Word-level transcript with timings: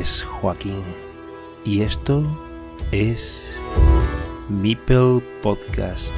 Es 0.00 0.22
Joaquín 0.22 0.82
y 1.62 1.82
esto 1.82 2.24
es 2.90 3.60
Mipel 4.48 5.22
Podcast. 5.42 6.14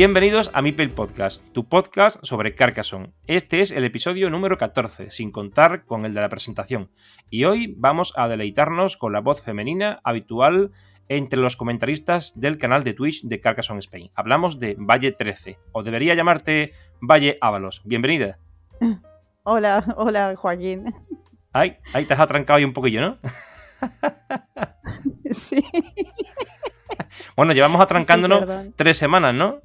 Bienvenidos 0.00 0.50
a 0.54 0.62
Mipel 0.62 0.92
Podcast, 0.92 1.44
tu 1.52 1.68
podcast 1.68 2.16
sobre 2.22 2.54
Carcassonne. 2.54 3.12
Este 3.26 3.60
es 3.60 3.70
el 3.70 3.84
episodio 3.84 4.30
número 4.30 4.56
14, 4.56 5.10
sin 5.10 5.30
contar 5.30 5.84
con 5.84 6.06
el 6.06 6.14
de 6.14 6.22
la 6.22 6.30
presentación. 6.30 6.90
Y 7.28 7.44
hoy 7.44 7.74
vamos 7.76 8.14
a 8.16 8.26
deleitarnos 8.26 8.96
con 8.96 9.12
la 9.12 9.20
voz 9.20 9.42
femenina 9.42 10.00
habitual 10.02 10.70
entre 11.10 11.38
los 11.38 11.56
comentaristas 11.56 12.40
del 12.40 12.56
canal 12.56 12.82
de 12.82 12.94
Twitch 12.94 13.24
de 13.24 13.40
Carcassonne 13.40 13.80
Spain. 13.80 14.10
Hablamos 14.14 14.58
de 14.58 14.74
Valle 14.78 15.12
13, 15.12 15.58
o 15.72 15.82
debería 15.82 16.14
llamarte 16.14 16.72
Valle 17.02 17.36
Ábalos. 17.42 17.82
Bienvenida. 17.84 18.38
Hola, 19.42 19.84
hola 19.98 20.34
Joaquín. 20.34 20.94
Ay, 21.52 21.76
ahí 21.92 22.06
te 22.06 22.14
has 22.14 22.20
atrancado 22.20 22.56
ahí 22.56 22.64
un 22.64 22.72
poquillo, 22.72 23.02
¿no? 23.02 23.18
Sí. 25.32 25.62
Bueno, 27.36 27.52
llevamos 27.52 27.82
atrancándonos 27.82 28.44
tres 28.76 28.96
semanas, 28.96 29.34
¿no? 29.34 29.60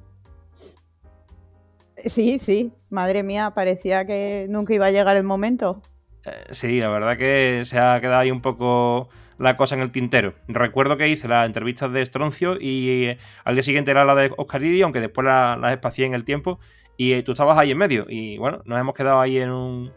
Sí, 2.06 2.38
sí. 2.38 2.72
Madre 2.90 3.22
mía, 3.22 3.52
parecía 3.54 4.06
que 4.06 4.46
nunca 4.48 4.72
iba 4.74 4.86
a 4.86 4.90
llegar 4.90 5.16
el 5.16 5.24
momento. 5.24 5.82
Eh, 6.24 6.30
Sí, 6.50 6.80
la 6.80 6.88
verdad 6.88 7.16
que 7.18 7.62
se 7.64 7.78
ha 7.78 8.00
quedado 8.00 8.20
ahí 8.20 8.30
un 8.30 8.40
poco 8.40 9.08
la 9.38 9.56
cosa 9.56 9.74
en 9.74 9.82
el 9.82 9.90
tintero. 9.92 10.34
Recuerdo 10.48 10.96
que 10.96 11.08
hice 11.08 11.28
las 11.28 11.46
entrevistas 11.46 11.92
de 11.92 12.04
Stroncio 12.06 12.56
y 12.60 13.04
eh, 13.06 13.18
al 13.44 13.54
día 13.54 13.62
siguiente 13.62 13.90
era 13.90 14.04
la 14.04 14.14
de 14.14 14.32
Oscaridi, 14.36 14.80
aunque 14.82 15.00
después 15.00 15.24
la- 15.26 15.56
las 15.60 15.72
espacié 15.72 16.06
en 16.06 16.14
el 16.14 16.24
tiempo. 16.24 16.58
Y 16.96 17.12
eh, 17.12 17.22
tú 17.22 17.32
estabas 17.32 17.58
ahí 17.58 17.72
en 17.72 17.78
medio. 17.78 18.06
Y 18.08 18.38
bueno, 18.38 18.62
nos 18.64 18.78
hemos 18.80 18.94
quedado 18.94 19.20
ahí 19.20 19.36
en, 19.38 19.50
un, 19.50 19.92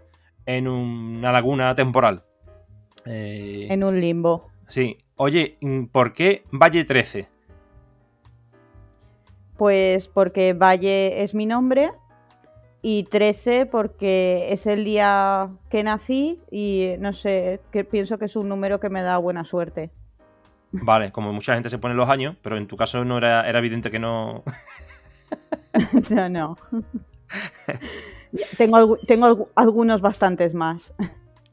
en 0.46 0.68
una 0.68 1.32
laguna 1.32 1.74
temporal. 1.76 2.24
En 3.06 3.84
un 3.84 4.02
limbo. 4.02 4.50
Sí. 4.68 4.98
Oye, 5.16 5.58
mm, 5.62 5.86
¿por 5.86 6.14
qué 6.14 6.44
Valle 6.52 6.84
13? 6.84 7.28
Pues 9.58 10.08
porque 10.08 10.54
Valle 10.54 11.24
es 11.24 11.34
mi 11.34 11.46
nombre 11.46 11.92
y 12.82 13.04
13 13.04 13.66
porque 13.66 14.48
es 14.52 14.66
el 14.68 14.86
día 14.86 15.50
que 15.70 15.84
nací 15.84 16.40
y 16.52 16.94
no 17.00 17.14
sé, 17.14 17.60
que 17.72 17.84
pienso 17.84 18.18
que 18.18 18.26
es 18.26 18.36
un 18.36 18.48
número 18.50 18.80
que 18.80 18.90
me 18.90 19.02
da 19.02 19.18
buena 19.18 19.44
suerte. 19.46 19.92
Vale, 20.72 21.12
como 21.12 21.34
mucha 21.34 21.54
gente 21.56 21.70
se 21.70 21.78
pone 21.80 21.96
los 21.96 22.10
años, 22.10 22.36
pero 22.42 22.56
en 22.58 22.68
tu 22.68 22.78
caso 22.78 23.04
no 23.04 23.18
era, 23.18 23.48
era 23.50 23.60
evidente 23.60 23.90
que 23.92 24.00
no. 24.00 24.44
no, 26.12 26.30
no. 26.30 26.58
tengo, 28.58 28.98
tengo 29.08 29.28
algu- 29.28 29.48
algunos 29.56 30.02
bastantes 30.02 30.54
más. 30.54 30.94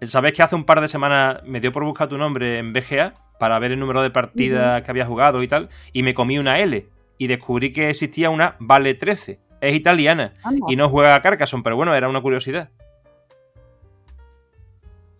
¿Sabes 0.02 0.32
que 0.34 0.42
hace 0.42 0.54
un 0.54 0.64
par 0.64 0.80
de 0.80 0.88
semanas 0.88 1.38
me 1.44 1.60
dio 1.60 1.72
por 1.72 1.84
buscar 1.84 2.08
tu 2.08 2.18
nombre 2.18 2.58
en 2.58 2.72
BGA 2.72 3.14
para 3.38 3.58
ver 3.58 3.72
el 3.72 3.80
número 3.80 4.02
de 4.02 4.10
partidas 4.10 4.82
que 4.82 4.90
había 4.90 5.06
jugado 5.06 5.42
y 5.42 5.48
tal? 5.48 5.70
Y 5.92 6.02
me 6.02 6.12
comí 6.14 6.38
una 6.38 6.58
L 6.60 6.86
y 7.18 7.26
descubrí 7.26 7.72
que 7.72 7.88
existía 7.90 8.28
una 8.28 8.56
Vale 8.58 8.94
13. 8.94 9.40
Es 9.60 9.74
italiana 9.74 10.32
Anda. 10.42 10.66
y 10.68 10.76
no 10.76 10.88
juega 10.88 11.14
a 11.14 11.22
Carcassonne, 11.22 11.62
pero 11.62 11.76
bueno, 11.76 11.94
era 11.94 12.08
una 12.08 12.20
curiosidad. 12.20 12.70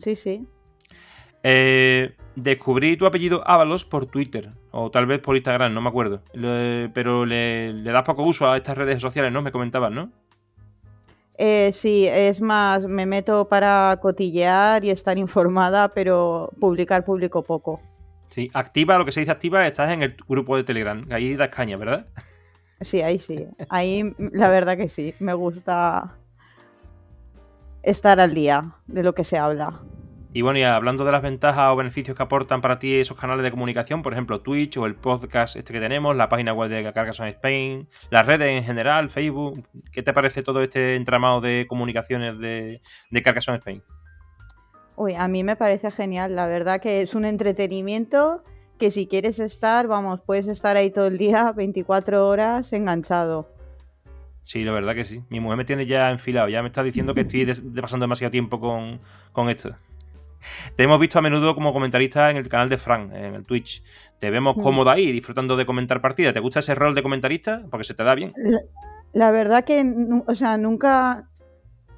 Sí, 0.03 0.15
sí. 0.17 0.47
Eh, 1.43 2.15
descubrí 2.35 2.97
tu 2.97 3.07
apellido 3.07 3.43
Ábalos 3.49 3.85
por 3.85 4.07
Twitter 4.07 4.51
o 4.73 4.91
tal 4.91 5.07
vez 5.07 5.21
por 5.21 5.37
Instagram, 5.37 5.73
no 5.73 5.81
me 5.81 5.89
acuerdo. 5.89 6.23
Le- 6.33 6.91
pero 6.93 7.25
le, 7.25 7.73
le 7.73 7.93
das 7.93 8.03
poco 8.05 8.23
uso 8.23 8.49
a 8.51 8.57
estas 8.57 8.77
redes 8.77 9.01
sociales, 9.01 9.33
¿no? 9.33 9.43
Me 9.43 9.53
comentabas, 9.53 9.91
¿no? 9.93 10.11
Eh, 11.39 11.71
sí, 11.73 12.07
es 12.07 12.41
más, 12.41 12.87
me 12.87 13.05
meto 13.07 13.47
para 13.49 13.99
cotillear 14.01 14.85
y 14.85 14.91
estar 14.91 15.19
informada, 15.19 15.89
pero 15.89 16.51
publicar 16.61 17.05
publico 17.05 17.43
poco. 17.43 17.81
Sí, 18.31 18.51
activa, 18.55 18.99
lo 18.99 19.05
que 19.05 19.13
se 19.13 19.21
dice 19.21 19.33
activa, 19.33 19.67
estás 19.67 19.91
en 19.93 20.03
el 20.03 20.17
grupo 20.29 20.57
de 20.57 20.65
Telegram. 20.65 21.07
Ahí 21.11 21.37
das 21.37 21.49
caña, 21.51 21.77
¿verdad? 21.77 22.07
Sí, 22.81 23.01
ahí 23.01 23.19
sí. 23.19 23.47
Ahí 23.69 24.15
la 24.19 24.49
verdad 24.49 24.77
que 24.77 24.89
sí. 24.89 25.15
Me 25.19 25.35
gusta 25.35 26.17
estar 27.83 28.21
al 28.21 28.35
día 28.35 28.75
de 28.87 29.03
lo 29.03 29.15
que 29.15 29.25
se 29.25 29.39
habla. 29.39 29.81
Y 30.33 30.43
bueno, 30.43 30.59
y 30.59 30.65
hablando 30.65 31.07
de 31.07 31.13
las 31.13 31.23
ventajas 31.23 31.73
o 31.73 31.77
beneficios 31.77 32.15
que 32.15 32.23
aportan 32.23 32.61
para 32.61 32.79
ti 32.79 32.95
esos 32.97 33.17
canales 33.17 33.43
de 33.43 33.51
comunicación, 33.51 34.03
por 34.03 34.13
ejemplo, 34.13 34.43
Twitch 34.43 34.77
o 34.77 34.85
el 34.85 34.95
podcast 34.95 35.57
este 35.57 35.73
que 35.73 35.81
tenemos, 35.81 36.15
la 36.15 36.29
página 36.29 36.53
web 36.53 36.69
de 36.69 36.93
Carcassonne 36.93 37.31
Spain, 37.31 37.89
las 38.11 38.27
redes 38.27 38.51
en 38.51 38.63
general, 38.63 39.09
Facebook, 39.09 39.67
¿qué 39.93 40.03
te 40.03 40.13
parece 40.13 40.43
todo 40.43 40.63
este 40.63 40.97
entramado 40.97 41.41
de 41.41 41.65
comunicaciones 41.67 42.39
de, 42.39 42.83
de 43.11 43.23
Spain? 43.35 43.83
Uy, 44.97 45.15
a 45.15 45.27
mí 45.27 45.43
me 45.43 45.57
parece 45.57 45.91
genial. 45.91 46.37
La 46.37 46.47
verdad 46.47 46.83
que 46.83 47.01
es 47.01 47.15
un 47.15 47.25
entretenimiento 47.25 48.43
que 48.79 48.91
si 48.91 49.07
quieres 49.07 49.39
estar, 49.41 49.87
vamos, 49.87 50.21
puedes 50.21 50.49
estar 50.49 50.77
ahí 50.77 50.91
todo 50.91 51.07
el 51.07 51.19
día, 51.19 51.53
24 51.53 52.27
horas, 52.29 52.73
enganchado. 52.73 53.49
Sí, 54.43 54.65
la 54.65 54.73
verdad 54.73 54.95
que 54.95 55.05
sí. 55.05 55.23
Mi 55.29 55.41
mujer 55.41 55.57
me 55.59 55.65
tiene 55.65 55.87
ya 55.87 56.11
enfilado, 56.11 56.49
ya 56.49 56.63
me 56.63 56.69
está 56.69 56.83
diciendo 56.83 57.15
que 57.15 57.23
estoy 57.23 57.45
de- 57.45 57.83
pasando 57.83 58.05
demasiado 58.05 58.31
tiempo 58.31 58.61
con, 58.61 59.01
con 59.33 59.49
esto. 59.51 59.75
Te 60.77 60.85
hemos 60.85 61.01
visto 61.01 61.19
a 61.19 61.23
menudo 61.23 61.55
como 61.57 61.73
comentarista 61.73 62.31
en 62.31 62.37
el 62.37 62.49
canal 62.49 62.69
de 62.69 62.79
Frank, 62.79 63.11
en 63.13 63.35
el 63.35 63.45
Twitch. 63.45 63.83
Te 64.21 64.31
vemos 64.31 64.57
Mm. 64.57 64.61
cómoda 64.63 64.93
ahí, 64.93 65.11
disfrutando 65.11 65.57
de 65.57 65.67
comentar 65.67 66.01
partidas. 66.01 66.33
¿Te 66.35 66.39
gusta 66.41 66.61
ese 66.61 66.75
rol 66.77 66.95
de 66.95 67.03
comentarista? 67.03 67.65
Porque 67.71 67.83
se 67.85 67.95
te 67.95 68.05
da 68.05 68.15
bien. 68.15 68.33
La, 68.37 68.61
la 69.13 69.31
verdad 69.33 69.65
que, 69.65 69.85
o 70.27 70.35
sea, 70.37 70.57
nunca, 70.59 71.29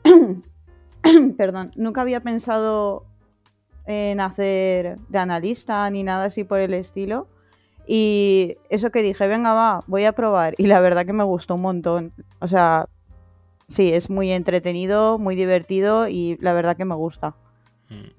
perdón, 1.36 1.70
nunca 1.76 2.00
había 2.00 2.20
pensado 2.20 3.04
en 3.88 4.20
hacer 4.20 4.98
de 5.08 5.18
analista 5.18 5.88
ni 5.88 6.04
nada 6.04 6.26
así 6.26 6.44
por 6.44 6.60
el 6.60 6.74
estilo. 6.74 7.26
Y 7.86 8.58
eso 8.68 8.90
que 8.90 9.00
dije, 9.00 9.26
venga, 9.26 9.54
va, 9.54 9.82
voy 9.86 10.04
a 10.04 10.12
probar. 10.12 10.54
Y 10.58 10.66
la 10.66 10.78
verdad 10.80 11.06
que 11.06 11.14
me 11.14 11.24
gustó 11.24 11.54
un 11.54 11.62
montón. 11.62 12.12
O 12.38 12.46
sea, 12.46 12.86
sí, 13.70 13.90
es 13.94 14.10
muy 14.10 14.30
entretenido, 14.30 15.18
muy 15.18 15.36
divertido 15.36 16.06
y 16.06 16.36
la 16.42 16.52
verdad 16.52 16.76
que 16.76 16.84
me 16.84 16.94
gusta. 16.94 17.34
Mm. 17.88 18.18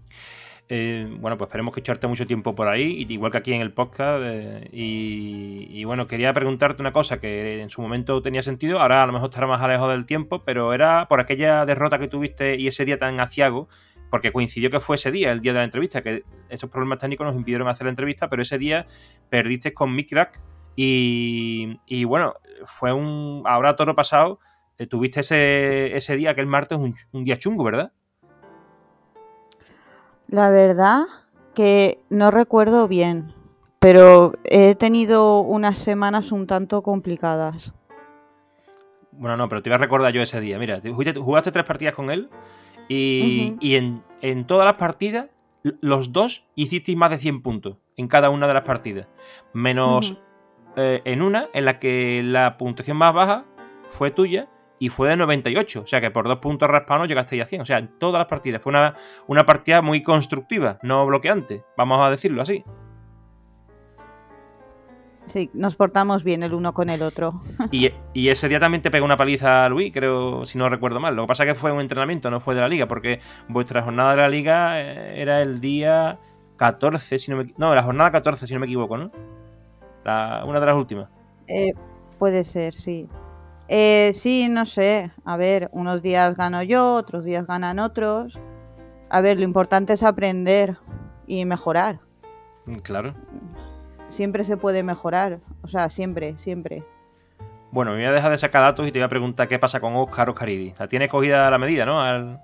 Eh, 0.72 1.08
bueno, 1.19 1.35
pues 1.35 1.47
esperemos 1.47 1.74
que 1.74 1.79
echarte 1.79 2.06
mucho 2.06 2.28
tiempo 2.28 2.53
por 2.53 2.68
ahí, 2.68 3.03
igual 3.09 3.31
que 3.31 3.40
aquí 3.40 3.53
en 3.53 3.62
el 3.62 3.72
podcast. 3.72 4.24
eh, 4.24 4.69
y, 4.72 5.68
y 5.69 5.84
bueno, 5.84 6.06
quería 6.06 6.31
preguntarte 6.31 6.81
una 6.81 6.94
cosa 6.94 7.19
que 7.19 7.62
en 7.62 7.72
su 7.72 7.81
momento 7.81 8.22
tenía 8.22 8.44
sentido, 8.44 8.79
ahora 8.79 9.02
a 9.02 9.08
lo 9.08 9.13
mejor 9.13 9.29
estará 9.29 9.47
más 9.47 9.62
alejado 9.63 9.90
del 9.90 10.06
tiempo, 10.06 10.44
pero 10.46 10.74
era 10.74 11.08
por 11.08 11.19
aquella 11.19 11.66
derrota 11.66 11.97
que 11.97 12.08
tuviste 12.08 12.56
y 12.56 12.68
ese 12.68 12.85
día 12.85 13.00
tan 13.00 13.19
aciago, 13.19 13.68
porque 14.09 14.31
coincidió 14.31 14.70
que 14.70 14.80
fue 14.80 14.96
ese 14.96 15.12
día, 15.12 15.31
el 15.31 15.42
día 15.42 15.53
de 15.53 15.59
la 15.59 15.66
entrevista, 15.66 16.02
que 16.02 16.24
esos 16.50 16.70
problemas 16.70 16.97
técnicos 17.00 17.25
nos 17.28 17.36
impidieron 17.36 17.68
hacer 17.68 17.86
la 17.86 17.92
entrevista, 17.92 18.30
pero 18.30 18.42
ese 18.42 18.58
día 18.58 18.86
perdiste 19.30 19.74
con 19.74 19.94
Mikrak 19.96 20.40
y, 20.75 21.75
y 21.86 22.03
bueno, 22.06 22.36
fue 22.66 22.94
un. 22.94 23.44
Ahora 23.46 23.75
todo 23.75 23.88
lo 23.88 23.96
pasado, 23.96 24.40
eh, 24.78 24.88
tuviste 24.88 25.20
ese, 25.20 25.96
ese 25.96 26.16
día, 26.16 26.32
aquel 26.32 26.47
martes, 26.47 26.78
un, 26.78 26.96
un 27.11 27.23
día 27.23 27.38
chungo, 27.38 27.64
¿verdad? 27.64 27.91
La 30.28 30.50
verdad 30.50 31.05
que 31.55 32.00
no 32.09 32.32
recuerdo 32.32 32.88
bien, 32.88 33.34
pero 33.79 34.34
he 34.44 34.76
tenido 34.76 35.41
unas 35.41 35.79
semanas 35.79 36.32
un 36.32 36.47
tanto 36.47 36.82
complicadas. 36.82 37.73
Bueno, 39.12 39.35
no, 39.35 39.50
pero 39.50 39.62
te 39.62 39.70
voy 39.70 39.76
a 39.76 39.79
recordar 39.79 40.14
yo 40.14 40.22
ese 40.22 40.40
día. 40.40 40.58
Mira, 40.59 40.79
te- 40.79 40.91
jugaste, 40.94 41.20
jugaste 41.20 41.52
tres 41.52 41.66
partidas 41.66 41.94
con 41.96 42.09
él 42.09 42.29
y, 42.90 43.56
y 43.62 43.76
en, 43.76 44.03
en 44.22 44.46
todas 44.46 44.66
las 44.66 44.76
partidas, 44.76 45.28
los 45.64 46.12
dos 46.12 46.47
hicisteis 46.56 46.97
más 46.97 47.12
de 47.12 47.18
100 47.18 47.41
puntos 47.41 47.78
en 47.96 48.08
cada 48.08 48.30
una 48.30 48.47
de 48.47 48.53
las 48.53 48.64
partidas. 48.64 49.08
Menos 49.53 50.22
eh, 50.76 51.02
en 51.06 51.22
una 51.22 51.50
en 51.53 51.66
la 51.66 51.80
que 51.80 52.22
la 52.24 52.58
puntuación 52.58 52.97
más 52.97 53.14
baja 53.14 53.46
fue 53.90 54.12
tuya 54.12 54.47
y 54.80 54.90
fue 54.90 55.09
de 55.09 55.18
98. 55.18 55.82
O 55.82 55.88
sea 55.88 56.00
que 56.02 56.12
por 56.12 56.28
dos 56.28 56.40
puntos 56.40 56.70
raspados 56.70 57.08
llegasteis 57.08 57.44
a 57.44 57.46
100. 57.46 57.62
O 57.62 57.66
sea, 57.66 57.78
en 57.80 58.00
todas 58.00 58.20
las 58.20 58.28
partidas. 58.28 58.62
Fue 58.62 58.72
una, 58.72 58.96
una 59.28 59.46
partida 59.46 59.82
muy 59.82 60.02
constructiva, 60.02 60.80
no 60.82 61.06
bloqueante. 61.06 61.64
Vamos 61.78 62.00
a 62.02 62.09
decirlo 62.09 62.41
así. 62.41 62.64
Sí, 65.29 65.49
nos 65.53 65.76
portamos 65.76 66.23
bien 66.23 66.43
el 66.43 66.53
uno 66.53 66.73
con 66.73 66.90
el 66.90 67.02
otro. 67.02 67.41
Y, 67.72 67.91
y 68.14 68.29
ese 68.29 68.47
día 68.49 68.59
también 68.59 68.81
te 68.81 68.90
pegó 68.91 69.05
una 69.05 69.16
paliza 69.17 69.66
a 69.66 69.70
Luis, 69.70 69.93
creo, 69.93 70.43
si 70.46 70.58
no 70.58 70.67
recuerdo 70.70 70.99
mal. 70.99 71.16
Lo 71.16 71.23
que 71.23 71.28
pasa 71.28 71.43
es 71.43 71.49
que 71.49 71.55
fue 71.55 71.72
un 71.72 71.81
entrenamiento, 71.81 72.29
no 72.31 72.40
fue 72.40 72.55
de 72.55 72.61
la 72.61 72.67
liga, 72.67 72.87
porque 72.87 73.20
vuestra 73.47 73.81
jornada 73.84 74.11
de 74.11 74.17
la 74.17 74.29
liga 74.29 74.81
eh, 74.81 75.22
era 75.22 75.41
el 75.41 75.61
día 75.61 76.20
14, 76.58 77.20
si 77.20 77.31
no 77.31 77.37
me 77.37 77.53
No, 77.58 77.73
la 77.76 77.84
jornada 77.84 78.11
14, 78.11 78.47
si 78.47 78.53
no 78.53 78.59
me 78.59 78.66
equivoco, 78.66 78.97
¿no? 78.97 79.11
La- 80.03 80.43
una 80.46 80.59
de 80.59 80.66
las 80.66 80.76
últimas. 80.76 81.09
Eh, 81.47 81.73
puede 82.17 82.43
ser, 82.43 82.73
sí. 82.73 83.08
Eh, 83.67 84.11
sí, 84.14 84.47
no 84.49 84.66
sé. 84.66 85.11
A 85.26 85.37
ver, 85.37 85.70
unos 85.73 86.02
días 86.02 86.35
gano 86.35 86.64
yo, 86.64 86.96
otros 86.96 87.23
días 87.23 87.46
ganan 87.46 87.78
otros. 87.79 88.40
A 89.11 89.22
ver, 89.22 89.37
lo 89.37 89.43
importante 89.43 89.93
es 89.93 90.02
aprender 90.03 90.78
y 91.28 91.46
mejorar. 91.46 91.99
Mm, 92.66 92.76
Claro. 92.78 93.14
Siempre 94.09 94.44
se 94.44 94.58
puede 94.58 94.84
mejorar, 94.84 95.40
o 95.61 95.67
sea, 95.67 95.90
siempre, 95.90 96.38
siempre. 96.38 96.84
Bueno, 97.72 97.91
me 97.91 97.97
voy 97.97 98.06
a 98.08 98.11
dejar 98.11 98.32
de 98.32 98.38
sacar 98.38 98.64
datos 98.64 98.88
y 98.88 98.91
te 98.91 99.00
voy 99.00 99.06
a 99.06 99.09
preguntar 99.09 99.47
qué 99.47 99.59
pasa 99.59 99.79
con 99.79 99.96
Oscar 99.96 100.29
Oscaridi. 100.29 100.73
La 100.79 100.88
tiene 100.88 101.08
cogida 101.08 101.50
la 101.52 101.58
medida, 101.58 101.85
¿no? 101.85 102.02
Al, 102.02 102.41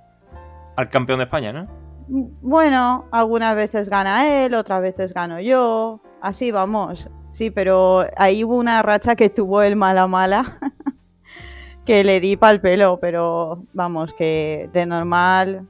al 0.75 0.89
campeón 0.89 1.19
de 1.19 1.25
España, 1.25 1.51
¿no? 1.51 1.67
Bueno, 2.07 3.05
algunas 3.11 3.55
veces 3.55 3.89
gana 3.89 4.45
él, 4.45 4.53
otras 4.53 4.81
veces 4.81 5.13
gano 5.13 5.39
yo. 5.39 6.01
Así 6.21 6.51
vamos. 6.51 7.09
Sí, 7.31 7.49
pero 7.49 8.05
ahí 8.15 8.43
hubo 8.43 8.55
una 8.55 8.81
racha 8.81 9.15
que 9.15 9.29
tuvo 9.29 9.61
el 9.63 9.75
mala 9.75 10.07
mala. 10.07 10.59
que 11.85 12.03
le 12.03 12.19
di 12.19 12.37
pal 12.37 12.61
pelo, 12.61 12.99
pero 12.99 13.63
vamos, 13.73 14.13
que 14.13 14.69
de 14.73 14.85
normal 14.85 15.67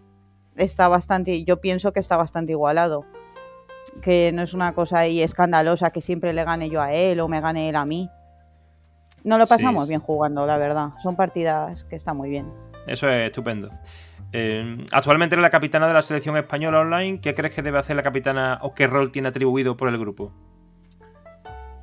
está 0.55 0.87
bastante. 0.87 1.43
Yo 1.43 1.61
pienso 1.61 1.93
que 1.93 1.99
está 1.99 2.17
bastante 2.17 2.51
igualado. 2.51 3.05
Que 4.01 4.31
no 4.33 4.41
es 4.41 4.53
una 4.53 4.73
cosa 4.73 4.99
ahí 4.99 5.21
escandalosa 5.21 5.89
que 5.91 6.01
siempre 6.01 6.33
le 6.33 6.43
gane 6.43 6.69
yo 6.69 6.81
a 6.81 6.91
él 6.93 7.19
o 7.19 7.27
me 7.27 7.41
gane 7.41 7.69
él 7.69 7.75
a 7.75 7.85
mí. 7.85 8.09
No 9.23 9.37
lo 9.37 9.45
Sí, 9.45 9.49
pasamos 9.49 9.85
sí. 9.85 9.89
bien 9.89 10.01
jugando, 10.01 10.45
la 10.45 10.57
verdad. 10.57 10.89
Son 11.01 11.15
partidas 11.15 11.83
que 11.85 11.95
están 11.95 12.17
muy 12.17 12.29
bien. 12.29 12.51
Eso 12.87 13.09
es 13.09 13.27
estupendo. 13.27 13.69
Eh, 14.31 14.85
actualmente 14.91 15.35
eres 15.35 15.41
la 15.41 15.49
capitana 15.49 15.87
de 15.87 15.93
la 15.93 16.01
selección 16.01 16.37
española 16.37 16.81
online. 16.81 17.19
¿Qué 17.21 17.33
crees 17.33 17.53
que 17.55 17.61
debe 17.61 17.79
hacer 17.79 17.95
la 17.95 18.03
capitana 18.03 18.59
o 18.61 18.73
qué 18.75 18.85
rol 18.85 19.11
tiene 19.11 19.29
atribuido 19.29 19.77
por 19.77 19.87
el 19.89 19.97
grupo? 19.97 20.31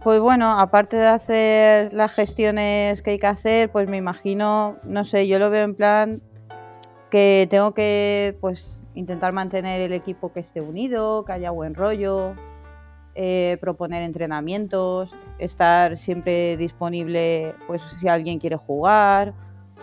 Pues 0.05 0.20
bueno, 0.20 0.58
aparte 0.58 0.97
de 0.97 1.06
hacer 1.06 1.93
las 1.93 2.12
gestiones 2.12 3.03
que 3.03 3.12
hay 3.12 3.19
que 3.19 3.26
hacer, 3.29 3.70
pues 3.70 3.88
me 3.88 3.97
imagino, 3.97 4.76
no 4.85 5.05
sé, 5.05 5.29
yo 5.29 5.38
lo 5.38 5.49
veo 5.49 5.65
en 5.65 5.75
plan 5.76 6.23
que 7.11 7.47
tengo 7.50 7.73
que 7.73 8.37
pues 8.41 8.81
intentar 8.94 9.33
mantener 9.33 9.81
el 9.81 9.93
equipo 9.93 10.33
que 10.33 10.41
esté 10.41 10.61
unido, 10.61 11.25
que 11.25 11.33
haya 11.33 11.50
buen 11.50 11.75
rollo, 11.75 12.35
eh, 13.15 13.59
proponer 13.61 14.03
entrenamientos, 14.03 15.15
estar 15.39 15.99
siempre 15.99 16.56
disponible 16.56 17.55
pues 17.67 17.83
si 18.00 18.09
alguien 18.09 18.39
quiere 18.39 18.56
jugar 18.56 19.35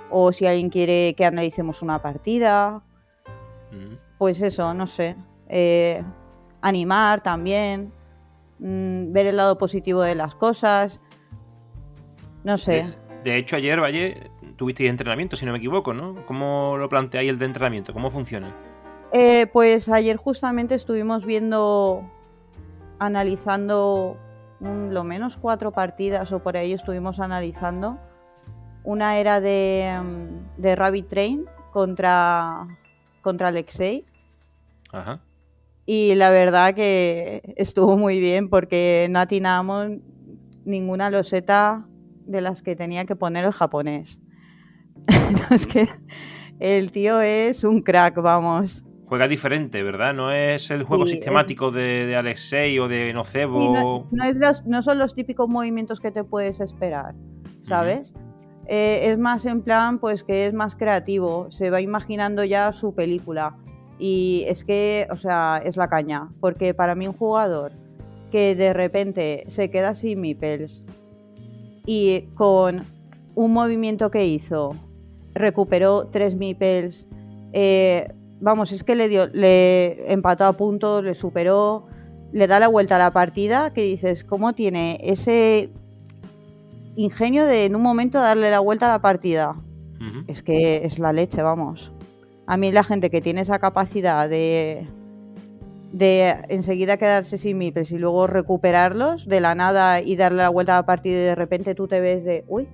o 0.09 0.31
si 0.31 0.45
alguien 0.47 0.69
quiere 0.69 1.13
que 1.15 1.25
analicemos 1.25 1.81
una 1.81 2.01
partida, 2.01 2.81
Mm. 3.71 3.95
pues 4.17 4.41
eso, 4.41 4.73
no 4.73 4.87
sé. 4.87 5.15
eh, 5.51 6.03
animar 6.61 7.21
también, 7.21 7.91
mm, 8.59 9.11
ver 9.13 9.27
el 9.27 9.37
lado 9.37 9.57
positivo 9.57 10.01
de 10.03 10.13
las 10.15 10.35
cosas. 10.35 10.99
No 12.43 12.57
sé. 12.57 12.83
De, 13.23 13.31
de 13.31 13.37
hecho, 13.37 13.55
ayer, 13.55 13.79
Valle, 13.81 14.29
tuvisteis 14.57 14.89
entrenamiento, 14.89 15.35
si 15.37 15.45
no 15.45 15.51
me 15.53 15.57
equivoco, 15.57 15.93
¿no? 15.93 16.25
¿Cómo 16.25 16.75
lo 16.77 16.89
planteáis 16.89 17.29
el 17.29 17.39
de 17.39 17.45
entrenamiento? 17.45 17.93
¿Cómo 17.93 18.11
funciona? 18.11 18.53
Eh, 19.11 19.47
pues 19.51 19.89
ayer 19.89 20.17
justamente 20.17 20.75
estuvimos 20.75 21.25
viendo, 21.25 22.03
analizando 22.99 24.17
lo 24.59 25.03
menos 25.03 25.37
cuatro 25.37 25.71
partidas 25.71 26.31
o 26.31 26.43
por 26.43 26.57
ahí 26.57 26.73
estuvimos 26.73 27.19
analizando. 27.19 27.97
Una 28.83 29.17
era 29.17 29.39
de, 29.41 29.99
mm, 30.01 30.61
de 30.61 30.75
Rabbit 30.75 31.07
Train 31.07 31.45
contra, 31.71 32.67
contra 33.21 33.47
Alexei. 33.47 34.05
Ajá. 34.91 35.21
Y 35.85 36.13
la 36.15 36.29
verdad 36.29 36.75
que 36.75 37.53
estuvo 37.57 37.97
muy 37.97 38.19
bien 38.19 38.49
porque 38.49 39.07
no 39.09 39.19
atinamos 39.19 39.89
ninguna 40.63 41.09
loseta 41.09 41.87
de 42.25 42.41
las 42.41 42.61
que 42.61 42.75
tenía 42.75 43.05
que 43.05 43.15
poner 43.15 43.45
el 43.45 43.51
japonés. 43.51 44.21
No, 45.31 45.55
es 45.55 45.65
que 45.65 45.87
el 46.59 46.91
tío 46.91 47.21
es 47.21 47.63
un 47.63 47.81
crack, 47.81 48.15
vamos. 48.21 48.83
Juega 49.09 49.27
diferente, 49.27 49.81
¿verdad? 49.83 50.13
No 50.13 50.31
es 50.31 50.69
el 50.69 50.83
juego 50.83 51.05
Sí, 51.05 51.13
sistemático 51.13 51.71
de, 51.71 52.05
de 52.05 52.15
Alexei 52.15 52.77
o 52.79 52.87
de 52.87 53.11
Nocebo. 53.11 53.59
No, 53.73 54.07
no 54.11 54.23
es 54.23 54.37
los- 54.37 54.65
no 54.67 54.83
son 54.83 54.99
los 54.99 55.15
típicos 55.15 55.49
movimientos 55.49 55.99
que 55.99 56.11
te 56.11 56.23
puedes 56.23 56.59
esperar, 56.59 57.15
¿sabes? 57.61 58.13
Eh, 58.67 59.09
es 59.09 59.17
más 59.17 59.45
en 59.47 59.63
plan, 59.63 59.97
pues 59.97 60.23
que 60.23 60.45
es 60.45 60.53
más 60.53 60.75
creativo, 60.75 61.49
se 61.49 61.71
va 61.71 61.81
imaginando 61.81 62.43
ya 62.43 62.71
su 62.71 62.93
película. 62.93 63.55
Y 63.97 64.45
es 64.47 64.63
que, 64.63 65.07
o 65.09 65.15
sea, 65.15 65.59
es 65.65 65.75
la 65.75 65.89
caña, 65.89 66.29
porque 66.39 66.75
para 66.75 66.93
mí 66.93 67.07
un 67.07 67.13
jugador 67.15 67.71
que 68.31 68.53
de 68.55 68.73
repente 68.73 69.43
se 69.47 69.71
queda 69.71 69.95
sin 69.95 70.21
mipels 70.21 70.83
y 71.87 72.21
con 72.35 72.85
un 73.33 73.53
movimiento 73.53 74.11
que 74.11 74.25
hizo 74.27 74.75
recuperó 75.33 76.07
tres 76.07 76.35
mipels, 76.35 77.07
eh, 77.53 78.13
vamos, 78.39 78.71
es 78.71 78.83
que 78.83 78.95
le 78.95 79.07
dio, 79.07 79.27
le 79.27 80.11
empató 80.11 80.45
a 80.45 80.53
puntos, 80.53 81.03
le 81.03 81.15
superó, 81.15 81.87
le 82.31 82.47
da 82.47 82.59
la 82.59 82.67
vuelta 82.67 82.95
a 82.95 82.99
la 82.99 83.11
partida, 83.11 83.73
que 83.73 83.81
dices, 83.81 84.23
¿cómo 84.23 84.53
tiene 84.53 84.99
ese 85.01 85.71
ingenio 86.95 87.45
de 87.45 87.65
en 87.65 87.75
un 87.75 87.81
momento 87.81 88.19
darle 88.19 88.51
la 88.51 88.59
vuelta 88.59 88.87
a 88.87 88.89
la 88.89 89.01
partida? 89.01 89.53
Es 90.27 90.41
que 90.43 90.85
es 90.85 90.97
la 90.97 91.11
leche, 91.11 91.41
vamos. 91.41 91.91
A 92.47 92.55
mí 92.55 92.71
la 92.71 92.83
gente 92.83 93.09
que 93.09 93.21
tiene 93.21 93.41
esa 93.41 93.59
capacidad 93.59 94.29
de 94.29 94.87
de 95.91 96.35
enseguida 96.49 96.97
quedarse 96.97 97.37
sin 97.37 97.57
mipels 97.57 97.91
y 97.91 97.97
luego 97.97 98.27
recuperarlos 98.27 99.27
de 99.27 99.41
la 99.41 99.55
nada 99.55 100.01
y 100.01 100.15
darle 100.15 100.43
la 100.43 100.49
vuelta 100.49 100.73
a 100.73 100.81
la 100.81 100.85
partida 100.85 101.17
y 101.17 101.21
de 101.21 101.35
repente 101.35 101.75
tú 101.75 101.87
te 101.87 101.99
ves 101.99 102.23
de, 102.23 102.45
uy, 102.47 102.67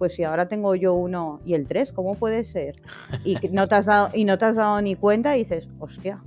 pues 0.00 0.14
si 0.14 0.24
ahora 0.24 0.48
tengo 0.48 0.74
yo 0.74 0.94
uno 0.94 1.42
y 1.44 1.52
el 1.52 1.66
tres, 1.66 1.92
¿cómo 1.92 2.14
puede 2.14 2.44
ser? 2.44 2.76
Y 3.22 3.36
no 3.52 3.68
te 3.68 3.74
has 3.74 3.84
dado, 3.84 4.08
y 4.14 4.24
no 4.24 4.38
te 4.38 4.46
has 4.46 4.56
dado 4.56 4.80
ni 4.80 4.94
cuenta 4.94 5.36
y 5.36 5.40
dices, 5.40 5.68
hostia, 5.78 6.22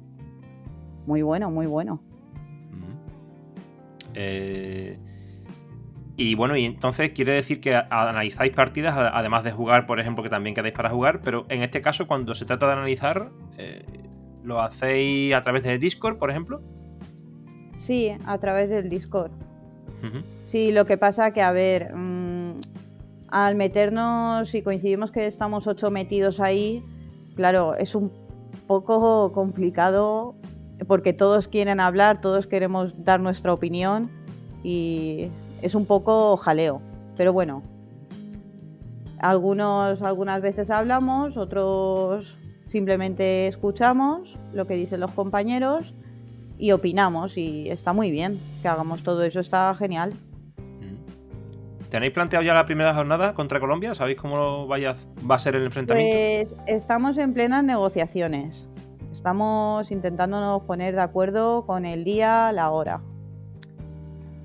muy 1.08 1.24
bueno, 1.24 1.50
muy 1.50 1.66
bueno. 1.66 2.00
Eh, 4.14 5.00
y 6.16 6.36
bueno, 6.36 6.56
y 6.56 6.66
entonces 6.66 7.14
quiere 7.14 7.31
decir 7.31 7.60
que 7.62 7.75
analizáis 7.75 8.54
partidas, 8.54 8.96
además 8.96 9.44
de 9.44 9.52
jugar, 9.52 9.88
por 9.88 10.00
ejemplo, 10.00 10.24
que 10.24 10.30
también 10.30 10.54
quedáis 10.54 10.76
para 10.76 10.92
jugar, 10.92 11.21
pero 11.24 11.47
en 11.50 11.64
este 11.64 11.81
caso, 11.81 12.06
cuando 12.06 12.36
se 12.36 12.45
trata 12.45 12.68
de 12.68 12.74
analizar, 12.74 13.31
eh, 13.57 13.83
¿lo 14.44 14.62
hacéis 14.62 15.33
a 15.33 15.42
través 15.42 15.64
de 15.64 15.80
Discord, 15.80 16.19
por 16.19 16.30
ejemplo? 16.30 16.62
Sí, 17.76 18.12
a 18.28 18.38
través 18.38 18.69
del 18.69 18.88
Discord. 18.88 19.31
Sí, 20.45 20.71
lo 20.71 20.86
que 20.86 20.97
pasa 21.00 21.31
que, 21.31 21.42
a 21.42 21.52
ver, 21.52 21.95
mm, 21.95 22.59
al 23.33 23.56
meternos 23.56 24.54
y 24.54 24.61
coincidimos 24.61 25.11
que 25.11 25.25
estamos 25.25 25.66
ocho 25.66 25.90
metidos 25.90 26.40
ahí, 26.40 26.85
claro, 27.35 27.73
es 27.73 27.95
un 27.95 28.11
poco 28.68 29.31
complicado 29.31 30.35
porque 30.87 31.13
todos 31.13 31.47
quieren 31.47 31.80
hablar, 31.80 32.21
todos 32.21 32.45
queremos 32.45 32.94
dar 33.04 33.19
nuestra 33.19 33.52
opinión 33.52 34.11
y 34.63 35.30
es 35.63 35.73
un 35.73 35.87
poco 35.87 36.37
jaleo. 36.37 36.80
Pero 37.18 37.33
bueno, 37.33 37.63
algunos, 39.18 40.04
algunas 40.04 40.40
veces 40.40 40.69
hablamos, 40.69 41.35
otros 41.35 42.37
simplemente 42.68 43.47
escuchamos 43.47 44.37
lo 44.54 44.68
que 44.68 44.75
dicen 44.75 44.99
los 44.99 45.09
compañeros 45.09 45.95
y 46.59 46.71
opinamos 46.71 47.40
y 47.40 47.68
está 47.71 47.94
muy 47.94 48.11
bien 48.11 48.40
que 48.61 48.68
hagamos 48.68 49.02
todo 49.02 49.23
eso, 49.23 49.40
está 49.40 49.73
genial. 49.73 50.13
¿Tenéis 51.94 52.12
planteado 52.12 52.44
ya 52.44 52.56
la 52.56 52.66
primera 52.66 52.92
jornada 52.95 53.35
contra 53.35 53.59
Colombia? 53.59 53.94
¿Sabéis 53.94 54.18
cómo 54.18 54.66
vaya, 54.66 54.95
va 55.30 55.35
a 55.35 55.40
ser 55.40 55.56
el 55.56 55.64
enfrentamiento? 55.64 56.12
Pues 56.12 56.56
estamos 56.66 57.19
en 57.19 57.35
plenas 57.35 57.64
negociaciones. 57.64 58.68
Estamos 59.12 59.92
intentándonos 59.92 60.64
poner 60.64 60.95
de 60.95 61.02
acuerdo 61.02 61.68
con 61.68 61.85
el 61.85 62.04
día, 62.04 62.52
la 62.52 62.71
hora. 62.71 63.02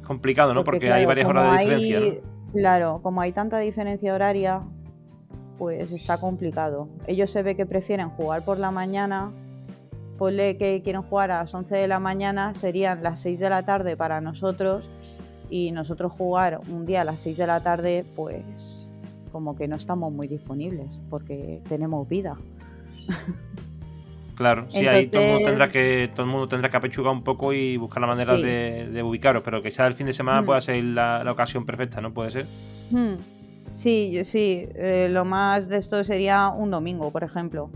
complicado, 0.07 0.53
¿no? 0.53 0.63
Porque, 0.63 0.93
hay 0.93 1.05
claro, 1.05 1.09
varias 1.09 1.27
horas 1.27 1.53
de 1.53 1.59
hay- 1.59 1.67
diferencia, 1.85 2.21
¿no? 2.23 2.53
Claro, 2.53 3.01
como 3.03 3.23
hay 3.23 3.33
tanta 3.33 3.59
diferencia 3.61 4.13
horaria, 4.15 4.61
pues 5.57 5.91
está 5.91 6.19
complicado. 6.21 6.91
Ellos 7.07 7.31
se 7.31 7.43
ve 7.43 7.57
que 7.57 7.65
prefieren 7.65 8.11
jugar 8.11 8.45
por 8.45 8.59
la 8.59 8.71
mañana. 8.71 9.33
Ponle 10.19 10.59
que 10.59 10.83
quieren 10.83 11.01
jugar 11.01 11.31
a 11.31 11.39
las 11.39 11.55
11 11.55 11.75
de 11.77 11.89
la 11.89 11.99
mañana, 11.99 12.53
serían 12.53 13.03
las 13.03 13.21
6 13.21 13.39
de 13.41 13.49
la 13.49 13.63
tarde 13.63 13.97
para 13.97 14.21
nosotros. 14.21 14.91
Y 15.51 15.71
nosotros 15.73 16.13
jugar 16.13 16.61
un 16.69 16.85
día 16.87 17.01
a 17.03 17.05
las 17.05 17.21
6 17.21 17.37
de 17.37 17.47
la 17.47 17.61
tarde, 17.63 18.05
pues 18.17 18.89
como 19.33 19.57
que 19.57 19.69
no 19.69 19.77
estamos 19.77 20.13
muy 20.13 20.27
disponibles 20.29 20.87
porque 21.11 21.61
tenemos 21.69 22.09
vida. 22.09 22.37
Claro, 24.35 24.67
sí, 24.71 24.87
ahí 24.87 25.09
todo 25.09 25.21
el 25.23 25.29
mundo 25.33 25.47
tendrá 25.47 25.69
que 25.69 26.11
todo 26.15 26.25
el 26.25 26.31
mundo 26.31 26.49
tendrá 26.49 26.71
que 26.71 26.77
apechugar 26.77 27.13
un 27.13 27.23
poco 27.25 27.53
y 27.53 27.77
buscar 27.77 28.01
la 28.01 28.07
manera 28.07 28.37
Sí. 28.37 28.43
de, 28.43 28.89
de 28.89 29.03
ubicaros, 29.03 29.43
pero 29.45 29.61
que 29.63 29.73
sea 29.73 29.87
el 29.89 29.95
fin 29.95 30.07
de 30.07 30.13
semana 30.13 30.43
Mm. 30.43 30.47
pueda 30.47 30.61
ser 30.61 30.85
la, 30.85 31.25
la 31.25 31.33
ocasión 31.33 31.67
perfecta, 31.67 32.01
¿no? 32.01 32.13
Puede 32.15 32.31
ser. 32.31 32.47
Hmm, 32.91 33.15
Sí, 33.75 34.21
sí. 34.25 34.67
eh, 34.77 35.09
lo 35.11 35.25
más 35.25 35.69
de 35.69 35.77
esto 35.79 36.03
sería 36.05 36.49
un 36.49 36.71
domingo, 36.71 37.11
por 37.11 37.25
ejemplo. 37.25 37.69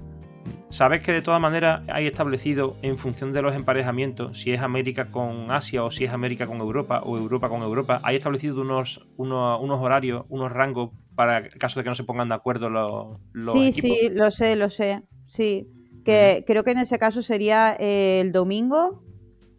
Sabes 0.69 1.03
que 1.03 1.13
de 1.13 1.23
todas 1.23 1.41
maneras 1.41 1.83
hay 1.89 2.07
establecido 2.07 2.77
en 2.83 2.97
función 2.97 3.33
de 3.33 3.43
los 3.43 3.55
emparejamientos, 3.55 4.39
si 4.39 4.53
es 4.53 4.61
América 4.61 5.11
con 5.11 5.51
Asia 5.51 5.85
o 5.85 5.91
si 5.91 6.05
es 6.05 6.13
América 6.13 6.47
con 6.47 6.61
Europa 6.61 7.03
o 7.05 7.19
Europa 7.19 7.49
con 7.49 7.63
Europa, 7.63 8.01
hay 8.03 8.17
establecido 8.17 8.63
unos, 8.63 9.07
unos, 9.17 9.61
unos 9.61 9.81
horarios, 9.81 10.25
unos 10.29 10.51
rangos 10.51 10.91
para 11.15 11.39
el 11.39 11.59
caso 11.59 11.79
de 11.79 11.85
que 11.85 11.91
no 11.91 11.95
se 11.95 12.05
pongan 12.05 12.29
de 12.29 12.35
acuerdo 12.35 12.71
los, 12.71 13.19
los 13.33 13.53
sí, 13.53 13.69
equipos. 13.69 13.99
sí, 13.99 14.09
lo 14.11 14.31
sé, 14.31 14.57
lo 14.57 14.71
sé. 14.71 15.03
Sí. 15.29 15.69
Que 16.05 16.43
creo 16.47 16.65
que 16.65 16.73
en 16.73 16.79
ese 16.79 16.99
caso 16.99 17.23
sería 17.23 17.75
el 17.75 18.33
domingo 18.33 19.05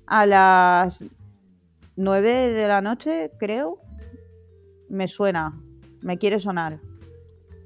a 0.07 0.25
las 0.25 1.03
9 1.95 2.31
de 2.31 2.67
la 2.67 2.81
noche, 2.81 3.31
creo. 3.39 3.79
Me 4.89 5.07
suena, 5.07 5.61
me 6.01 6.17
quiere 6.17 6.39
sonar. 6.39 6.79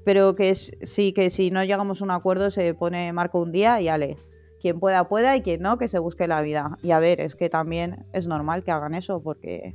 Pero 0.08 0.34
que 0.34 0.48
es, 0.48 0.72
sí, 0.84 1.12
que 1.12 1.28
si 1.28 1.50
no 1.50 1.62
llegamos 1.64 2.00
a 2.00 2.04
un 2.04 2.10
acuerdo 2.10 2.50
se 2.50 2.72
pone 2.72 3.12
marco 3.12 3.42
un 3.42 3.52
día 3.52 3.78
y 3.82 3.88
ale. 3.88 4.16
Quien 4.58 4.80
pueda, 4.80 5.06
pueda 5.06 5.36
y 5.36 5.42
quien 5.42 5.60
no, 5.60 5.76
que 5.76 5.86
se 5.86 5.98
busque 5.98 6.26
la 6.26 6.40
vida. 6.40 6.78
Y 6.82 6.92
a 6.92 6.98
ver, 6.98 7.20
es 7.20 7.36
que 7.36 7.50
también 7.50 8.06
es 8.14 8.26
normal 8.26 8.64
que 8.64 8.70
hagan 8.70 8.94
eso 8.94 9.22
porque 9.22 9.74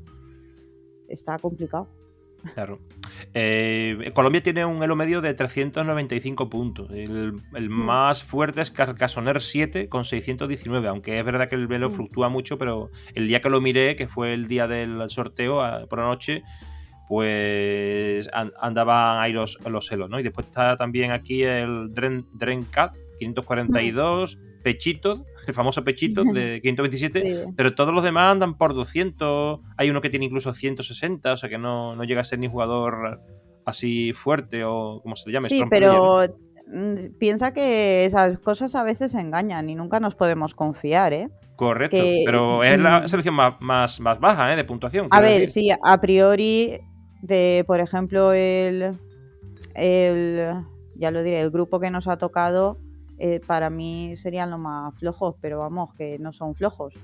está 1.08 1.38
complicado. 1.38 1.88
Claro. 2.56 2.80
Eh, 3.36 4.10
Colombia 4.16 4.42
tiene 4.42 4.66
un 4.66 4.82
elo 4.82 4.96
medio 4.96 5.22
de 5.22 5.36
395 5.36 6.50
puntos. 6.50 6.90
El, 6.90 7.34
Mm. 7.34 7.70
más 7.70 8.24
fuerte 8.24 8.62
es 8.62 8.72
Carcasoner 8.72 9.40
7 9.40 9.88
con 9.88 10.04
619, 10.04 10.88
aunque 10.88 11.20
es 11.20 11.24
verdad 11.24 11.48
que 11.48 11.54
el 11.58 11.68
velo 11.68 11.90
Mm. 11.92 11.94
fluctúa 11.94 12.30
mucho, 12.30 12.58
pero 12.58 12.90
el 13.14 13.28
día 13.28 13.40
que 13.40 13.52
lo 13.52 13.62
miré, 13.62 13.96
que 13.96 14.08
fue 14.08 14.34
el 14.34 14.48
día 14.48 14.68
del 14.68 15.00
sorteo 15.12 15.62
por 15.88 16.00
la 16.00 16.06
noche, 16.06 16.42
pues 17.08 18.30
an- 18.34 18.54
andaban 18.60 19.20
ahí 19.22 19.34
los, 19.34 19.58
los 19.70 19.92
elos, 19.92 20.10
¿no? 20.10 20.20
Y 20.20 20.24
después 20.24 20.48
está 20.48 20.76
también 20.78 21.12
aquí 21.12 21.44
el 21.44 21.94
Dren, 21.94 22.26
Drencat 22.34 22.96
542, 23.20 24.38
Pechitos, 24.64 25.24
el 25.48 25.54
famoso 25.54 25.84
Pechitos 25.84 26.26
de 26.34 26.60
527, 26.62 27.22
Sí. 27.46 27.52
pero 27.56 27.76
todos 27.76 27.94
los 27.94 28.04
demás 28.04 28.32
andan 28.32 28.58
por 28.58 28.74
200. 28.74 29.60
Hay 29.78 29.90
uno 29.90 30.02
que 30.02 30.10
tiene 30.10 30.26
incluso 30.26 30.54
160, 30.54 31.34
o 31.34 31.38
sea 31.38 31.50
que 31.50 31.58
no, 31.58 31.96
no 31.96 32.04
llega 32.04 32.22
a 32.22 32.26
ser 32.26 32.40
ni 32.40 32.48
jugador 32.48 33.22
así 33.66 34.14
fuerte 34.14 34.64
o 34.66 35.00
como 35.02 35.16
se 35.16 35.30
le 35.30 35.34
llame. 35.34 35.50
Sí, 35.50 35.64
pero 35.70 36.22
mm, 36.68 37.18
piensa 37.20 37.54
que 37.54 38.06
esas 38.06 38.40
cosas 38.40 38.76
a 38.76 38.84
veces 38.84 39.16
engañan 39.16 39.70
y 39.70 39.76
nunca 39.76 40.00
nos 40.00 40.16
podemos 40.16 40.56
confiar, 40.56 41.14
¿eh? 41.14 41.30
Correcto, 41.56 41.98
que- 41.98 42.24
pero 42.26 42.64
es 42.64 42.80
la 42.80 43.08
selección 43.08 43.36
más, 43.36 43.56
más, 43.60 44.00
más 44.00 44.20
baja 44.20 44.54
¿eh? 44.54 44.56
de 44.56 44.64
puntuación. 44.64 45.08
A 45.12 45.20
ver, 45.22 45.42
decir. 45.42 45.64
sí, 45.66 45.70
a 45.84 46.00
priori, 46.02 46.80
de, 47.24 47.64
por 47.66 47.80
ejemplo, 47.80 48.34
el, 48.34 49.00
el, 49.76 50.66
ya 50.96 51.10
lo 51.10 51.24
diré, 51.24 51.42
el 51.42 51.52
grupo 51.52 51.80
que 51.80 51.90
nos 51.90 52.10
ha 52.10 52.18
tocado, 52.18 52.78
eh, 53.18 53.40
para 53.48 53.70
mí 53.70 54.16
serían 54.18 54.52
los 54.52 54.60
más 54.60 54.94
flojos, 55.00 55.36
pero 55.40 55.60
vamos, 55.60 55.94
que 55.94 56.20
no 56.20 56.34
son 56.34 56.54
flojos. 56.54 56.96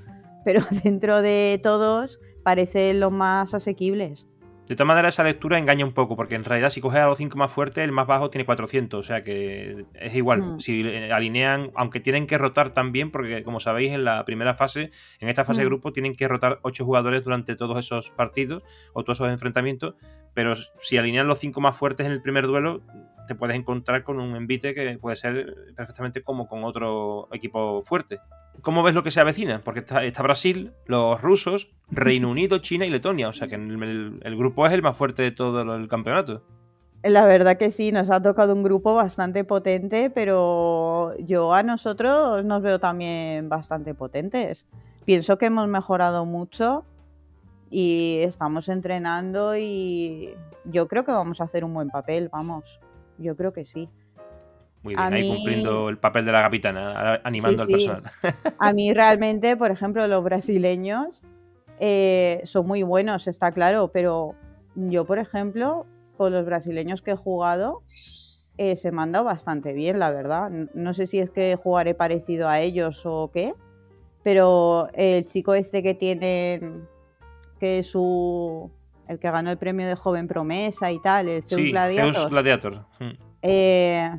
Pero 0.43 0.59
dentro 0.83 1.21
de 1.21 1.59
todos 1.63 2.19
parecen 2.43 2.99
los 2.99 3.13
más 3.13 3.53
asequibles. 3.53 4.27
De 4.69 4.75
todas 4.75 4.88
maneras, 4.88 5.15
esa 5.15 5.23
lectura 5.23 5.57
engaña 5.57 5.83
un 5.83 5.93
poco, 5.93 6.15
porque 6.15 6.35
en 6.35 6.43
realidad, 6.45 6.69
si 6.69 6.79
coges 6.79 6.99
a 6.99 7.07
los 7.07 7.17
5 7.17 7.35
más 7.38 7.51
fuertes, 7.51 7.83
el 7.83 7.91
más 7.91 8.05
bajo 8.05 8.29
tiene 8.29 8.45
400, 8.45 8.99
o 8.99 9.03
sea 9.05 9.23
que 9.23 9.83
es 9.95 10.15
igual. 10.15 10.41
Mm. 10.43 10.59
Si 10.59 10.83
alinean, 11.11 11.71
aunque 11.75 11.99
tienen 11.99 12.27
que 12.27 12.38
rotar 12.38 12.69
también, 12.69 13.09
porque 13.09 13.43
como 13.43 13.59
sabéis, 13.59 13.91
en 13.93 14.05
la 14.05 14.23
primera 14.25 14.53
fase, 14.53 14.91
en 15.19 15.27
esta 15.27 15.43
fase 15.43 15.61
de 15.61 15.65
Mm. 15.65 15.69
grupo, 15.69 15.91
tienen 15.91 16.15
que 16.15 16.27
rotar 16.27 16.59
8 16.61 16.85
jugadores 16.85 17.23
durante 17.25 17.55
todos 17.55 17.79
esos 17.79 18.11
partidos 18.11 18.61
o 18.93 19.03
todos 19.03 19.17
esos 19.17 19.31
enfrentamientos, 19.31 19.95
pero 20.35 20.53
si 20.55 20.97
alinean 20.97 21.25
los 21.27 21.39
5 21.39 21.59
más 21.61 21.75
fuertes 21.75 22.05
en 22.05 22.13
el 22.13 22.21
primer 22.21 22.45
duelo, 22.45 22.81
te 23.27 23.33
puedes 23.33 23.55
encontrar 23.55 24.03
con 24.03 24.19
un 24.19 24.35
envite 24.35 24.75
que 24.75 24.97
puede 24.99 25.15
ser 25.15 25.55
perfectamente 25.75 26.21
como 26.21 26.47
con 26.47 26.63
otro 26.63 27.27
equipo 27.31 27.81
fuerte. 27.81 28.19
¿Cómo 28.61 28.83
ves 28.83 28.93
lo 28.93 29.03
que 29.03 29.11
se 29.11 29.21
avecina? 29.21 29.61
Porque 29.63 29.79
está, 29.81 30.03
está 30.03 30.21
Brasil, 30.21 30.73
los 30.85 31.21
rusos, 31.21 31.71
Reino 31.91 32.29
Unido, 32.29 32.57
China 32.57 32.85
y 32.85 32.89
Letonia. 32.89 33.29
O 33.29 33.33
sea 33.33 33.47
que 33.47 33.55
el, 33.55 33.81
el- 33.81 34.19
el 34.21 34.35
grupo 34.35 34.58
es 34.67 34.73
el 34.73 34.81
más 34.81 34.95
fuerte 34.97 35.21
de 35.23 35.31
todo 35.31 35.61
el 35.75 35.87
campeonato. 35.87 36.43
La 37.03 37.25
verdad 37.25 37.57
que 37.57 37.71
sí, 37.71 37.91
nos 37.93 38.09
ha 38.09 38.21
tocado 38.21 38.53
un 38.53 38.61
grupo 38.63 38.93
bastante 38.93 39.43
potente, 39.45 40.09
pero 40.09 41.15
yo 41.19 41.53
a 41.53 41.63
nosotros 41.63 42.43
nos 42.43 42.61
veo 42.61 42.79
también 42.79 43.47
bastante 43.47 43.93
potentes. 43.93 44.67
Pienso 45.05 45.37
que 45.37 45.45
hemos 45.45 45.67
mejorado 45.69 46.25
mucho 46.25 46.83
y 47.69 48.19
estamos 48.23 48.67
entrenando 48.67 49.55
y 49.55 50.33
yo 50.65 50.87
creo 50.89 51.05
que 51.05 51.11
vamos 51.13 51.39
a 51.39 51.45
hacer 51.45 51.63
un 51.63 51.73
buen 51.73 51.89
papel, 51.89 52.27
vamos. 52.29 52.81
Yo 53.17 53.35
creo 53.37 53.53
que 53.53 53.63
sí. 53.63 53.89
Muy 54.83 54.95
bien, 54.95 54.99
A 55.13 55.15
ahí 55.15 55.23
mí- 55.23 55.29
cumpliendo 55.29 55.87
el 55.89 55.97
papel 55.97 56.25
de 56.25 56.31
la 56.33 56.41
capitana, 56.41 57.21
animando 57.23 57.65
Sí, 57.65 57.73
al 57.73 57.77
personal. 58.01 58.03
A 58.59 58.73
mí 58.73 58.93
realmente, 58.93 59.55
por 59.55 59.71
ejemplo, 59.71 60.05
los 60.07 60.23
brasileños 60.23 61.21
eh, 61.79 62.41
son 62.43 62.67
muy 62.67 62.83
buenos, 62.83 63.27
está 63.27 63.51
claro, 63.53 63.89
pero 63.93 64.35
yo, 64.75 65.05
por 65.05 65.19
ejemplo, 65.19 65.85
con 66.17 66.33
los 66.33 66.45
brasileños 66.45 67.01
que 67.01 67.11
he 67.11 67.15
jugado, 67.15 67.83
eh, 68.57 68.75
se 68.75 68.91
me 68.91 69.01
han 69.01 69.11
dado 69.11 69.25
bastante 69.25 69.73
bien, 69.73 69.99
la 69.99 70.11
verdad. 70.11 70.49
No 70.73 70.93
sé 70.93 71.07
si 71.07 71.19
es 71.19 71.29
que 71.29 71.55
jugaré 71.55 71.93
parecido 71.93 72.49
a 72.49 72.59
ellos 72.59 73.05
o 73.05 73.31
qué, 73.33 73.53
pero 74.23 74.89
el 74.93 75.25
chico 75.25 75.53
este 75.53 75.81
que 75.81 75.93
tienen, 75.93 76.88
que 77.59 77.79
es 77.79 77.88
su... 77.88 78.69
el 79.07 79.17
que 79.17 79.31
ganó 79.31 79.49
el 79.51 79.57
premio 79.57 79.88
de 79.88 79.95
joven 79.95 80.27
promesa 80.27 80.91
y 80.91 80.99
tal, 81.01 81.29
el 81.29 81.43
Zeus 81.43 81.61
Sí, 81.61 81.71
Gladiator. 81.71 82.13
Zeus 82.13 82.29
Gladiator. 82.29 82.85
Mm. 82.99 83.11
Eh, 83.41 84.11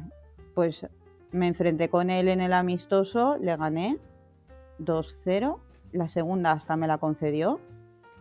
pues 0.54 0.86
me 1.32 1.46
enfrenté 1.46 1.88
con 1.88 2.10
él 2.10 2.28
en 2.28 2.40
el 2.40 2.52
amistoso, 2.52 3.36
le 3.38 3.56
gané 3.56 3.98
2-0. 4.78 5.58
La 5.92 6.08
segunda 6.08 6.52
hasta 6.52 6.76
me 6.76 6.86
la 6.86 6.98
concedió. 6.98 7.60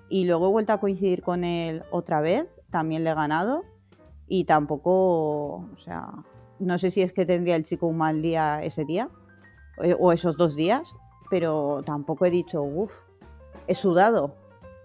Y 0.09 0.25
luego 0.25 0.47
he 0.47 0.51
vuelto 0.51 0.73
a 0.73 0.79
coincidir 0.79 1.21
con 1.21 1.43
él 1.43 1.83
otra 1.91 2.19
vez, 2.19 2.47
también 2.71 3.03
le 3.03 3.11
he 3.11 3.15
ganado. 3.15 3.63
Y 4.27 4.45
tampoco, 4.45 5.67
o 5.73 5.77
sea, 5.77 6.11
no 6.59 6.77
sé 6.77 6.91
si 6.91 7.01
es 7.01 7.13
que 7.13 7.25
tendría 7.25 7.55
el 7.55 7.63
chico 7.63 7.87
un 7.87 7.97
mal 7.97 8.21
día 8.21 8.63
ese 8.63 8.85
día 8.85 9.09
eh, 9.81 9.95
o 9.97 10.11
esos 10.11 10.37
dos 10.37 10.55
días, 10.55 10.93
pero 11.29 11.81
tampoco 11.85 12.25
he 12.25 12.31
dicho, 12.31 12.61
uff, 12.61 12.93
he 13.67 13.75
sudado. 13.75 14.35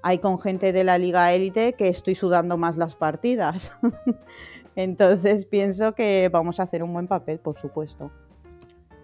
Hay 0.02 0.18
con 0.18 0.38
gente 0.38 0.72
de 0.72 0.84
la 0.84 0.98
liga 0.98 1.32
élite 1.32 1.72
que 1.72 1.88
estoy 1.88 2.14
sudando 2.14 2.56
más 2.56 2.76
las 2.76 2.94
partidas. 2.94 3.72
Entonces 4.76 5.46
pienso 5.46 5.94
que 5.94 6.28
vamos 6.30 6.60
a 6.60 6.64
hacer 6.64 6.82
un 6.82 6.92
buen 6.92 7.06
papel, 7.06 7.38
por 7.38 7.56
supuesto. 7.56 8.10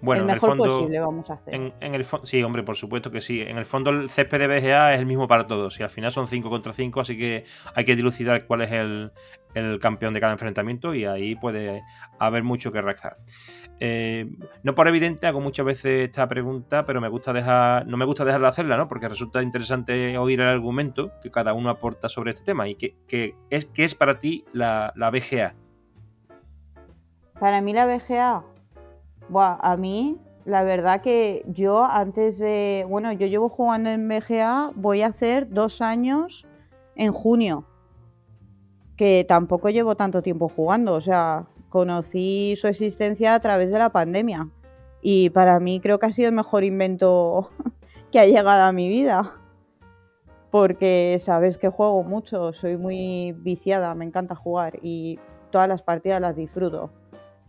Bueno, 0.02 0.22
el 0.22 0.28
en 0.28 0.30
el 0.30 0.34
mejor 0.36 0.50
fondo. 0.50 0.64
posible 0.64 1.00
vamos 1.00 1.30
a 1.30 1.34
hacer. 1.34 1.54
En, 1.54 1.74
en 1.80 1.94
el 1.94 2.04
fo- 2.04 2.24
sí, 2.24 2.42
hombre, 2.42 2.62
por 2.62 2.76
supuesto 2.76 3.10
que 3.10 3.20
sí. 3.20 3.42
En 3.42 3.58
el 3.58 3.64
fondo 3.66 3.90
el 3.90 4.08
césped 4.10 4.38
de 4.38 4.46
BGA 4.46 4.94
es 4.94 5.00
el 5.00 5.06
mismo 5.06 5.28
para 5.28 5.46
todos 5.46 5.78
y 5.78 5.82
al 5.82 5.90
final 5.90 6.10
son 6.12 6.26
5 6.26 6.48
contra 6.48 6.72
5, 6.72 7.00
así 7.00 7.18
que 7.18 7.44
hay 7.74 7.84
que 7.84 7.96
dilucidar 7.96 8.46
cuál 8.46 8.62
es 8.62 8.72
el, 8.72 9.12
el 9.54 9.78
campeón 9.78 10.14
de 10.14 10.20
cada 10.20 10.32
enfrentamiento 10.32 10.94
y 10.94 11.04
ahí 11.04 11.34
puede 11.36 11.82
haber 12.18 12.42
mucho 12.42 12.72
que 12.72 12.80
rascar. 12.80 13.16
Eh, 13.82 14.26
no 14.62 14.74
por 14.74 14.88
evidente 14.88 15.26
hago 15.26 15.40
muchas 15.40 15.64
veces 15.64 16.08
esta 16.08 16.28
pregunta, 16.28 16.84
pero 16.84 17.00
me 17.00 17.08
gusta 17.08 17.32
dejar, 17.32 17.86
no 17.86 17.96
me 17.96 18.04
gusta 18.04 18.26
dejar 18.26 18.40
de 18.42 18.46
hacerla, 18.48 18.76
¿no? 18.76 18.86
Porque 18.88 19.08
resulta 19.08 19.42
interesante 19.42 20.18
oír 20.18 20.40
el 20.42 20.48
argumento 20.48 21.12
que 21.22 21.30
cada 21.30 21.54
uno 21.54 21.70
aporta 21.70 22.08
sobre 22.10 22.30
este 22.32 22.44
tema 22.44 22.68
y 22.68 22.74
que, 22.74 22.96
que 23.08 23.34
es, 23.48 23.64
¿qué 23.66 23.84
es 23.84 23.94
para 23.94 24.18
ti 24.18 24.44
la, 24.52 24.92
la 24.96 25.10
BGA. 25.10 25.54
Para 27.38 27.60
mí 27.62 27.72
la 27.72 27.86
BGA, 27.86 28.44
buah, 29.30 29.58
a 29.60 29.76
mí 29.76 30.18
la 30.44 30.62
verdad 30.62 31.00
que 31.00 31.44
yo 31.46 31.84
antes 31.84 32.38
de, 32.38 32.84
bueno, 32.88 33.12
yo 33.12 33.26
llevo 33.26 33.48
jugando 33.48 33.90
en 33.90 34.08
BGA, 34.08 34.70
voy 34.76 35.02
a 35.02 35.08
hacer 35.08 35.48
dos 35.48 35.80
años 35.80 36.46
en 36.96 37.12
junio, 37.12 37.64
que 38.96 39.24
tampoco 39.28 39.70
llevo 39.70 39.96
tanto 39.96 40.22
tiempo 40.22 40.48
jugando, 40.48 40.94
o 40.94 41.00
sea, 41.00 41.46
conocí 41.68 42.54
su 42.56 42.66
existencia 42.68 43.34
a 43.34 43.40
través 43.40 43.70
de 43.70 43.78
la 43.78 43.90
pandemia 43.90 44.48
y 45.02 45.30
para 45.30 45.60
mí 45.60 45.80
creo 45.80 45.98
que 45.98 46.06
ha 46.06 46.12
sido 46.12 46.28
el 46.28 46.34
mejor 46.34 46.64
invento 46.64 47.50
que 48.10 48.20
ha 48.20 48.26
llegado 48.26 48.64
a 48.64 48.72
mi 48.72 48.88
vida. 48.88 49.36
Porque 50.50 51.16
sabes 51.20 51.58
que 51.58 51.68
juego 51.68 52.02
mucho, 52.02 52.52
soy 52.52 52.76
muy 52.76 53.32
viciada, 53.38 53.94
me 53.94 54.04
encanta 54.04 54.34
jugar 54.34 54.80
y 54.82 55.20
todas 55.50 55.68
las 55.68 55.80
partidas 55.82 56.20
las 56.20 56.34
disfruto. 56.34 56.90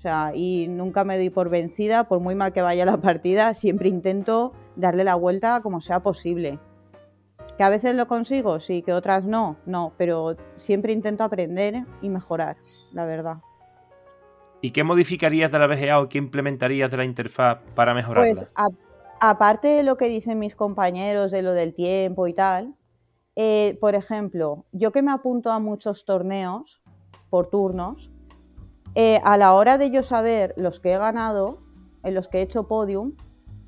O 0.01 0.03
sea, 0.03 0.31
y 0.33 0.67
nunca 0.67 1.03
me 1.03 1.15
doy 1.15 1.29
por 1.29 1.49
vencida, 1.49 2.05
por 2.05 2.19
muy 2.21 2.33
mal 2.33 2.51
que 2.53 2.63
vaya 2.63 2.85
la 2.85 2.97
partida, 3.01 3.53
siempre 3.53 3.87
intento 3.87 4.51
darle 4.75 5.03
la 5.03 5.13
vuelta 5.13 5.61
como 5.61 5.79
sea 5.79 5.99
posible. 5.99 6.57
Que 7.55 7.63
a 7.63 7.69
veces 7.69 7.93
lo 7.93 8.07
consigo, 8.07 8.59
sí, 8.59 8.81
que 8.81 8.93
otras 8.93 9.25
no, 9.25 9.57
no, 9.67 9.93
pero 9.97 10.37
siempre 10.57 10.91
intento 10.91 11.23
aprender 11.23 11.85
y 12.01 12.09
mejorar, 12.09 12.57
la 12.93 13.05
verdad. 13.05 13.37
¿Y 14.61 14.71
qué 14.71 14.83
modificarías 14.83 15.51
de 15.51 15.59
la 15.59 15.67
BGA 15.67 15.99
o 15.99 16.09
qué 16.09 16.17
implementarías 16.17 16.89
de 16.89 16.97
la 16.97 17.05
interfaz 17.05 17.59
para 17.75 17.93
mejorarla? 17.93 18.27
Pues 18.27 18.47
a- 18.55 18.69
aparte 19.19 19.67
de 19.67 19.83
lo 19.83 19.97
que 19.97 20.07
dicen 20.07 20.39
mis 20.39 20.55
compañeros 20.55 21.29
de 21.29 21.43
lo 21.43 21.53
del 21.53 21.75
tiempo 21.75 22.25
y 22.25 22.33
tal, 22.33 22.73
eh, 23.35 23.77
por 23.79 23.93
ejemplo, 23.93 24.65
yo 24.71 24.91
que 24.91 25.03
me 25.03 25.11
apunto 25.11 25.51
a 25.51 25.59
muchos 25.59 26.05
torneos 26.05 26.81
por 27.29 27.51
turnos, 27.51 28.09
eh, 28.95 29.21
a 29.23 29.37
la 29.37 29.53
hora 29.53 29.77
de 29.77 29.89
yo 29.89 30.03
saber 30.03 30.53
los 30.57 30.79
que 30.79 30.93
he 30.93 30.97
ganado, 30.97 31.59
en 32.03 32.13
los 32.13 32.27
que 32.27 32.39
he 32.39 32.41
hecho 32.41 32.67
podium, 32.67 33.13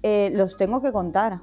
eh, 0.02 0.32
los 0.34 0.58
tengo 0.58 0.82
que 0.82 0.92
contar. 0.92 1.42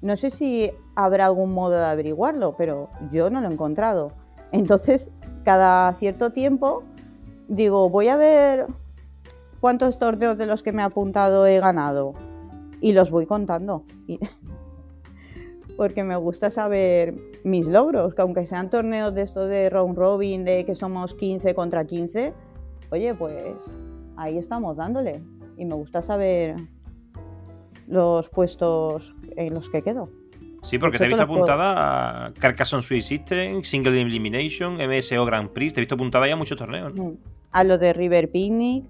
No 0.00 0.16
sé 0.16 0.30
si 0.30 0.70
habrá 0.94 1.26
algún 1.26 1.52
modo 1.52 1.78
de 1.78 1.84
averiguarlo, 1.84 2.56
pero 2.56 2.88
yo 3.12 3.28
no 3.28 3.40
lo 3.40 3.48
he 3.48 3.52
encontrado. 3.52 4.12
Entonces, 4.52 5.10
cada 5.44 5.92
cierto 5.94 6.30
tiempo, 6.30 6.82
digo, 7.48 7.90
voy 7.90 8.08
a 8.08 8.16
ver 8.16 8.66
cuántos 9.60 9.98
torneos 9.98 10.38
de 10.38 10.46
los 10.46 10.62
que 10.62 10.72
me 10.72 10.82
he 10.82 10.84
apuntado 10.84 11.46
he 11.46 11.60
ganado. 11.60 12.14
Y 12.80 12.92
los 12.92 13.10
voy 13.10 13.26
contando. 13.26 13.84
Porque 15.76 16.04
me 16.04 16.16
gusta 16.16 16.50
saber 16.50 17.14
mis 17.44 17.66
logros, 17.66 18.14
que 18.14 18.22
aunque 18.22 18.46
sean 18.46 18.70
torneos 18.70 19.14
de 19.14 19.22
esto 19.22 19.46
de 19.46 19.68
round 19.68 19.96
robin, 19.96 20.44
de 20.44 20.64
que 20.64 20.74
somos 20.74 21.14
15 21.14 21.54
contra 21.54 21.84
15, 21.84 22.32
oye, 22.90 23.14
pues 23.14 23.54
ahí 24.16 24.38
estamos 24.38 24.76
dándole. 24.76 25.22
Y 25.56 25.64
me 25.64 25.74
gusta 25.74 26.02
saber 26.02 26.56
los 27.86 28.28
puestos 28.28 29.14
en 29.36 29.54
los 29.54 29.70
que 29.70 29.82
quedo. 29.82 30.08
Sí, 30.62 30.78
porque 30.78 30.98
te 30.98 31.04
he 31.04 31.08
visto 31.08 31.22
apuntada 31.22 32.26
a 32.26 32.32
Carcassonne 32.34 32.82
Sweet 32.82 33.02
System, 33.02 33.62
Single 33.62 34.00
Elimination, 34.00 34.76
MSO 34.76 35.24
Grand 35.24 35.50
Prix. 35.50 35.74
Te 35.74 35.80
he 35.80 35.82
visto 35.82 35.94
apuntada 35.94 36.26
ya 36.26 36.32
a 36.32 36.36
muchos 36.36 36.58
torneos. 36.58 36.92
Mm. 36.94 37.12
A 37.52 37.64
lo 37.64 37.78
de 37.78 37.92
River 37.92 38.30
Picnic. 38.30 38.84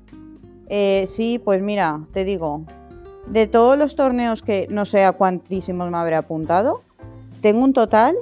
Eh, 0.68 1.04
sí, 1.06 1.38
pues 1.38 1.62
mira, 1.62 2.00
te 2.12 2.24
digo, 2.24 2.64
de 3.26 3.46
todos 3.46 3.76
los 3.76 3.94
torneos 3.94 4.42
que 4.42 4.66
no 4.70 4.84
sé 4.84 5.04
a 5.04 5.12
cuantísimos 5.12 5.90
me 5.90 5.98
habré 5.98 6.16
apuntado, 6.16 6.82
tengo 7.40 7.62
un 7.62 7.72
total 7.72 8.16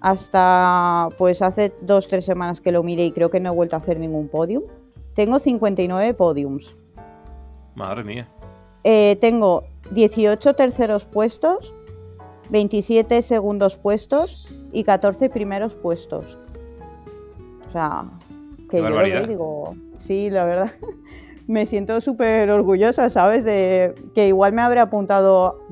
hasta 0.00 1.08
pues 1.16 1.42
hace 1.42 1.72
dos, 1.80 2.08
tres 2.08 2.24
semanas 2.24 2.60
que 2.60 2.72
lo 2.72 2.82
miré 2.82 3.04
y 3.04 3.12
creo 3.12 3.30
que 3.30 3.40
no 3.40 3.52
he 3.52 3.54
vuelto 3.54 3.76
a 3.76 3.78
hacer 3.78 3.98
ningún 3.98 4.28
podium. 4.28 4.64
Tengo 5.16 5.38
59 5.38 6.12
podiums. 6.12 6.76
Madre 7.74 8.04
mía. 8.04 8.28
Eh, 8.84 9.16
tengo 9.18 9.64
18 9.92 10.52
terceros 10.54 11.06
puestos, 11.06 11.74
27 12.50 13.22
segundos 13.22 13.78
puestos 13.78 14.46
y 14.72 14.84
14 14.84 15.30
primeros 15.30 15.74
puestos. 15.74 16.38
O 17.66 17.72
sea, 17.72 18.04
que 18.68 18.76
yo 18.76 18.90
lo 18.90 18.96
veo 18.96 19.26
digo, 19.26 19.74
sí, 19.96 20.28
la 20.28 20.44
verdad, 20.44 20.70
me 21.46 21.64
siento 21.64 22.02
súper 22.02 22.50
orgullosa, 22.50 23.08
¿sabes? 23.08 23.42
De 23.42 23.94
que 24.14 24.28
igual 24.28 24.52
me 24.52 24.60
habré 24.60 24.80
apuntado, 24.80 25.62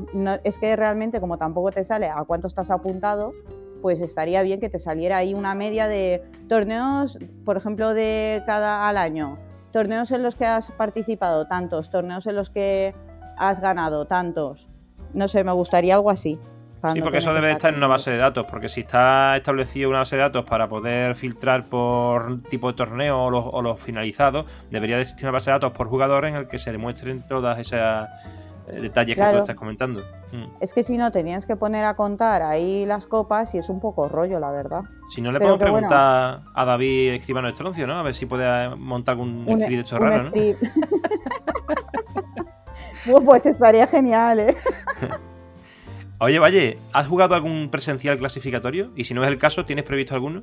es 0.43 0.59
que 0.59 0.75
realmente 0.75 1.21
como 1.21 1.37
tampoco 1.37 1.71
te 1.71 1.85
sale 1.85 2.09
a 2.09 2.25
cuánto 2.25 2.47
estás 2.47 2.71
apuntado, 2.71 3.33
pues 3.85 4.01
estaría 4.01 4.43
bien 4.43 4.61
que 4.61 4.71
te 4.71 4.79
saliera 4.79 5.19
ahí 5.19 5.35
una 5.35 5.55
media 5.55 5.87
de 5.89 6.23
torneos, 6.49 7.19
por 7.45 7.59
ejemplo, 7.59 7.93
de 7.93 8.43
cada 8.47 8.89
al 8.89 8.97
año, 8.97 9.37
torneos 9.73 10.11
en 10.11 10.23
los 10.23 10.37
que 10.37 10.47
has 10.47 10.71
participado 10.71 11.47
tantos, 11.47 11.91
torneos 11.91 12.27
en 12.27 12.35
los 12.35 12.49
que 12.49 12.95
has 13.37 13.61
ganado 13.61 14.07
tantos. 14.07 14.71
No 15.13 15.29
sé, 15.29 15.45
me 15.45 15.53
gustaría 15.53 15.97
algo 15.97 16.09
así. 16.09 16.39
Sí, 16.95 17.03
porque 17.03 17.19
eso 17.19 17.35
debe 17.35 17.53
estar 17.53 17.75
en 17.75 17.77
una 17.77 17.87
base 17.87 18.11
de 18.11 18.17
datos, 18.17 18.47
porque 18.47 18.71
si 18.71 18.81
está 18.81 19.37
establecido 19.37 19.91
una 19.91 19.99
base 19.99 20.17
de 20.17 20.23
datos 20.23 20.47
para 20.47 20.67
poder 20.67 21.15
filtrar 21.15 21.67
por 21.67 22.43
tipo 22.45 22.69
de 22.69 22.79
torneo 22.79 23.23
o 23.23 23.61
los, 23.61 23.79
finalizados, 23.79 24.47
debería 24.71 24.97
de 24.97 25.03
existir 25.03 25.27
una 25.27 25.33
base 25.33 25.51
de 25.51 25.57
datos 25.57 25.73
por 25.73 25.89
jugador 25.89 26.25
en 26.25 26.37
el 26.37 26.49
que 26.49 26.59
se 26.59 26.73
demuestren 26.73 27.21
todas 27.29 27.59
esas 27.59 28.09
eh, 28.67 28.81
detalles 28.81 29.17
que 29.17 29.23
tú 29.23 29.37
estás 29.39 29.57
comentando. 29.57 30.01
Mm. 30.33 30.47
Es 30.61 30.73
que 30.73 30.83
si 30.83 30.97
no, 30.97 31.13
tenías 31.13 31.45
que 31.47 31.57
poner 31.57 31.85
a 31.85 31.95
contar 31.95 32.43
ahí 32.43 32.87
las 32.87 33.07
copas 33.07 33.55
y 33.55 33.59
es 33.59 33.69
un 33.69 33.81
poco 33.81 34.09
rollo, 34.09 34.41
la 34.41 34.51
verdad. 34.51 34.83
Si 35.09 35.21
no, 35.21 35.31
le 35.33 35.39
podemos 35.39 35.59
preguntar 35.59 36.41
a 36.55 36.65
David 36.65 37.13
Escribano 37.15 37.49
Estroncio, 37.49 37.87
¿no? 37.87 37.99
A 37.99 38.03
ver 38.03 38.15
si 38.15 38.25
puede 38.27 38.75
montar 38.77 39.13
algún 39.13 39.45
un, 39.47 39.61
script 39.61 39.83
hecho 39.83 39.99
raro, 39.99 40.25
¿no? 40.25 40.33
pues 43.25 43.47
estaría 43.47 43.87
genial, 43.87 44.41
¿eh? 44.41 44.57
Oye, 46.21 46.39
Valle, 46.39 46.79
¿has 46.93 47.07
jugado 47.07 47.35
algún 47.35 47.69
presencial 47.71 48.17
clasificatorio? 48.17 48.93
Y 48.97 49.05
si 49.05 49.15
no 49.15 49.23
es 49.23 49.29
el 49.29 49.37
caso, 49.37 49.67
¿tienes 49.67 49.85
previsto 49.85 50.15
alguno? 50.15 50.43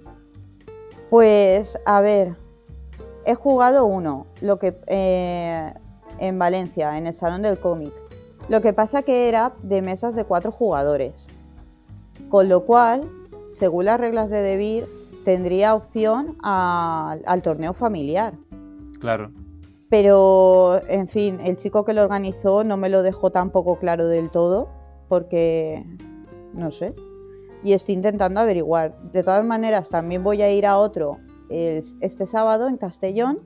Pues, 1.09 1.79
a 1.85 2.01
ver, 2.01 2.35
he 3.25 3.35
jugado 3.35 3.85
uno, 3.85 4.27
lo 4.41 4.59
que 4.59 4.77
eh, 4.87 5.73
en 6.19 6.39
Valencia, 6.39 6.97
en 6.97 7.07
el 7.07 7.13
Salón 7.13 7.41
del 7.41 7.59
Cómic. 7.59 7.93
Lo 8.51 8.59
que 8.59 8.73
pasa 8.73 9.03
que 9.03 9.29
era 9.29 9.53
de 9.63 9.81
mesas 9.81 10.13
de 10.13 10.25
cuatro 10.25 10.51
jugadores. 10.51 11.29
Con 12.27 12.49
lo 12.49 12.65
cual, 12.65 13.09
según 13.49 13.85
las 13.85 13.97
reglas 13.97 14.29
de 14.29 14.41
Debir, 14.41 14.87
tendría 15.23 15.73
opción 15.73 16.35
al 16.43 17.41
torneo 17.43 17.71
familiar. 17.71 18.33
Claro. 18.99 19.31
Pero, 19.89 20.81
en 20.89 21.07
fin, 21.07 21.39
el 21.45 21.55
chico 21.55 21.85
que 21.85 21.93
lo 21.93 22.01
organizó 22.01 22.65
no 22.65 22.75
me 22.75 22.89
lo 22.89 23.03
dejó 23.03 23.31
tampoco 23.31 23.79
claro 23.79 24.07
del 24.07 24.29
todo 24.29 24.67
porque 25.07 25.85
no 26.53 26.71
sé. 26.71 26.93
Y 27.63 27.71
estoy 27.71 27.95
intentando 27.95 28.41
averiguar. 28.41 28.97
De 29.13 29.23
todas 29.23 29.45
maneras, 29.45 29.87
también 29.87 30.25
voy 30.25 30.41
a 30.41 30.51
ir 30.51 30.65
a 30.65 30.77
otro 30.77 31.19
este 31.47 32.25
sábado 32.25 32.67
en 32.67 32.75
Castellón, 32.75 33.39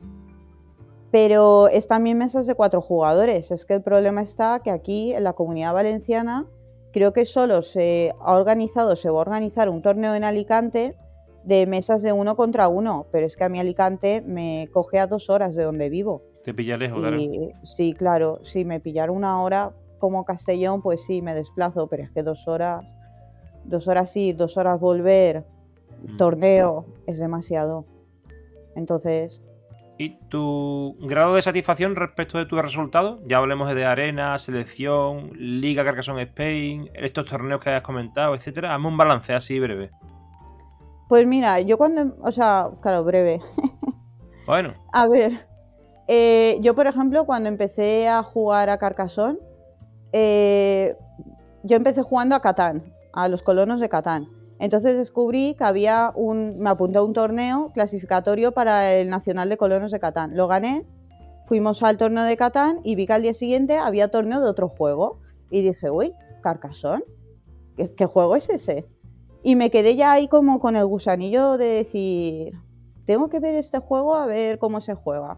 pero 1.16 1.70
es 1.70 1.88
también 1.88 2.18
mesas 2.18 2.46
de 2.46 2.56
cuatro 2.56 2.82
jugadores. 2.82 3.50
Es 3.50 3.64
que 3.64 3.74
el 3.74 3.82
problema 3.82 4.22
está 4.22 4.60
que 4.60 4.70
aquí 4.70 5.14
en 5.14 5.24
la 5.24 5.32
comunidad 5.32 5.74
valenciana 5.74 6.46
creo 6.92 7.14
que 7.14 7.24
solo 7.24 7.62
se 7.62 8.14
ha 8.20 8.34
organizado, 8.34 8.98
se 8.98 9.10
va 9.10 9.20
a 9.20 9.22
organizar 9.22 9.70
un 9.70 9.82
torneo 9.82 10.14
en 10.14 10.26
Alicante 10.26 10.98
de 11.46 11.68
mesas 11.68 12.02
de 12.02 12.12
uno 12.12 12.36
contra 12.36 12.68
uno, 12.68 13.06
pero 13.14 13.26
es 13.26 13.38
que 13.38 13.46
a 13.46 13.50
mí 13.50 13.62
Alicante 13.62 14.24
me 14.28 14.68
coge 14.74 15.00
a 15.00 15.08
dos 15.08 15.30
horas 15.30 15.56
de 15.56 15.64
donde 15.64 15.88
vivo. 15.88 16.22
Te 16.44 16.54
pilla 16.54 16.76
lejos, 16.76 17.00
claro. 17.00 17.18
Sí, 17.64 17.94
claro, 17.94 18.42
si 18.44 18.66
me 18.66 18.82
pillara 18.82 19.10
una 19.10 19.42
hora, 19.42 19.72
como 20.00 20.26
Castellón, 20.26 20.82
pues 20.82 21.06
sí, 21.06 21.22
me 21.22 21.34
desplazo, 21.34 21.88
pero 21.88 22.04
es 22.04 22.12
que 22.12 22.24
dos 22.24 22.46
horas, 22.50 22.84
dos 23.64 23.88
horas 23.88 24.14
ir, 24.18 24.36
dos 24.36 24.58
horas 24.58 24.82
volver, 24.82 25.46
mm. 26.10 26.18
torneo, 26.18 26.84
es 27.08 27.20
demasiado. 27.20 27.86
Entonces... 28.76 29.42
¿Y 29.98 30.18
tu 30.28 30.98
grado 31.00 31.36
de 31.36 31.42
satisfacción 31.42 31.96
respecto 31.96 32.38
de 32.38 32.46
tu 32.46 32.62
resultado? 32.62 33.22
Ya 33.26 33.38
hablemos 33.38 33.74
de 33.74 33.86
arena, 33.86 34.38
selección, 34.38 35.32
Liga 35.36 35.86
Carcassonne 35.86 36.24
Spain, 36.24 36.90
estos 36.94 37.30
torneos 37.30 37.62
que 37.62 37.70
has 37.70 37.82
comentado, 37.82 38.36
etcétera. 38.36 38.76
Hazme 38.76 38.88
un 38.90 38.98
balance 38.98 39.34
así 39.34 39.58
breve. 39.60 39.92
Pues 41.08 41.26
mira, 41.26 41.62
yo 41.62 41.78
cuando, 41.78 42.18
o 42.22 42.32
sea, 42.32 42.70
claro, 42.82 43.04
breve. 43.04 43.40
Bueno. 44.48 44.76
a 44.94 45.08
ver, 45.08 45.48
eh, 46.08 46.60
yo 46.62 46.76
por 46.76 46.86
ejemplo 46.86 47.26
cuando 47.26 47.50
empecé 47.50 48.08
a 48.08 48.22
jugar 48.22 48.70
a 48.70 48.78
Carcassonne, 48.78 49.40
eh, 50.14 50.96
yo 51.64 51.76
empecé 51.76 52.04
jugando 52.04 52.36
a 52.36 52.42
Catán, 52.42 52.94
a 53.12 53.28
los 53.28 53.42
colonos 53.42 53.80
de 53.80 53.90
Catán. 53.90 54.28
Entonces 54.60 54.96
descubrí 54.96 55.56
que 55.58 55.64
había 55.64 56.12
un, 56.16 56.60
me 56.60 56.70
apunté 56.70 56.98
a 56.98 57.04
un 57.04 57.14
torneo 57.14 57.72
clasificatorio 57.74 58.54
para 58.54 58.94
el 58.94 59.10
Nacional 59.10 59.50
de 59.50 59.58
Colonos 59.58 59.92
de 59.92 60.00
Catán. 60.00 60.36
Lo 60.36 60.48
gané, 60.48 60.86
fuimos 61.46 61.84
al 61.84 61.98
torneo 61.98 62.24
de 62.24 62.38
Catán 62.38 62.80
y 62.84 62.96
vi 62.96 63.06
que 63.06 63.14
al 63.14 63.22
día 63.22 63.34
siguiente 63.34 63.78
había 63.78 64.10
torneo 64.10 64.42
de 64.42 64.50
otro 64.50 64.70
juego. 64.70 65.20
Y 65.50 65.62
dije, 65.62 65.90
uy, 65.90 66.14
Carcasón, 66.42 67.04
¿qué, 67.76 68.06
juego 68.06 68.36
es 68.36 68.50
ese? 68.50 68.88
Y 69.44 69.56
me 69.56 69.70
quedé 69.70 69.96
ya 69.96 70.14
ahí 70.14 70.28
como 70.28 70.60
con 70.60 70.76
el 70.76 70.86
gusanillo 70.86 71.58
de 71.58 71.66
decir, 71.66 72.54
tengo 73.06 73.30
que 73.30 73.40
ver 73.40 73.56
este 73.56 73.80
juego 73.80 74.16
a 74.16 74.26
ver 74.26 74.58
cómo 74.58 74.82
se 74.82 74.96
juega. 74.96 75.38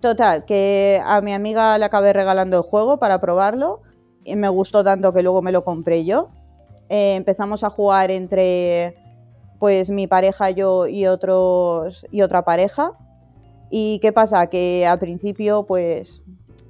Total, 0.00 0.44
que 0.44 1.00
a 1.04 1.20
mi 1.20 1.32
amiga 1.32 1.76
le 1.78 1.84
acabé 1.84 2.12
regalando 2.12 2.56
el 2.56 2.62
juego 2.62 2.98
para 2.98 3.20
probarlo 3.20 3.82
y 4.24 4.36
me 4.36 4.48
gustó 4.48 4.84
tanto 4.84 5.12
que 5.12 5.22
luego 5.22 5.42
me 5.42 5.52
lo 5.52 5.64
compré 5.64 6.04
yo. 6.04 6.30
Eh, 6.88 7.16
empezamos 7.16 7.64
a 7.64 7.70
jugar 7.70 8.10
entre 8.10 8.96
pues 9.58 9.90
mi 9.90 10.06
pareja, 10.06 10.50
yo 10.50 10.86
y 10.86 11.06
otros 11.06 12.06
y 12.10 12.22
otra 12.22 12.44
pareja. 12.44 12.92
¿Y 13.70 13.98
qué 14.00 14.12
pasa? 14.12 14.46
Que 14.46 14.86
al 14.86 14.98
principio, 14.98 15.64
pues 15.66 16.24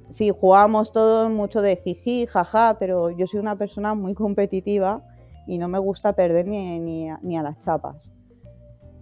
sí, 0.09 0.31
jugábamos 0.31 0.91
todos 0.91 1.29
mucho 1.29 1.61
de 1.61 1.77
jiji, 1.77 2.25
jaja, 2.25 2.77
pero 2.79 3.11
yo 3.11 3.27
soy 3.27 3.39
una 3.39 3.57
persona 3.57 3.93
muy 3.93 4.13
competitiva 4.13 5.03
y 5.47 5.57
no 5.57 5.67
me 5.67 5.79
gusta 5.79 6.13
perder 6.13 6.47
ni, 6.47 6.79
ni, 6.79 7.09
ni 7.21 7.37
a 7.37 7.43
las 7.43 7.59
chapas. 7.59 8.11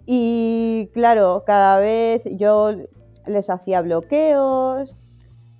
Y 0.06 0.90
claro, 0.94 1.42
cada 1.46 1.78
vez 1.78 2.22
yo 2.24 2.72
les 3.26 3.50
hacía 3.50 3.82
bloqueos, 3.82 4.96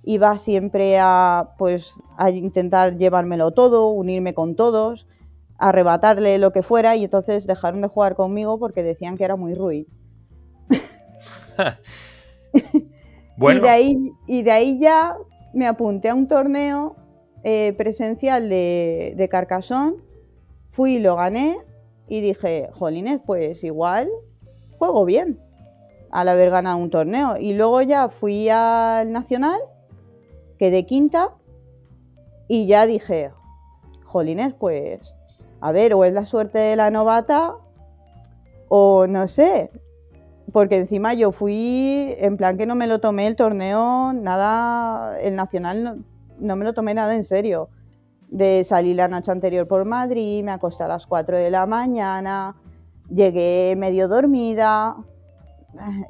iba 0.03 0.37
siempre 0.37 0.97
a, 0.99 1.51
pues, 1.57 1.93
a 2.17 2.31
intentar 2.31 2.97
llevármelo 2.97 3.51
todo, 3.51 3.89
unirme 3.89 4.33
con 4.33 4.55
todos, 4.55 5.07
arrebatarle 5.59 6.37
lo 6.37 6.51
que 6.51 6.63
fuera 6.63 6.95
y 6.95 7.03
entonces 7.03 7.45
dejaron 7.45 7.81
de 7.81 7.87
jugar 7.87 8.15
conmigo 8.15 8.57
porque 8.57 8.83
decían 8.83 9.17
que 9.17 9.25
era 9.25 9.35
muy 9.35 9.55
ruin. 9.55 9.85
y, 13.37 13.59
de 13.59 13.69
ahí, 13.69 14.11
y 14.27 14.43
de 14.43 14.51
ahí 14.51 14.79
ya 14.79 15.17
me 15.53 15.67
apunté 15.67 16.09
a 16.09 16.15
un 16.15 16.27
torneo 16.27 16.95
eh, 17.43 17.73
presencial 17.77 18.49
de, 18.49 19.13
de 19.15 19.29
fui 20.69 20.95
y 20.95 20.99
lo 20.99 21.15
gané 21.15 21.57
y 22.07 22.21
dije, 22.21 22.69
jolines, 22.73 23.19
pues 23.25 23.63
igual 23.63 24.09
juego 24.77 25.05
bien 25.05 25.39
al 26.11 26.29
haber 26.29 26.49
ganado 26.49 26.77
un 26.77 26.89
torneo. 26.89 27.37
Y 27.37 27.53
luego 27.53 27.81
ya 27.81 28.09
fui 28.09 28.49
al 28.49 29.11
Nacional 29.11 29.59
quedé 30.59 30.85
quinta 30.85 31.33
y 32.47 32.67
ya 32.67 32.85
dije, 32.85 33.31
jolines, 34.09 34.53
pues, 34.53 35.13
a 35.61 35.71
ver, 35.71 35.93
o 35.93 36.03
es 36.03 36.13
la 36.13 36.25
suerte 36.25 36.57
de 36.57 36.75
la 36.75 36.89
novata 36.89 37.55
o 38.67 39.07
no 39.07 39.27
sé, 39.27 39.71
porque 40.51 40.77
encima 40.77 41.13
yo 41.13 41.31
fui 41.31 42.15
en 42.19 42.37
plan 42.37 42.57
que 42.57 42.65
no 42.65 42.75
me 42.75 42.87
lo 42.87 42.99
tomé 42.99 43.27
el 43.27 43.35
torneo, 43.35 44.13
nada, 44.13 45.19
el 45.19 45.35
nacional 45.35 46.03
no, 46.39 46.55
me 46.55 46.65
lo 46.65 46.73
tomé 46.73 46.93
nada 46.93 47.15
en 47.15 47.23
serio. 47.23 47.69
de 48.29 48.63
salir 48.63 48.95
la 48.95 49.07
noche 49.07 49.31
anterior 49.31 49.67
por 49.67 49.85
Madrid, 49.85 50.43
me 50.43 50.51
acosté 50.51 50.83
a 50.83 50.87
las 50.87 51.07
4 51.07 51.37
de 51.37 51.49
la 51.49 51.65
mañana, 51.65 52.55
llegué 53.09 53.75
medio 53.75 54.07
dormida 54.07 54.97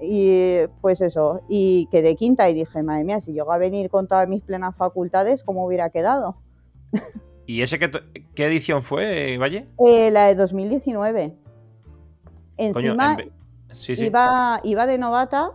y 0.02 0.68
pues 0.82 1.02
eso, 1.02 1.42
y 1.48 1.88
quedé 1.92 2.16
quinta 2.16 2.50
y 2.50 2.54
dije, 2.54 2.84
madre 2.84 3.04
mía, 3.06 3.22
si 3.22 3.34
llego 3.34 3.52
a 3.54 3.58
venir 3.58 3.90
con 3.90 4.08
todas 4.08 4.28
mis 4.28 4.44
plenas 4.44 4.76
facultades, 4.76 5.44
¿cómo 5.44 5.66
hubiera 5.66 5.90
quedado? 5.92 6.38
¿Y 7.50 7.64
ese 7.64 7.80
qué, 7.80 7.90
qué 8.36 8.46
edición 8.46 8.84
fue, 8.84 9.36
Valle? 9.40 9.66
Eh, 9.80 10.12
la 10.12 10.28
de 10.28 10.36
2019. 10.36 11.36
Encima 12.58 13.18
Iba, 13.88 14.62
iba 14.64 14.86
de 14.86 15.00
novata 15.00 15.54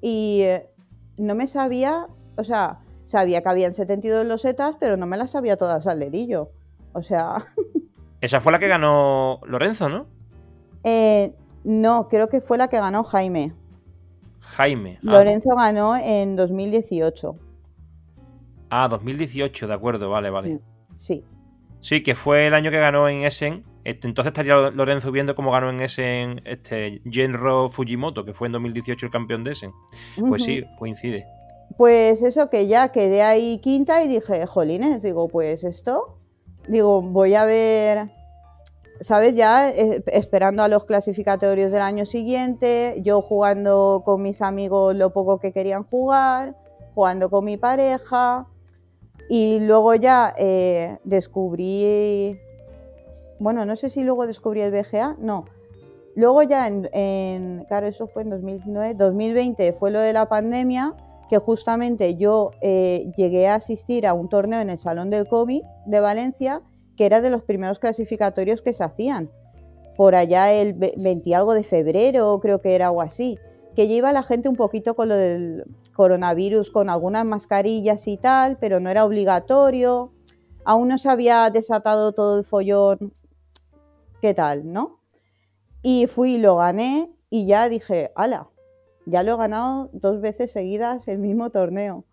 y 0.00 0.40
eh, 0.42 0.68
no 1.16 1.36
me 1.36 1.46
sabía, 1.46 2.08
o 2.36 2.42
sea, 2.42 2.80
sabía 3.04 3.40
que 3.40 3.48
habían 3.48 3.72
72 3.72 4.26
losetas, 4.26 4.74
pero 4.80 4.96
no 4.96 5.06
me 5.06 5.16
las 5.16 5.30
sabía 5.30 5.56
todas 5.56 5.86
al 5.86 6.00
dedillo. 6.00 6.50
O 6.92 7.04
sea. 7.04 7.36
Esa 8.20 8.40
fue 8.40 8.50
la 8.50 8.58
que 8.58 8.66
ganó 8.66 9.38
Lorenzo, 9.46 9.88
¿no? 9.88 10.06
Eh, 10.82 11.32
no, 11.62 12.08
creo 12.08 12.28
que 12.28 12.40
fue 12.40 12.58
la 12.58 12.66
que 12.66 12.78
ganó 12.78 13.04
Jaime. 13.04 13.52
Jaime. 14.40 14.98
Ah. 15.02 15.12
Lorenzo 15.12 15.54
ganó 15.54 15.94
en 15.94 16.34
2018. 16.34 17.36
Ah, 18.70 18.88
2018, 18.88 19.68
de 19.68 19.72
acuerdo, 19.72 20.10
vale, 20.10 20.30
vale. 20.30 20.56
Sí. 20.56 20.60
Sí, 21.80 22.02
que 22.02 22.14
fue 22.14 22.48
el 22.48 22.54
año 22.54 22.70
que 22.70 22.78
ganó 22.78 23.08
en 23.08 23.22
Essen. 23.22 23.64
Este, 23.84 24.08
entonces 24.08 24.32
estaría 24.32 24.56
Lorenzo 24.70 25.12
viendo 25.12 25.36
cómo 25.36 25.52
ganó 25.52 25.70
en 25.70 25.80
Essen 25.80 26.42
este 26.44 27.00
Genro 27.08 27.68
Fujimoto, 27.68 28.24
que 28.24 28.34
fue 28.34 28.48
en 28.48 28.52
2018 28.52 29.06
el 29.06 29.12
campeón 29.12 29.44
de 29.44 29.52
Essen. 29.52 29.72
Pues 30.28 30.42
sí, 30.42 30.64
coincide. 30.78 31.26
Pues 31.76 32.22
eso 32.22 32.50
que 32.50 32.66
ya 32.66 32.90
quedé 32.90 33.22
ahí 33.22 33.58
quinta 33.58 34.02
y 34.02 34.08
dije, 34.08 34.46
jolines, 34.46 35.02
digo, 35.02 35.28
pues 35.28 35.62
esto, 35.62 36.18
digo, 36.66 37.02
voy 37.02 37.36
a 37.36 37.44
ver, 37.44 38.10
¿sabes? 39.00 39.34
Ya 39.34 39.70
eh, 39.70 40.02
esperando 40.06 40.64
a 40.64 40.68
los 40.68 40.84
clasificatorios 40.86 41.70
del 41.70 41.82
año 41.82 42.04
siguiente, 42.04 43.00
yo 43.04 43.20
jugando 43.20 44.02
con 44.04 44.22
mis 44.22 44.42
amigos 44.42 44.96
lo 44.96 45.12
poco 45.12 45.38
que 45.38 45.52
querían 45.52 45.84
jugar, 45.84 46.56
jugando 46.94 47.30
con 47.30 47.44
mi 47.44 47.56
pareja 47.56 48.48
y 49.28 49.60
luego 49.60 49.94
ya 49.94 50.34
eh, 50.36 50.98
descubrí, 51.04 52.38
bueno, 53.38 53.64
no 53.64 53.76
sé 53.76 53.90
si 53.90 54.04
luego 54.04 54.26
descubrí 54.26 54.60
el 54.60 54.70
BGA, 54.70 55.16
no. 55.18 55.44
Luego 56.14 56.42
ya 56.42 56.66
en, 56.66 57.64
claro, 57.68 57.86
eso 57.86 58.06
fue 58.06 58.22
en 58.22 58.30
2019, 58.30 58.94
2020 58.94 59.72
fue 59.74 59.90
lo 59.90 60.00
de 60.00 60.12
la 60.14 60.28
pandemia 60.28 60.94
que 61.28 61.38
justamente 61.38 62.16
yo 62.16 62.52
eh, 62.60 63.12
llegué 63.16 63.48
a 63.48 63.56
asistir 63.56 64.06
a 64.06 64.14
un 64.14 64.28
torneo 64.28 64.60
en 64.60 64.70
el 64.70 64.78
Salón 64.78 65.10
del 65.10 65.26
Cómic 65.26 65.64
de 65.84 66.00
Valencia, 66.00 66.62
que 66.96 67.04
era 67.04 67.20
de 67.20 67.30
los 67.30 67.42
primeros 67.42 67.78
clasificatorios 67.78 68.62
que 68.62 68.72
se 68.72 68.84
hacían, 68.84 69.30
por 69.96 70.14
allá 70.14 70.52
el 70.52 70.74
20 70.74 71.34
algo 71.34 71.54
de 71.54 71.64
febrero, 71.64 72.38
creo 72.40 72.60
que 72.60 72.74
era 72.74 72.86
algo 72.86 73.02
así, 73.02 73.38
que 73.76 73.88
lleva 73.88 74.10
la 74.12 74.22
gente 74.22 74.48
un 74.48 74.56
poquito 74.56 74.96
con 74.96 75.10
lo 75.10 75.16
del 75.16 75.62
coronavirus, 75.94 76.70
con 76.70 76.88
algunas 76.88 77.26
mascarillas 77.26 78.08
y 78.08 78.16
tal, 78.16 78.56
pero 78.58 78.80
no 78.80 78.88
era 78.88 79.04
obligatorio, 79.04 80.10
aún 80.64 80.88
no 80.88 80.96
se 80.96 81.10
había 81.10 81.48
desatado 81.50 82.12
todo 82.12 82.38
el 82.38 82.44
follón, 82.44 83.12
¿qué 84.22 84.32
tal, 84.32 84.72
no? 84.72 85.00
Y 85.82 86.06
fui 86.06 86.36
y 86.36 86.38
lo 86.38 86.56
gané 86.56 87.12
y 87.28 87.46
ya 87.46 87.68
dije, 87.68 88.12
ala, 88.16 88.48
ya 89.04 89.22
lo 89.22 89.34
he 89.34 89.36
ganado 89.36 89.90
dos 89.92 90.22
veces 90.22 90.50
seguidas 90.50 91.06
el 91.06 91.18
mismo 91.18 91.50
torneo. 91.50 92.06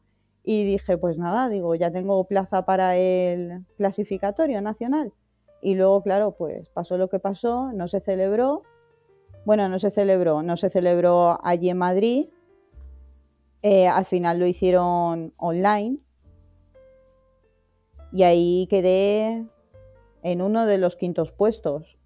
Y 0.44 0.66
dije, 0.66 0.98
pues 0.98 1.18
nada, 1.18 1.48
digo, 1.48 1.76
ya 1.76 1.92
tengo 1.92 2.26
plaza 2.26 2.66
para 2.66 2.98
el 2.98 3.66
clasificatorio 3.78 4.62
nacional. 4.62 5.14
Y 5.62 5.76
luego, 5.76 6.04
claro, 6.04 6.36
pues 6.38 6.70
pasó 6.72 6.98
lo 6.98 7.08
que 7.08 7.20
pasó, 7.20 7.72
no 7.72 7.88
se 7.88 8.02
celebró. 8.02 8.64
Bueno, 9.46 9.68
no 9.68 9.80
se 9.80 9.92
celebró, 9.92 10.42
no 10.42 10.58
se 10.58 10.70
celebró 10.70 11.40
allí 11.44 11.70
en 11.70 11.78
Madrid. 11.78 12.28
Eh, 13.62 13.88
al 13.88 14.06
final 14.06 14.40
lo 14.40 14.46
hicieron 14.46 15.34
online. 15.38 15.98
Y 18.12 18.24
ahí 18.24 18.68
quedé 18.70 19.46
en 20.22 20.42
uno 20.42 20.66
de 20.66 20.78
los 20.78 20.96
quintos 20.96 21.32
puestos 21.32 21.98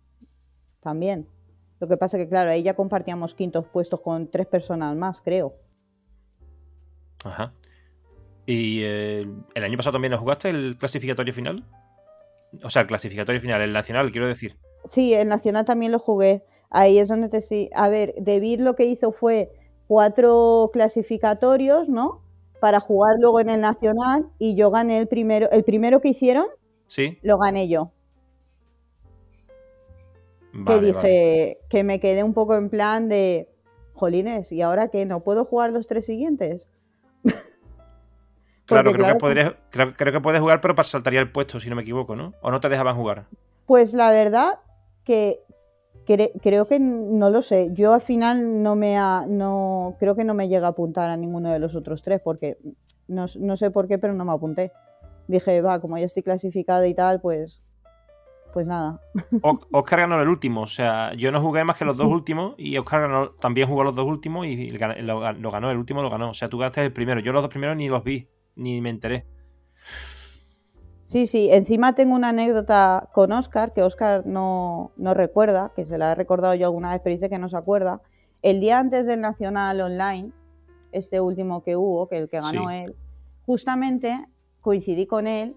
también. 0.81 1.27
Lo 1.79 1.87
que 1.87 1.97
pasa 1.97 2.17
que, 2.17 2.27
claro, 2.27 2.49
ahí 2.49 2.63
ya 2.63 2.75
compartíamos 2.75 3.35
quintos 3.35 3.65
puestos 3.67 4.01
con 4.01 4.31
tres 4.31 4.47
personas 4.47 4.95
más, 4.95 5.21
creo. 5.21 5.53
Ajá. 7.23 7.53
¿Y 8.45 8.81
eh, 8.83 9.27
el 9.53 9.63
año 9.63 9.77
pasado 9.77 9.93
también 9.93 10.15
jugaste 10.15 10.49
el 10.49 10.77
clasificatorio 10.79 11.33
final? 11.33 11.65
O 12.63 12.69
sea, 12.69 12.83
el 12.83 12.87
clasificatorio 12.87 13.41
final, 13.41 13.61
el 13.61 13.73
nacional, 13.73 14.11
quiero 14.11 14.27
decir. 14.27 14.57
Sí, 14.85 15.13
el 15.13 15.27
nacional 15.27 15.65
también 15.65 15.91
lo 15.91 15.99
jugué. 15.99 16.45
Ahí 16.69 16.99
es 16.99 17.07
donde 17.07 17.29
te 17.29 17.41
sí. 17.41 17.69
A 17.73 17.89
ver, 17.89 18.13
David 18.19 18.59
lo 18.59 18.75
que 18.75 18.85
hizo 18.85 19.11
fue 19.11 19.51
cuatro 19.87 20.69
clasificatorios, 20.73 21.89
¿no? 21.89 22.21
Para 22.59 22.79
jugar 22.79 23.15
luego 23.19 23.39
en 23.39 23.49
el 23.49 23.61
nacional 23.61 24.27
y 24.39 24.55
yo 24.55 24.71
gané 24.71 24.97
el 24.97 25.07
primero. 25.07 25.49
El 25.51 25.63
primero 25.63 26.01
que 26.01 26.09
hicieron, 26.09 26.47
sí. 26.87 27.19
lo 27.21 27.37
gané 27.37 27.67
yo 27.67 27.91
que 30.65 30.79
dije 30.79 31.59
que 31.69 31.83
me 31.83 31.99
quedé 31.99 32.23
un 32.23 32.33
poco 32.33 32.55
en 32.55 32.69
plan 32.69 33.09
de, 33.09 33.49
jolines, 33.93 34.51
¿y 34.51 34.61
ahora 34.61 34.89
qué? 34.89 35.05
¿No 35.05 35.21
puedo 35.21 35.45
jugar 35.45 35.71
los 35.71 35.87
tres 35.87 36.05
siguientes? 36.05 36.67
claro, 38.65 38.93
creo, 38.93 39.17
que 39.17 39.55
creo, 39.69 40.11
que 40.13 40.21
puedes 40.21 40.41
jugar, 40.41 40.61
pero 40.61 40.81
saltaría 40.83 41.19
el 41.19 41.31
puesto, 41.31 41.59
si 41.59 41.69
no 41.69 41.75
me 41.75 41.81
equivoco, 41.81 42.15
¿no? 42.15 42.33
¿O 42.41 42.51
no 42.51 42.59
te 42.59 42.69
dejaban 42.69 42.95
jugar? 42.95 43.25
Pues 43.65 43.93
la 43.93 44.11
verdad 44.11 44.59
que 45.03 45.43
creo 46.07 46.65
que 46.65 46.79
no 46.79 47.29
lo 47.29 47.41
sé. 47.41 47.69
Yo 47.73 47.93
al 47.93 48.01
final 48.01 48.63
no 48.63 48.75
me 48.75 48.97
ha, 48.97 49.25
no 49.27 49.95
creo 49.99 50.15
que 50.15 50.23
no 50.23 50.33
me 50.33 50.47
llega 50.47 50.67
a 50.67 50.71
apuntar 50.71 51.09
a 51.09 51.17
ninguno 51.17 51.51
de 51.51 51.59
los 51.59 51.75
otros 51.75 52.01
tres 52.01 52.21
porque 52.23 52.57
no, 53.07 53.25
no 53.39 53.57
sé 53.57 53.71
por 53.71 53.87
qué, 53.87 53.97
pero 53.97 54.13
no 54.13 54.25
me 54.25 54.31
apunté. 54.31 54.71
Dije, 55.27 55.61
va, 55.61 55.81
como 55.81 55.97
ya 55.97 56.05
estoy 56.05 56.23
clasificada 56.23 56.87
y 56.87 56.93
tal, 56.93 57.19
pues 57.19 57.61
pues 58.57 58.65
nada. 58.65 58.99
Oscar 59.71 59.99
ganó 59.99 60.19
el 60.19 60.27
último, 60.27 60.61
o 60.61 60.67
sea, 60.67 61.13
yo 61.13 61.31
no 61.31 61.41
jugué 61.41 61.63
más 61.63 61.77
que 61.77 61.85
los 61.85 61.97
dos 61.97 62.07
últimos 62.07 62.55
y 62.57 62.75
Oscar 62.77 63.31
también 63.39 63.67
jugó 63.67 63.83
los 63.83 63.95
dos 63.95 64.07
últimos 64.07 64.47
y 64.47 64.71
lo, 64.71 65.19
ganó, 65.19 65.69
el 65.69 65.77
último 65.77 66.01
lo 66.01 66.09
ganó. 66.09 66.31
O 66.31 66.33
sea, 66.33 66.49
tú 66.49 66.57
ganaste 66.57 66.83
el 66.83 66.91
primero, 66.91 67.19
yo 67.19 67.33
los 67.33 67.43
dos 67.43 67.51
primeros 67.51 67.77
ni 67.77 67.87
los 67.87 68.03
vi, 68.03 68.29
ni 68.55 68.81
me 68.81 68.89
enteré. 68.89 69.27
Sí, 71.07 71.25
sí, 71.25 71.49
encima 71.51 71.95
tengo 71.95 72.15
una 72.15 72.29
anécdota 72.29 73.09
con 73.13 73.31
Oscar, 73.31 73.73
que 73.73 73.81
Oscar 73.81 74.25
no, 74.25 74.91
recuerda, 74.97 75.71
que 75.75 75.85
se 75.85 75.97
la 75.97 76.11
he 76.11 76.15
recordado 76.15 76.53
yo 76.53 76.65
alguna 76.65 76.91
vez, 76.91 77.01
pero 77.03 77.15
dice 77.15 77.29
que 77.29 77.39
no 77.39 77.49
se 77.49 77.57
acuerda. 77.57 78.01
El 78.41 78.59
día 78.59 78.79
antes 78.79 79.07
del 79.07 79.21
Nacional 79.21 79.79
Online, 79.81 80.31
este 80.91 81.21
último 81.21 81.63
que 81.63 81.75
hubo, 81.75 82.07
que 82.07 82.17
el 82.17 82.29
que 82.29 82.39
ganó 82.39 82.69
él, 82.69 82.95
justamente 83.45 84.25
coincidí 84.61 85.07
con 85.07 85.27
él 85.27 85.55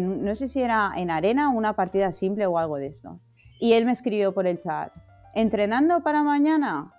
no 0.00 0.36
sé 0.36 0.48
si 0.48 0.60
era 0.60 0.92
en 0.96 1.10
arena 1.10 1.50
o 1.50 1.56
una 1.56 1.74
partida 1.74 2.12
simple 2.12 2.46
o 2.46 2.58
algo 2.58 2.76
de 2.76 2.88
esto. 2.88 3.20
Y 3.58 3.72
él 3.72 3.86
me 3.86 3.92
escribió 3.92 4.34
por 4.34 4.46
el 4.46 4.58
chat, 4.58 4.92
¿entrenando 5.34 6.02
para 6.02 6.22
mañana? 6.22 6.94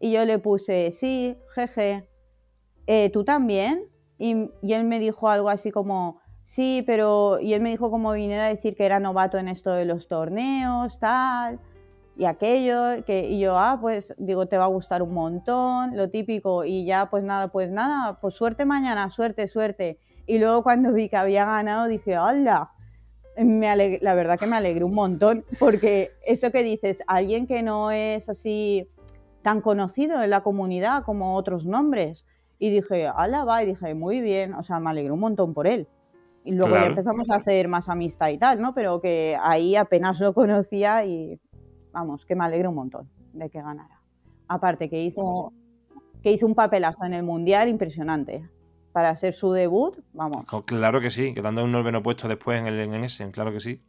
Y 0.00 0.12
yo 0.12 0.24
le 0.24 0.38
puse, 0.38 0.92
sí, 0.92 1.36
jeje, 1.54 2.08
eh, 2.86 3.10
¿tú 3.10 3.24
también? 3.24 3.88
Y, 4.18 4.50
él 4.62 4.84
me 4.84 4.98
dijo 4.98 5.28
algo 5.28 5.50
así 5.50 5.70
como, 5.70 6.20
sí, 6.48 6.82
pero... 6.86 7.38
Y 7.40 7.52
él 7.52 7.60
me 7.60 7.68
dijo 7.68 7.90
como 7.90 8.12
viniera 8.12 8.46
a 8.46 8.48
decir 8.48 8.74
que 8.74 8.86
era 8.86 9.00
novato 9.00 9.36
en 9.36 9.48
esto 9.48 9.72
de 9.72 9.84
los 9.84 10.08
torneos, 10.08 10.98
tal, 10.98 11.60
y 12.16 12.24
aquello, 12.24 13.04
que, 13.04 13.28
y 13.28 13.38
yo, 13.38 13.58
ah, 13.58 13.78
pues 13.80 14.14
digo, 14.16 14.46
te 14.46 14.56
va 14.56 14.64
a 14.64 14.68
gustar 14.68 15.02
un 15.02 15.12
montón, 15.12 15.94
lo 15.96 16.08
típico, 16.08 16.64
y 16.64 16.86
ya, 16.86 17.10
pues 17.10 17.22
nada, 17.22 17.48
pues 17.48 17.70
nada, 17.70 18.18
pues 18.20 18.34
suerte 18.34 18.64
mañana, 18.64 19.10
suerte, 19.10 19.46
suerte. 19.46 20.00
Y 20.26 20.38
luego 20.38 20.62
cuando 20.62 20.92
vi 20.92 21.10
que 21.10 21.16
había 21.16 21.44
ganado 21.44 21.86
dije, 21.86 22.18
¡hola! 22.18 22.72
Me 23.36 24.00
la 24.00 24.14
verdad 24.14 24.38
que 24.38 24.46
me 24.46 24.56
alegré 24.56 24.84
un 24.84 24.94
montón, 24.94 25.44
porque 25.60 26.12
eso 26.26 26.50
que 26.50 26.62
dices, 26.62 27.02
alguien 27.06 27.46
que 27.46 27.62
no 27.62 27.90
es 27.90 28.28
así 28.30 28.88
tan 29.42 29.60
conocido 29.60 30.22
en 30.22 30.30
la 30.30 30.42
comunidad 30.42 31.04
como 31.04 31.36
otros 31.36 31.66
nombres. 31.66 32.26
Y 32.58 32.70
dije, 32.70 33.06
¡hala, 33.06 33.44
va! 33.44 33.62
Y 33.62 33.66
dije, 33.66 33.94
muy 33.94 34.20
bien, 34.20 34.54
o 34.54 34.62
sea, 34.62 34.80
me 34.80 34.90
alegré 34.90 35.12
un 35.12 35.20
montón 35.20 35.54
por 35.54 35.66
él. 35.66 35.86
Y 36.48 36.52
luego 36.52 36.76
ya 36.76 36.86
empezamos 36.86 37.28
a 37.28 37.34
hacer 37.34 37.68
más 37.68 37.90
amistad 37.90 38.30
y 38.30 38.38
tal, 38.38 38.58
¿no? 38.58 38.72
Pero 38.72 39.02
que 39.02 39.36
ahí 39.42 39.76
apenas 39.76 40.18
lo 40.18 40.32
conocía 40.32 41.04
y, 41.04 41.38
vamos, 41.92 42.24
que 42.24 42.34
me 42.34 42.42
alegré 42.42 42.66
un 42.66 42.74
montón 42.74 43.06
de 43.34 43.50
que 43.50 43.60
ganara. 43.60 44.00
Aparte 44.48 44.88
que 44.88 44.98
hizo, 45.04 45.52
que 46.22 46.32
hizo 46.32 46.46
un 46.46 46.54
papelazo 46.54 47.04
en 47.04 47.12
el 47.12 47.22
Mundial 47.22 47.68
impresionante 47.68 48.48
para 48.92 49.10
hacer 49.10 49.34
su 49.34 49.52
debut, 49.52 49.98
vamos. 50.14 50.46
Claro 50.64 51.02
que 51.02 51.10
sí, 51.10 51.34
quedando 51.34 51.62
un 51.62 51.70
noveno 51.70 52.02
puesto 52.02 52.28
después 52.28 52.58
en 52.58 52.66
el 52.66 52.80
en 52.80 53.04
ese, 53.04 53.30
claro 53.30 53.52
que 53.52 53.60
sí. 53.60 53.82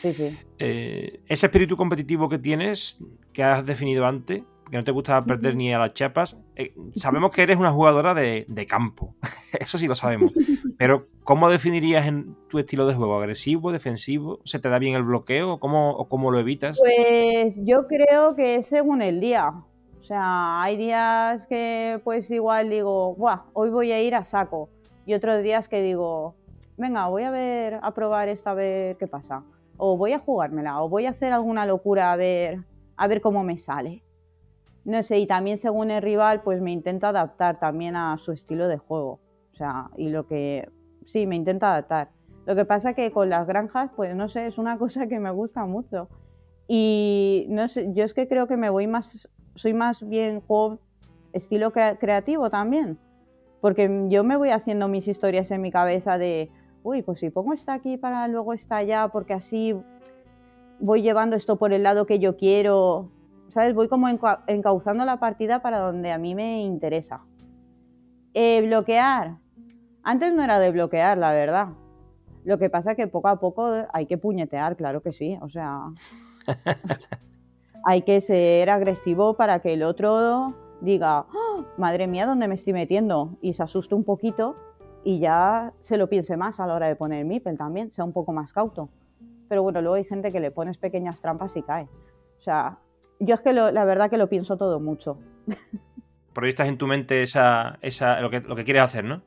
Sí, 0.00 0.14
sí. 0.14 0.38
Eh, 0.58 1.20
ese 1.28 1.46
espíritu 1.46 1.76
competitivo 1.76 2.30
que 2.30 2.38
tienes, 2.38 2.98
que 3.34 3.44
has 3.44 3.66
definido 3.66 4.06
antes, 4.06 4.42
que 4.70 4.76
no 4.76 4.84
te 4.84 4.92
gusta 4.92 5.24
perder 5.24 5.56
ni 5.56 5.72
a 5.72 5.78
las 5.78 5.94
chapas. 5.94 6.38
Eh, 6.56 6.74
sabemos 6.94 7.30
que 7.30 7.42
eres 7.42 7.56
una 7.56 7.72
jugadora 7.72 8.14
de, 8.14 8.66
campo, 8.68 9.14
eso 9.60 9.78
sí 9.78 9.86
lo 9.86 9.94
sabemos. 9.94 10.32
Pero, 10.78 11.08
¿cómo 11.24 11.48
definirías 11.48 12.06
en 12.06 12.36
tu 12.48 12.58
estilo 12.58 12.86
de 12.86 12.94
juego? 12.94 13.18
¿Agresivo, 13.18 13.72
defensivo? 13.72 14.40
¿Se 14.44 14.58
te 14.58 14.68
da 14.68 14.78
bien 14.78 14.94
el 14.94 15.04
bloqueo 15.04 15.54
o 15.54 15.60
cómo, 15.60 16.08
cómo 16.08 16.30
lo 16.30 16.38
evitas? 16.38 16.78
Pues 16.78 17.58
yo 17.64 17.86
creo 17.86 18.34
que 18.34 18.56
es 18.56 18.66
según 18.66 19.02
el 19.02 19.20
día. 19.20 19.52
O 20.00 20.02
sea, 20.02 20.62
hay 20.62 20.76
días 20.76 21.46
que 21.46 22.00
pues 22.04 22.30
igual 22.30 22.70
digo, 22.70 23.14
Buah, 23.14 23.44
hoy 23.54 23.70
voy 23.70 23.92
a 23.92 24.02
ir 24.02 24.14
a 24.14 24.24
saco. 24.24 24.68
Y 25.04 25.14
otros 25.14 25.42
días 25.42 25.68
que 25.68 25.80
digo, 25.82 26.34
venga, 26.76 27.06
voy 27.08 27.22
a 27.22 27.30
ver, 27.30 27.78
a 27.82 27.94
probar 27.94 28.28
esta 28.28 28.50
a 28.50 28.54
ver 28.54 28.96
qué 28.96 29.06
pasa. 29.06 29.42
O 29.76 29.96
voy 29.96 30.12
a 30.12 30.18
jugármela, 30.18 30.82
o 30.82 30.88
voy 30.88 31.06
a 31.06 31.10
hacer 31.10 31.32
alguna 31.32 31.66
locura 31.66 32.12
a 32.12 32.16
ver, 32.16 32.60
a 32.96 33.06
ver 33.06 33.20
cómo 33.20 33.42
me 33.42 33.58
sale. 33.58 34.02
No 34.86 35.02
sé, 35.02 35.18
y 35.18 35.26
también 35.26 35.58
según 35.58 35.90
el 35.90 36.00
rival, 36.00 36.42
pues 36.42 36.60
me 36.60 36.70
intento 36.70 37.08
adaptar 37.08 37.58
también 37.58 37.96
a 37.96 38.16
su 38.18 38.30
estilo 38.30 38.68
de 38.68 38.78
juego. 38.78 39.18
O 39.52 39.56
sea, 39.56 39.90
y 39.96 40.10
lo 40.10 40.28
que. 40.28 40.70
Sí, 41.06 41.26
me 41.26 41.34
intento 41.34 41.66
adaptar. 41.66 42.10
Lo 42.46 42.54
que 42.54 42.64
pasa 42.64 42.94
que 42.94 43.10
con 43.10 43.28
las 43.28 43.48
granjas, 43.48 43.90
pues 43.96 44.14
no 44.14 44.28
sé, 44.28 44.46
es 44.46 44.58
una 44.58 44.78
cosa 44.78 45.08
que 45.08 45.18
me 45.18 45.32
gusta 45.32 45.66
mucho. 45.66 46.08
Y 46.68 47.46
no 47.48 47.66
sé, 47.66 47.92
yo 47.94 48.04
es 48.04 48.14
que 48.14 48.28
creo 48.28 48.46
que 48.46 48.56
me 48.56 48.70
voy 48.70 48.86
más. 48.86 49.28
Soy 49.56 49.74
más 49.74 50.08
bien 50.08 50.40
juego 50.40 50.78
estilo 51.32 51.72
creativo 51.72 52.48
también. 52.48 52.96
Porque 53.60 54.06
yo 54.08 54.22
me 54.22 54.36
voy 54.36 54.50
haciendo 54.50 54.86
mis 54.86 55.08
historias 55.08 55.50
en 55.50 55.62
mi 55.62 55.72
cabeza 55.72 56.16
de. 56.16 56.48
Uy, 56.84 57.02
pues 57.02 57.18
si 57.18 57.30
pongo 57.30 57.54
esta 57.54 57.74
aquí 57.74 57.96
para 57.96 58.28
luego 58.28 58.52
esta 58.52 58.76
allá, 58.76 59.08
porque 59.08 59.34
así 59.34 59.74
voy 60.78 61.02
llevando 61.02 61.34
esto 61.34 61.56
por 61.56 61.72
el 61.72 61.82
lado 61.82 62.06
que 62.06 62.20
yo 62.20 62.36
quiero 62.36 63.10
¿sabes? 63.48 63.74
Voy 63.74 63.88
como 63.88 64.08
encauzando 64.08 65.04
la 65.04 65.18
partida 65.18 65.62
para 65.62 65.78
donde 65.78 66.12
a 66.12 66.18
mí 66.18 66.34
me 66.34 66.62
interesa. 66.62 67.24
Eh, 68.34 68.62
bloquear. 68.66 69.38
Antes 70.02 70.34
no 70.34 70.42
era 70.42 70.58
de 70.58 70.70
bloquear, 70.70 71.18
la 71.18 71.32
verdad. 71.32 71.68
Lo 72.44 72.58
que 72.58 72.70
pasa 72.70 72.92
es 72.92 72.96
que 72.96 73.08
poco 73.08 73.28
a 73.28 73.40
poco 73.40 73.68
hay 73.92 74.06
que 74.06 74.18
puñetear, 74.18 74.76
claro 74.76 75.02
que 75.02 75.12
sí. 75.12 75.38
O 75.42 75.48
sea, 75.48 75.80
hay 77.84 78.02
que 78.02 78.20
ser 78.20 78.70
agresivo 78.70 79.36
para 79.36 79.60
que 79.60 79.72
el 79.72 79.82
otro 79.82 80.54
diga, 80.80 81.26
¡Ah! 81.28 81.64
madre 81.76 82.06
mía, 82.06 82.26
¿dónde 82.26 82.46
me 82.46 82.54
estoy 82.54 82.72
metiendo? 82.72 83.36
Y 83.40 83.54
se 83.54 83.62
asuste 83.62 83.94
un 83.94 84.04
poquito 84.04 84.56
y 85.02 85.18
ya 85.18 85.72
se 85.82 85.96
lo 85.96 86.08
piense 86.08 86.36
más 86.36 86.60
a 86.60 86.66
la 86.66 86.74
hora 86.74 86.88
de 86.88 86.96
poner 86.96 87.20
el 87.20 87.26
MIPEL 87.26 87.56
también, 87.56 87.92
sea 87.92 88.04
un 88.04 88.12
poco 88.12 88.32
más 88.32 88.52
cauto. 88.52 88.88
Pero 89.48 89.62
bueno, 89.62 89.80
luego 89.80 89.94
hay 89.94 90.04
gente 90.04 90.32
que 90.32 90.40
le 90.40 90.50
pones 90.50 90.78
pequeñas 90.78 91.20
trampas 91.20 91.56
y 91.56 91.62
cae. 91.62 91.88
O 92.38 92.40
sea, 92.40 92.78
yo 93.20 93.34
es 93.34 93.40
que 93.40 93.52
la 93.52 93.84
verdad 93.84 94.10
que 94.10 94.18
lo 94.18 94.28
pienso 94.28 94.56
todo 94.56 94.80
mucho. 94.80 95.18
Proyectas 96.32 96.68
en 96.68 96.78
tu 96.78 96.86
mente 96.86 97.22
esa, 97.22 97.78
esa, 97.80 98.20
lo, 98.20 98.30
que, 98.30 98.40
lo 98.40 98.56
que 98.56 98.64
quieres 98.64 98.82
hacer, 98.82 99.04
¿no? 99.04 99.22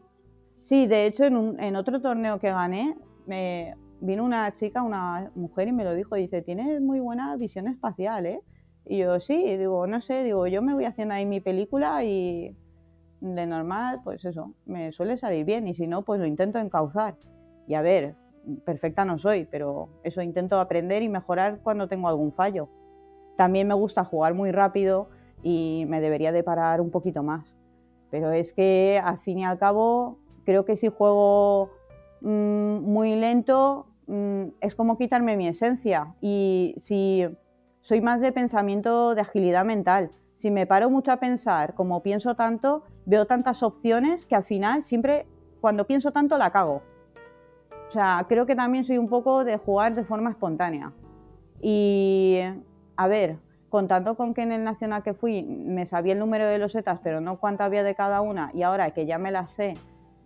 Sí, 0.62 0.88
de 0.88 1.06
hecho 1.06 1.23
en, 1.25 1.60
en 1.60 1.75
otro 1.75 2.02
torneo 2.02 2.39
que 2.39 2.52
gané 2.52 2.95
me 3.25 3.75
vino 4.02 4.23
una 4.23 4.52
chica, 4.54 4.84
una 4.84 5.32
mujer 5.36 5.67
y 5.67 5.71
me 5.71 5.84
lo 5.84 5.93
dijo, 5.93 6.15
dice, 6.15 6.41
tienes 6.41 6.82
muy 6.82 6.99
buena 6.99 7.36
visión 7.36 7.67
espacial, 7.67 8.25
¿eh? 8.25 8.41
Y 8.86 8.99
yo, 8.99 9.19
sí, 9.19 9.58
digo, 9.58 9.86
no 9.88 10.02
sé, 10.02 10.23
digo, 10.23 10.47
yo 10.47 10.62
me 10.62 10.73
voy 10.73 10.86
haciendo 10.86 11.13
ahí 11.13 11.25
mi 11.25 11.41
película 11.41 12.04
y 12.04 12.56
de 13.21 13.45
normal, 13.45 14.02
pues 14.04 14.23
eso, 14.25 14.54
me 14.65 14.91
suele 14.91 15.17
salir 15.17 15.45
bien 15.45 15.67
y 15.67 15.73
si 15.73 15.88
no, 15.88 16.04
pues 16.04 16.19
lo 16.19 16.25
intento 16.25 16.58
encauzar. 16.60 17.15
Y 17.67 17.75
a 17.75 17.82
ver, 17.82 18.15
perfecta 18.65 19.06
no 19.06 19.17
soy, 19.17 19.45
pero 19.49 19.89
eso 20.04 20.21
intento 20.21 20.60
aprender 20.60 21.04
y 21.04 21.10
mejorar 21.10 21.60
cuando 21.62 21.88
tengo 21.88 22.08
algún 22.08 22.34
fallo. 22.34 22.69
También 23.39 23.69
me 23.69 23.73
gusta 23.73 24.04
jugar 24.04 24.34
muy 24.34 24.52
rápido 24.52 25.08
y 25.43 25.86
me 25.88 26.02
debería 26.02 26.34
de 26.34 26.43
parar 26.43 26.82
un 26.82 26.91
poquito 26.91 27.23
más. 27.23 27.56
Pero 28.12 28.34
es 28.34 28.52
que 28.52 29.02
al 29.02 29.17
fin 29.17 29.39
y 29.39 29.45
al 29.45 29.58
cabo 29.58 30.19
creo 30.43 30.65
que 30.65 30.75
si 30.75 30.89
juego 30.89 31.69
mm, 32.19 32.80
muy 32.82 33.15
lento 33.15 33.88
mm, 34.08 34.47
es 34.60 34.75
como 34.75 34.97
quitarme 34.97 35.38
mi 35.38 35.47
esencia. 35.47 36.15
Y 36.19 36.75
si 36.80 37.30
soy 37.80 38.02
más 38.02 38.19
de 38.19 38.34
pensamiento 38.34 39.15
de 39.15 39.21
agilidad 39.21 39.63
mental, 39.63 40.12
si 40.36 40.52
me 40.52 40.67
paro 40.67 40.89
mucho 40.89 41.13
a 41.13 41.21
pensar, 41.21 41.75
como 41.75 42.04
pienso 42.04 42.36
tanto, 42.36 42.84
veo 43.06 43.25
tantas 43.25 43.63
opciones 43.63 44.25
que 44.25 44.36
al 44.36 44.43
final 44.43 44.84
siempre 44.84 45.28
cuando 45.62 45.88
pienso 45.88 46.12
tanto 46.12 46.38
la 46.38 46.52
cago. 46.52 46.82
O 47.88 47.91
sea, 47.93 48.25
creo 48.28 48.45
que 48.45 48.58
también 48.58 48.84
soy 48.84 48.97
un 48.97 49.08
poco 49.08 49.45
de 49.45 49.56
jugar 49.56 49.95
de 49.95 50.04
forma 50.04 50.30
espontánea. 50.30 50.91
Y 51.62 52.41
a 52.99 53.07
ver, 53.07 53.38
contando 53.69 54.15
con 54.15 54.33
que 54.33 54.41
en 54.41 54.51
el 54.51 54.65
nacional 54.65 55.03
que 55.03 55.13
fui 55.13 55.41
me 55.41 55.85
sabía 55.85 56.12
el 56.12 56.19
número 56.19 56.45
de 56.45 56.57
los 56.57 56.73
setas, 56.73 56.99
pero 57.01 57.21
no 57.21 57.39
cuánto 57.39 57.63
había 57.63 57.81
de 57.81 57.95
cada 57.95 58.19
una, 58.19 58.51
y 58.53 58.63
ahora 58.63 58.91
que 58.91 59.05
ya 59.05 59.17
me 59.17 59.31
las 59.31 59.51
sé 59.51 59.75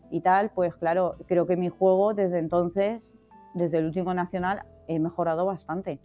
y 0.10 0.22
tal, 0.22 0.50
pues 0.50 0.74
claro, 0.74 1.16
creo 1.28 1.46
que 1.46 1.56
mi 1.56 1.70
juego 1.70 2.16
desde 2.16 2.40
entonces, 2.40 3.14
desde 3.54 3.78
el 3.78 3.86
último 3.86 4.16
nacional, 4.16 4.64
he 4.88 4.98
mejorado 4.98 5.46
bastante. 5.46 6.00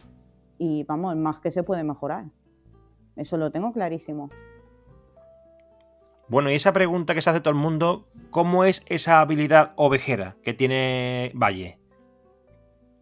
Y 0.59 0.83
vamos, 0.83 1.15
más 1.15 1.39
que 1.39 1.49
se 1.49 1.63
puede 1.63 1.83
mejorar. 1.83 2.25
Eso 3.15 3.37
lo 3.37 3.49
tengo 3.49 3.73
clarísimo. 3.73 4.29
Bueno, 6.27 6.51
y 6.51 6.53
esa 6.53 6.71
pregunta 6.71 7.15
que 7.15 7.23
se 7.23 7.31
hace 7.31 7.41
todo 7.41 7.55
el 7.55 7.59
mundo, 7.59 8.09
¿cómo 8.29 8.63
es 8.63 8.85
esa 8.89 9.21
habilidad 9.21 9.71
ovejera 9.75 10.35
que 10.43 10.53
tiene 10.53 11.31
Valle? 11.33 11.78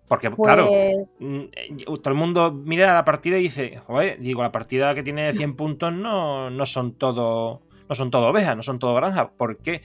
Porque, 0.08 0.32
claro, 0.32 0.67
pues 0.67 1.17
mm, 1.20 1.39
eh, 1.52 1.86
todo 1.86 2.10
el 2.10 2.15
mundo 2.15 2.52
mira 2.52 2.93
la 2.93 3.04
partida 3.04 3.38
y 3.38 3.43
dice, 3.43 3.82
joder, 3.86 4.20
digo, 4.20 4.41
la 4.41 4.52
partida 4.52 4.96
que 4.96 5.04
tiene 5.04 5.34
100 5.34 5.56
puntos 5.58 5.93
no, 5.93 6.50
no 6.50 6.65
son 6.65 6.93
todo 6.93 7.62
no 7.89 7.96
son 7.96 8.12
todo 8.12 8.28
ovejas, 8.28 8.56
no 8.56 8.63
son 8.63 8.80
todo 8.80 8.96
granjas. 8.96 9.30
¿Por 9.38 9.58
qué 9.58 9.82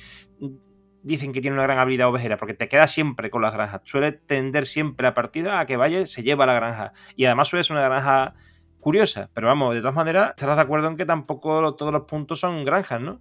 dicen 1.03 1.33
que 1.33 1.41
tiene 1.41 1.55
una 1.55 1.65
gran 1.65 1.79
habilidad 1.79 2.09
ovejera? 2.09 2.37
Porque 2.37 2.55
te 2.55 2.69
queda 2.69 2.87
siempre 2.87 3.31
con 3.31 3.43
las 3.43 3.55
granjas. 3.55 3.83
Suele 3.85 4.13
tender 4.13 4.67
siempre 4.67 5.05
la 5.05 5.15
partida 5.15 5.61
a 5.61 5.67
que 5.67 5.77
vaya, 5.77 6.07
se 6.07 6.23
lleva 6.23 6.47
la 6.47 6.55
granja. 6.55 6.93
Y 7.17 7.27
además 7.27 7.49
suele 7.49 7.65
ser 7.65 7.77
una 7.77 7.87
granja 7.87 8.35
curiosa. 8.81 9.31
Pero 9.33 9.47
vamos, 9.47 9.75
de 9.75 9.81
todas 9.81 9.95
maneras, 9.95 10.31
estarás 10.31 10.57
de 10.57 10.63
acuerdo 10.63 10.89
en 10.89 10.97
que 10.97 11.07
tampoco 11.07 11.75
todos 11.75 11.93
los 11.93 12.03
puntos 12.03 12.41
son 12.41 12.65
granjas, 12.65 13.01
¿no? 13.01 13.21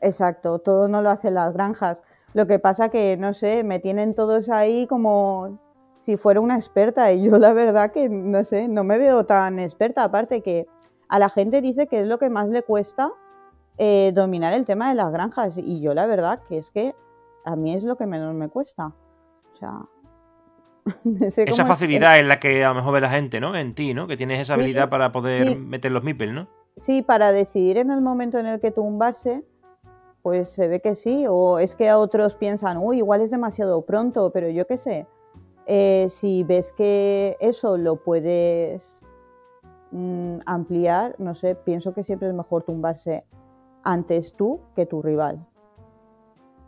Exacto, 0.00 0.58
todo 0.58 0.88
no 0.88 1.02
lo 1.02 1.10
hacen 1.10 1.34
las 1.34 1.52
granjas. 1.52 2.02
Lo 2.32 2.46
que 2.46 2.58
pasa 2.58 2.90
que, 2.90 3.16
no 3.16 3.32
sé, 3.32 3.64
me 3.64 3.78
tienen 3.78 4.14
todos 4.14 4.50
ahí 4.50 4.86
como 4.86 5.58
si 6.06 6.16
fuera 6.16 6.40
una 6.40 6.54
experta. 6.54 7.12
Y 7.12 7.24
yo 7.24 7.36
la 7.36 7.52
verdad 7.52 7.90
que, 7.90 8.08
no 8.08 8.44
sé, 8.44 8.68
no 8.68 8.84
me 8.84 8.96
veo 8.96 9.26
tan 9.26 9.58
experta. 9.58 10.04
Aparte 10.04 10.40
que 10.40 10.68
a 11.08 11.18
la 11.18 11.28
gente 11.28 11.60
dice 11.60 11.88
que 11.88 12.00
es 12.00 12.06
lo 12.06 12.20
que 12.20 12.30
más 12.30 12.48
le 12.48 12.62
cuesta 12.62 13.10
eh, 13.76 14.12
dominar 14.14 14.52
el 14.52 14.64
tema 14.64 14.88
de 14.88 14.94
las 14.94 15.10
granjas. 15.10 15.58
Y 15.58 15.80
yo 15.80 15.94
la 15.94 16.06
verdad 16.06 16.40
que 16.48 16.58
es 16.58 16.70
que 16.70 16.94
a 17.44 17.56
mí 17.56 17.74
es 17.74 17.82
lo 17.82 17.96
que 17.96 18.06
menos 18.06 18.32
me 18.36 18.48
cuesta. 18.48 18.92
O 19.52 19.56
sea... 19.58 19.72
esa 21.44 21.66
facilidad 21.66 22.20
es, 22.20 22.26
la 22.28 22.38
que 22.38 22.64
a 22.64 22.68
lo 22.68 22.76
mejor 22.76 22.94
ve 22.94 23.00
la 23.00 23.10
gente, 23.10 23.40
¿no? 23.40 23.56
En 23.56 23.74
ti, 23.74 23.92
¿no? 23.92 24.06
Que 24.06 24.16
tienes 24.16 24.40
esa 24.40 24.54
habilidad 24.54 24.88
para 24.88 25.10
poder 25.10 25.58
meter 25.58 25.90
los 25.90 26.04
meeples, 26.04 26.32
¿no? 26.32 26.46
Sí, 26.76 27.02
para 27.02 27.32
decidir 27.32 27.78
en 27.78 27.90
el 27.90 28.00
momento 28.00 28.38
en 28.38 28.46
el 28.46 28.60
que 28.60 28.70
tumbarse, 28.70 29.42
pues 30.22 30.50
se 30.50 30.68
ve 30.68 30.80
que 30.80 30.94
sí. 30.94 31.24
O 31.28 31.58
es 31.58 31.74
que 31.74 31.88
a 31.88 31.98
otros 31.98 32.36
piensan, 32.36 32.76
uy, 32.76 32.98
igual 32.98 33.22
es 33.22 33.32
demasiado 33.32 33.84
pronto, 33.84 34.30
pero 34.30 34.48
yo 34.48 34.68
qué 34.68 34.78
sé. 34.78 35.08
Eh, 35.66 36.06
si 36.10 36.44
ves 36.44 36.72
que 36.72 37.36
eso 37.40 37.76
lo 37.76 37.96
puedes 37.96 39.04
mm, 39.90 40.38
ampliar, 40.46 41.16
no 41.18 41.34
sé, 41.34 41.56
pienso 41.56 41.92
que 41.92 42.04
siempre 42.04 42.28
es 42.28 42.34
mejor 42.34 42.62
tumbarse 42.62 43.24
antes 43.82 44.34
tú 44.34 44.60
que 44.74 44.86
tu 44.86 45.02
rival. 45.02 45.44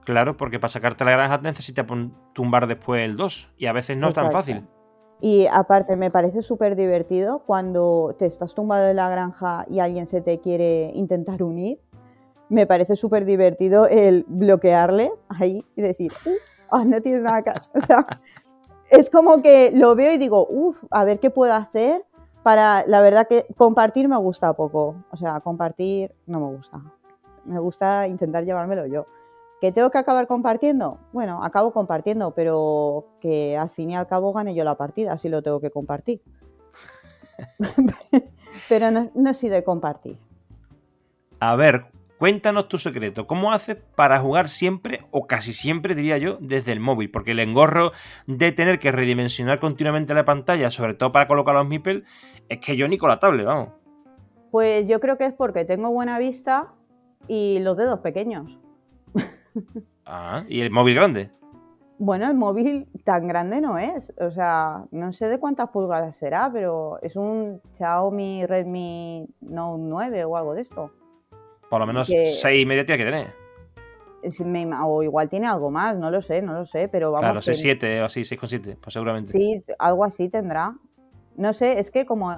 Claro, 0.04 0.36
porque 0.36 0.58
para 0.58 0.70
sacarte 0.70 1.04
la 1.04 1.12
granja 1.12 1.38
necesitas 1.38 1.86
tumbar 2.32 2.66
después 2.66 3.02
el 3.02 3.16
2 3.16 3.52
y 3.58 3.66
a 3.66 3.72
veces 3.72 3.96
no 3.96 4.08
es 4.08 4.14
tan 4.14 4.32
fácil. 4.32 4.66
Y 5.20 5.46
aparte 5.46 5.96
me 5.96 6.10
parece 6.10 6.42
súper 6.42 6.76
divertido 6.76 7.40
cuando 7.44 8.14
te 8.18 8.26
estás 8.26 8.54
tumbado 8.54 8.88
en 8.88 8.96
la 8.96 9.10
granja 9.10 9.66
y 9.68 9.80
alguien 9.80 10.06
se 10.06 10.20
te 10.20 10.40
quiere 10.40 10.92
intentar 10.94 11.42
unir. 11.42 11.80
Me 12.48 12.66
parece 12.66 12.96
súper 12.96 13.24
divertido 13.24 13.86
el 13.86 14.24
bloquearle 14.28 15.12
ahí 15.28 15.64
y 15.76 15.82
decir, 15.82 16.12
uh, 16.72 16.84
no 16.84 17.00
tienes 17.02 17.22
nada 17.22 17.42
que... 17.42 17.50
O 17.74 17.80
sea, 17.82 18.06
es 18.90 19.10
como 19.10 19.42
que 19.42 19.70
lo 19.72 19.94
veo 19.94 20.12
y 20.12 20.18
digo, 20.18 20.46
uff, 20.48 20.76
a 20.90 21.04
ver 21.04 21.20
qué 21.20 21.30
puedo 21.30 21.52
hacer 21.54 22.04
para, 22.42 22.86
la 22.86 23.00
verdad 23.00 23.26
que 23.26 23.46
compartir 23.56 24.08
me 24.08 24.16
gusta 24.16 24.52
poco, 24.54 24.96
o 25.10 25.16
sea, 25.16 25.40
compartir 25.40 26.14
no 26.26 26.40
me 26.40 26.56
gusta, 26.56 26.80
me 27.44 27.58
gusta 27.58 28.06
intentar 28.08 28.44
llevármelo 28.44 28.86
yo. 28.86 29.06
¿Que 29.60 29.72
tengo 29.72 29.90
que 29.90 29.98
acabar 29.98 30.28
compartiendo? 30.28 30.98
Bueno, 31.12 31.42
acabo 31.42 31.72
compartiendo, 31.72 32.30
pero 32.30 33.06
que 33.20 33.56
al 33.56 33.68
fin 33.70 33.90
y 33.90 33.96
al 33.96 34.06
cabo 34.06 34.32
gane 34.32 34.54
yo 34.54 34.62
la 34.62 34.76
partida 34.76 35.18
si 35.18 35.28
lo 35.28 35.42
tengo 35.42 35.60
que 35.60 35.72
compartir. 35.72 36.22
pero 38.68 38.90
no, 38.90 39.10
no 39.14 39.34
soy 39.34 39.48
de 39.48 39.64
compartir. 39.64 40.16
A 41.40 41.56
ver, 41.56 41.86
Cuéntanos 42.18 42.68
tu 42.68 42.78
secreto. 42.78 43.28
¿Cómo 43.28 43.52
haces 43.52 43.76
para 43.94 44.18
jugar 44.18 44.48
siempre, 44.48 45.06
o 45.12 45.28
casi 45.28 45.52
siempre 45.52 45.94
diría 45.94 46.18
yo, 46.18 46.36
desde 46.40 46.72
el 46.72 46.80
móvil? 46.80 47.12
Porque 47.12 47.30
el 47.30 47.38
engorro 47.38 47.92
de 48.26 48.50
tener 48.50 48.80
que 48.80 48.90
redimensionar 48.90 49.60
continuamente 49.60 50.14
la 50.14 50.24
pantalla, 50.24 50.72
sobre 50.72 50.94
todo 50.94 51.12
para 51.12 51.28
colocar 51.28 51.54
los 51.54 51.68
meeples, 51.68 52.02
es 52.48 52.58
que 52.58 52.76
yo 52.76 52.88
ni 52.88 52.98
con 52.98 53.08
la 53.08 53.20
tablet, 53.20 53.46
vamos. 53.46 53.68
Pues 54.50 54.88
yo 54.88 54.98
creo 54.98 55.16
que 55.16 55.26
es 55.26 55.32
porque 55.32 55.64
tengo 55.64 55.90
buena 55.90 56.18
vista 56.18 56.72
y 57.28 57.60
los 57.60 57.76
dedos 57.76 58.00
pequeños. 58.00 58.58
Ah, 60.10 60.44
¿y 60.48 60.62
el 60.62 60.70
móvil 60.70 60.94
grande? 60.94 61.30
Bueno, 61.98 62.26
el 62.28 62.34
móvil 62.34 62.88
tan 63.04 63.28
grande 63.28 63.60
no 63.60 63.76
es. 63.76 64.12
O 64.20 64.30
sea, 64.30 64.86
no 64.90 65.12
sé 65.12 65.28
de 65.28 65.38
cuántas 65.38 65.68
pulgadas 65.68 66.16
será, 66.16 66.50
pero 66.52 66.98
es 67.02 67.14
un 67.14 67.60
Xiaomi 67.76 68.46
Redmi 68.46 69.28
Note 69.40 69.82
9 69.84 70.24
o 70.24 70.36
algo 70.36 70.54
de 70.54 70.62
esto. 70.62 70.92
Por 71.68 71.80
lo 71.80 71.86
menos 71.86 72.08
seis 72.08 72.62
y 72.62 72.66
media 72.66 72.84
tiene 72.84 73.04
que 73.04 73.10
tener. 73.10 73.48
O 74.82 75.02
igual 75.02 75.28
tiene 75.28 75.46
algo 75.46 75.70
más, 75.70 75.96
no 75.96 76.10
lo 76.10 76.20
sé, 76.22 76.42
no 76.42 76.52
lo 76.52 76.66
sé, 76.66 76.88
pero 76.88 77.12
vamos. 77.12 77.30
Claro, 77.30 77.40
6,7 77.40 78.02
o 78.02 78.06
así, 78.06 78.22
6,7, 78.22 78.76
pues 78.80 78.92
seguramente. 78.92 79.30
Sí, 79.30 79.62
algo 79.78 80.04
así 80.04 80.28
tendrá. 80.28 80.74
No 81.36 81.52
sé, 81.52 81.78
es 81.78 81.90
que 81.90 82.04
como 82.04 82.36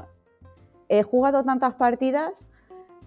he 0.88 1.02
jugado 1.02 1.42
tantas 1.42 1.74
partidas, 1.74 2.46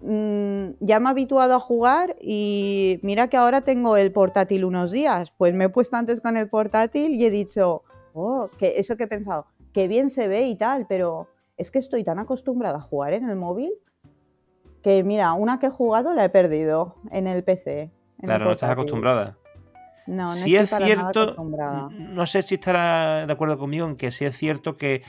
mm, 0.02 0.70
ya 0.80 0.98
me 0.98 1.08
he 1.08 1.10
habituado 1.10 1.54
a 1.54 1.60
jugar 1.60 2.16
y 2.20 2.98
mira 3.02 3.28
que 3.28 3.36
ahora 3.36 3.60
tengo 3.60 3.96
el 3.96 4.10
portátil 4.10 4.64
unos 4.64 4.90
días. 4.90 5.30
Pues 5.38 5.54
me 5.54 5.66
he 5.66 5.68
puesto 5.68 5.96
antes 5.96 6.20
con 6.20 6.36
el 6.36 6.48
portátil 6.48 7.14
y 7.14 7.24
he 7.24 7.30
dicho, 7.30 7.84
oh, 8.12 8.46
que 8.58 8.78
eso 8.78 8.96
que 8.96 9.04
he 9.04 9.08
pensado, 9.08 9.46
que 9.72 9.86
bien 9.86 10.10
se 10.10 10.26
ve 10.26 10.48
y 10.48 10.56
tal, 10.56 10.84
pero 10.88 11.28
es 11.56 11.70
que 11.70 11.78
estoy 11.78 12.02
tan 12.02 12.18
acostumbrada 12.18 12.78
a 12.78 12.80
jugar 12.80 13.12
en 13.12 13.28
el 13.28 13.36
móvil 13.36 13.72
que 14.84 15.02
mira, 15.02 15.32
una 15.32 15.58
que 15.58 15.66
he 15.66 15.70
jugado 15.70 16.14
la 16.14 16.26
he 16.26 16.28
perdido 16.28 16.96
en 17.10 17.26
el 17.26 17.42
PC. 17.42 17.90
claro, 18.20 18.44
no 18.44 18.52
estás 18.52 18.70
acostumbrada. 18.70 19.38
No, 20.06 20.24
no 20.26 20.32
si 20.32 20.54
es 20.54 20.68
cierto, 20.68 21.34
no 21.88 22.26
sé 22.26 22.42
si 22.42 22.56
estará 22.56 23.26
de 23.26 23.32
acuerdo 23.32 23.56
conmigo 23.56 23.86
en 23.86 23.96
que 23.96 24.10
sí 24.10 24.26
es 24.26 24.36
cierto 24.36 24.76
que 24.76 25.02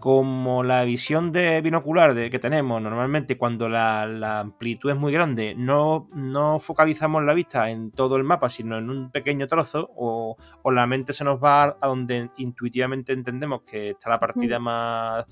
como 0.00 0.64
la 0.64 0.82
visión 0.82 1.30
de 1.30 1.60
binocular 1.60 2.14
de, 2.14 2.28
que 2.28 2.40
tenemos 2.40 2.82
normalmente 2.82 3.38
cuando 3.38 3.68
la, 3.68 4.40
amplitud 4.40 4.90
es 4.90 4.96
muy 4.96 5.12
grande, 5.12 5.54
no, 5.56 6.08
no, 6.12 6.58
focalizamos 6.58 7.22
la 7.22 7.34
vista 7.34 7.70
en 7.70 7.92
todo 7.92 8.16
el 8.16 8.24
mapa, 8.24 8.48
sino 8.48 8.76
en 8.76 8.90
un 8.90 9.12
pequeño 9.12 9.46
trozo, 9.46 9.88
o, 9.94 10.36
o 10.62 10.70
la 10.72 10.88
mente 10.88 11.12
se 11.12 11.22
nos 11.22 11.42
va 11.42 11.76
a 11.80 11.86
donde 11.86 12.30
intuitivamente 12.38 13.12
entendemos 13.12 13.62
que 13.62 13.90
está 13.90 14.10
la 14.10 14.18
partida 14.18 14.58
más 14.58 15.24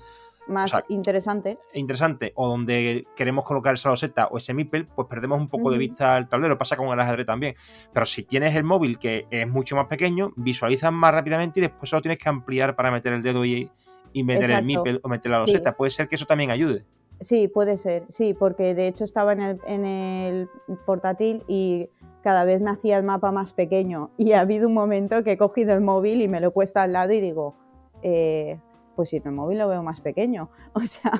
más 0.47 0.71
interesante. 0.89 1.57
Interesante, 1.73 2.33
o 2.35 2.47
donde 2.47 3.05
queremos 3.15 3.45
colocar 3.45 3.73
esa 3.73 3.89
loseta 3.89 4.27
o 4.27 4.37
ese 4.37 4.53
mipel, 4.53 4.87
pues 4.87 5.07
perdemos 5.07 5.39
un 5.39 5.47
poco 5.47 5.71
de 5.71 5.77
vista 5.77 6.17
el 6.17 6.27
tablero. 6.27 6.57
Pasa 6.57 6.75
con 6.75 6.87
el 6.87 6.99
ajedrez 6.99 7.25
también. 7.25 7.55
Pero 7.93 8.05
si 8.05 8.23
tienes 8.23 8.55
el 8.55 8.63
móvil 8.63 8.99
que 8.99 9.25
es 9.29 9.47
mucho 9.47 9.75
más 9.75 9.87
pequeño, 9.87 10.31
visualizas 10.35 10.91
más 10.91 11.13
rápidamente 11.13 11.59
y 11.59 11.63
después 11.63 11.89
solo 11.89 12.01
tienes 12.01 12.17
que 12.17 12.29
ampliar 12.29 12.75
para 12.75 12.91
meter 12.91 13.13
el 13.13 13.21
dedo 13.21 13.45
y, 13.45 13.69
meter 14.13 14.51
el 14.51 14.63
mipel 14.63 14.99
o 15.03 15.09
meter 15.09 15.31
la 15.31 15.39
loseta. 15.39 15.75
Puede 15.75 15.91
ser 15.91 16.07
que 16.07 16.15
eso 16.15 16.25
también 16.25 16.51
ayude. 16.51 16.85
Sí, 17.21 17.47
puede 17.47 17.77
ser, 17.77 18.05
sí, 18.09 18.33
porque 18.33 18.73
de 18.73 18.87
hecho 18.87 19.05
estaba 19.05 19.31
en 19.33 19.41
el, 19.41 19.59
en 19.65 19.85
el 19.85 20.49
portátil 20.85 21.43
y 21.47 21.87
cada 22.21 22.43
vez 22.43 22.61
me 22.61 22.71
hacía 22.71 22.97
el 22.97 23.03
mapa 23.03 23.31
más 23.31 23.53
pequeño. 23.53 24.09
Y 24.17 24.33
ha 24.33 24.41
habido 24.41 24.67
un 24.67 24.73
momento 24.73 25.23
que 25.23 25.33
he 25.33 25.37
cogido 25.37 25.73
el 25.73 25.81
móvil 25.81 26.21
y 26.21 26.27
me 26.27 26.41
lo 26.41 26.47
he 26.47 26.51
puesto 26.51 26.79
al 26.79 26.93
lado 26.93 27.13
y 27.13 27.21
digo, 27.21 27.55
eh, 28.01 28.59
pues 28.95 29.09
si 29.09 29.17
en 29.17 29.23
el 29.25 29.31
móvil 29.33 29.59
lo 29.59 29.67
veo 29.67 29.83
más 29.83 30.01
pequeño. 30.01 30.49
O 30.73 30.81
sea, 30.85 31.11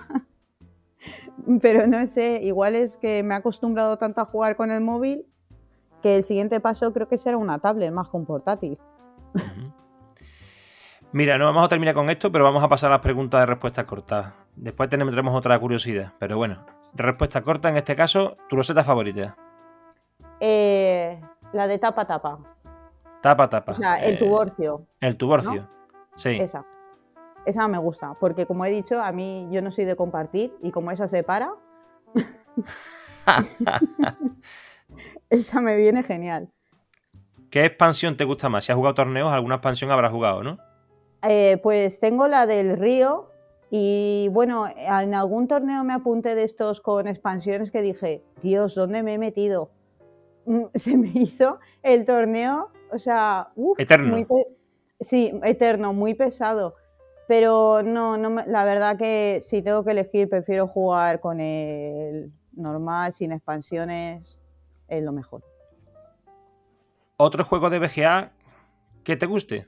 pero 1.61 1.87
no 1.87 2.05
sé, 2.07 2.39
igual 2.41 2.75
es 2.75 2.97
que 2.97 3.23
me 3.23 3.33
he 3.33 3.37
acostumbrado 3.37 3.97
tanto 3.97 4.21
a 4.21 4.25
jugar 4.25 4.55
con 4.55 4.71
el 4.71 4.81
móvil 4.81 5.25
que 6.01 6.17
el 6.17 6.23
siguiente 6.23 6.59
paso 6.59 6.93
creo 6.93 7.07
que 7.07 7.17
será 7.17 7.37
una 7.37 7.59
tablet 7.59 7.91
más 7.91 8.09
con 8.09 8.25
portátil. 8.25 8.77
Mira, 11.11 11.37
no 11.37 11.45
vamos 11.45 11.65
a 11.65 11.69
terminar 11.69 11.93
con 11.93 12.09
esto, 12.09 12.31
pero 12.31 12.43
vamos 12.43 12.63
a 12.63 12.67
pasar 12.67 12.89
a 12.89 12.95
las 12.95 13.01
preguntas 13.01 13.41
de 13.41 13.45
respuesta 13.45 13.85
corta. 13.85 14.33
Después 14.55 14.89
tendremos 14.89 15.35
otra 15.35 15.59
curiosidad, 15.59 16.13
pero 16.19 16.37
bueno, 16.37 16.65
de 16.93 17.03
respuesta 17.03 17.41
corta 17.41 17.69
en 17.69 17.77
este 17.77 17.95
caso, 17.95 18.37
¿tu 18.49 18.55
roseta 18.55 18.83
favorita? 18.83 19.35
Eh, 20.39 21.21
la 21.53 21.67
de 21.67 21.77
tapa 21.77 22.05
tapa. 22.05 22.39
Tapa 23.21 23.49
tapa. 23.49 23.71
O 23.71 23.75
sea, 23.75 23.95
el 23.97 24.15
eh, 24.15 24.17
tuborcio. 24.17 24.87
El 24.99 25.15
tuborcio. 25.15 25.69
Sí. 26.15 26.37
Esa. 26.39 26.65
Esa 27.45 27.67
me 27.67 27.77
gusta, 27.77 28.15
porque 28.19 28.45
como 28.45 28.65
he 28.65 28.71
dicho, 28.71 29.01
a 29.01 29.11
mí 29.11 29.47
yo 29.51 29.61
no 29.61 29.71
soy 29.71 29.85
de 29.85 29.95
compartir 29.95 30.53
y 30.61 30.71
como 30.71 30.91
esa 30.91 31.07
se 31.07 31.23
para, 31.23 31.53
esa 35.29 35.61
me 35.61 35.75
viene 35.75 36.03
genial. 36.03 36.49
¿Qué 37.49 37.65
expansión 37.65 38.17
te 38.17 38.23
gusta 38.23 38.49
más? 38.49 38.65
Si 38.65 38.71
has 38.71 38.75
jugado 38.75 38.95
torneos, 38.95 39.31
alguna 39.31 39.55
expansión 39.55 39.91
habrás 39.91 40.11
jugado, 40.11 40.43
¿no? 40.43 40.57
Eh, 41.21 41.59
pues 41.61 41.99
tengo 41.99 42.27
la 42.27 42.45
del 42.45 42.77
río 42.77 43.29
y 43.69 44.29
bueno, 44.31 44.67
en 44.75 45.13
algún 45.13 45.47
torneo 45.47 45.83
me 45.83 45.93
apunté 45.93 46.35
de 46.35 46.43
estos 46.43 46.81
con 46.81 47.07
expansiones 47.07 47.71
que 47.71 47.81
dije, 47.81 48.23
Dios, 48.41 48.75
¿dónde 48.75 49.03
me 49.03 49.15
he 49.15 49.17
metido? 49.17 49.71
Mm, 50.45 50.65
se 50.75 50.97
me 50.97 51.11
hizo 51.13 51.59
el 51.81 52.05
torneo, 52.05 52.71
o 52.91 52.99
sea, 52.99 53.49
eterno. 53.77 54.25
sí, 54.99 55.39
eterno, 55.43 55.93
muy 55.93 56.13
pesado. 56.13 56.75
Pero 57.27 57.83
no, 57.83 58.17
no 58.17 58.43
la 58.45 58.65
verdad 58.65 58.97
que 58.97 59.39
si 59.41 59.61
tengo 59.61 59.83
que 59.83 59.91
elegir, 59.91 60.29
prefiero 60.29 60.67
jugar 60.67 61.19
con 61.19 61.39
el 61.39 62.31
normal, 62.53 63.13
sin 63.13 63.31
expansiones, 63.31 64.39
es 64.87 65.03
lo 65.03 65.11
mejor. 65.11 65.43
¿Otro 67.17 67.45
juego 67.45 67.69
de 67.69 67.79
BGA 67.79 68.31
que 69.03 69.15
te 69.15 69.25
guste? 69.25 69.67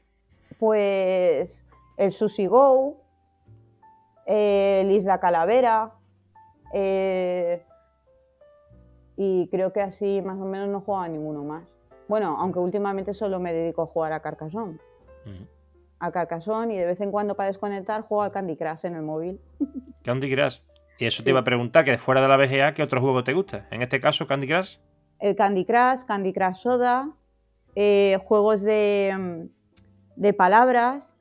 Pues 0.59 1.63
el 1.97 2.11
Sushi 2.11 2.47
Go, 2.47 2.97
el 4.25 4.91
Isla 4.91 5.19
Calavera, 5.19 5.93
eh, 6.73 7.63
y 9.15 9.47
creo 9.47 9.71
que 9.71 9.81
así 9.81 10.21
más 10.21 10.37
o 10.39 10.45
menos 10.45 10.67
no 10.69 10.81
juego 10.81 11.01
a 11.01 11.07
ninguno 11.07 11.43
más. 11.43 11.63
Bueno, 12.07 12.35
aunque 12.39 12.59
últimamente 12.59 13.13
solo 13.13 13.39
me 13.39 13.53
dedico 13.53 13.83
a 13.83 13.87
jugar 13.87 14.13
a 14.13 14.19
Carcassonne 14.19 14.77
a 15.99 16.11
Carcassonne 16.11 16.73
y 16.73 16.77
de 16.77 16.85
vez 16.85 17.01
en 17.01 17.11
cuando 17.11 17.35
para 17.35 17.47
desconectar 17.47 18.01
juego 18.01 18.23
al 18.23 18.31
Candy 18.31 18.55
Crush 18.57 18.85
en 18.85 18.95
el 18.95 19.01
móvil. 19.01 19.39
Candy 20.03 20.33
Crush. 20.33 20.59
Y 20.97 21.05
eso 21.05 21.23
te 21.23 21.31
iba 21.31 21.41
a 21.41 21.43
preguntar, 21.43 21.83
que 21.83 21.97
fuera 21.97 22.21
de 22.21 22.27
la 22.27 22.37
BGA, 22.37 22.73
¿qué 22.73 22.81
otro 22.81 23.01
juego 23.01 23.23
te 23.23 23.33
gusta? 23.33 23.67
En 23.71 23.81
este 23.81 23.99
caso, 23.99 24.27
Candy 24.27 24.47
Crush. 24.47 24.77
El 25.19 25.35
Candy 25.35 25.65
Crush, 25.65 26.03
Candy 26.05 26.31
Crush 26.31 26.55
Soda, 26.55 27.09
eh, 27.75 28.17
juegos 28.25 28.61
de, 28.63 29.13
mm, 29.17 30.21
de 30.21 30.33
palabras, 30.33 31.15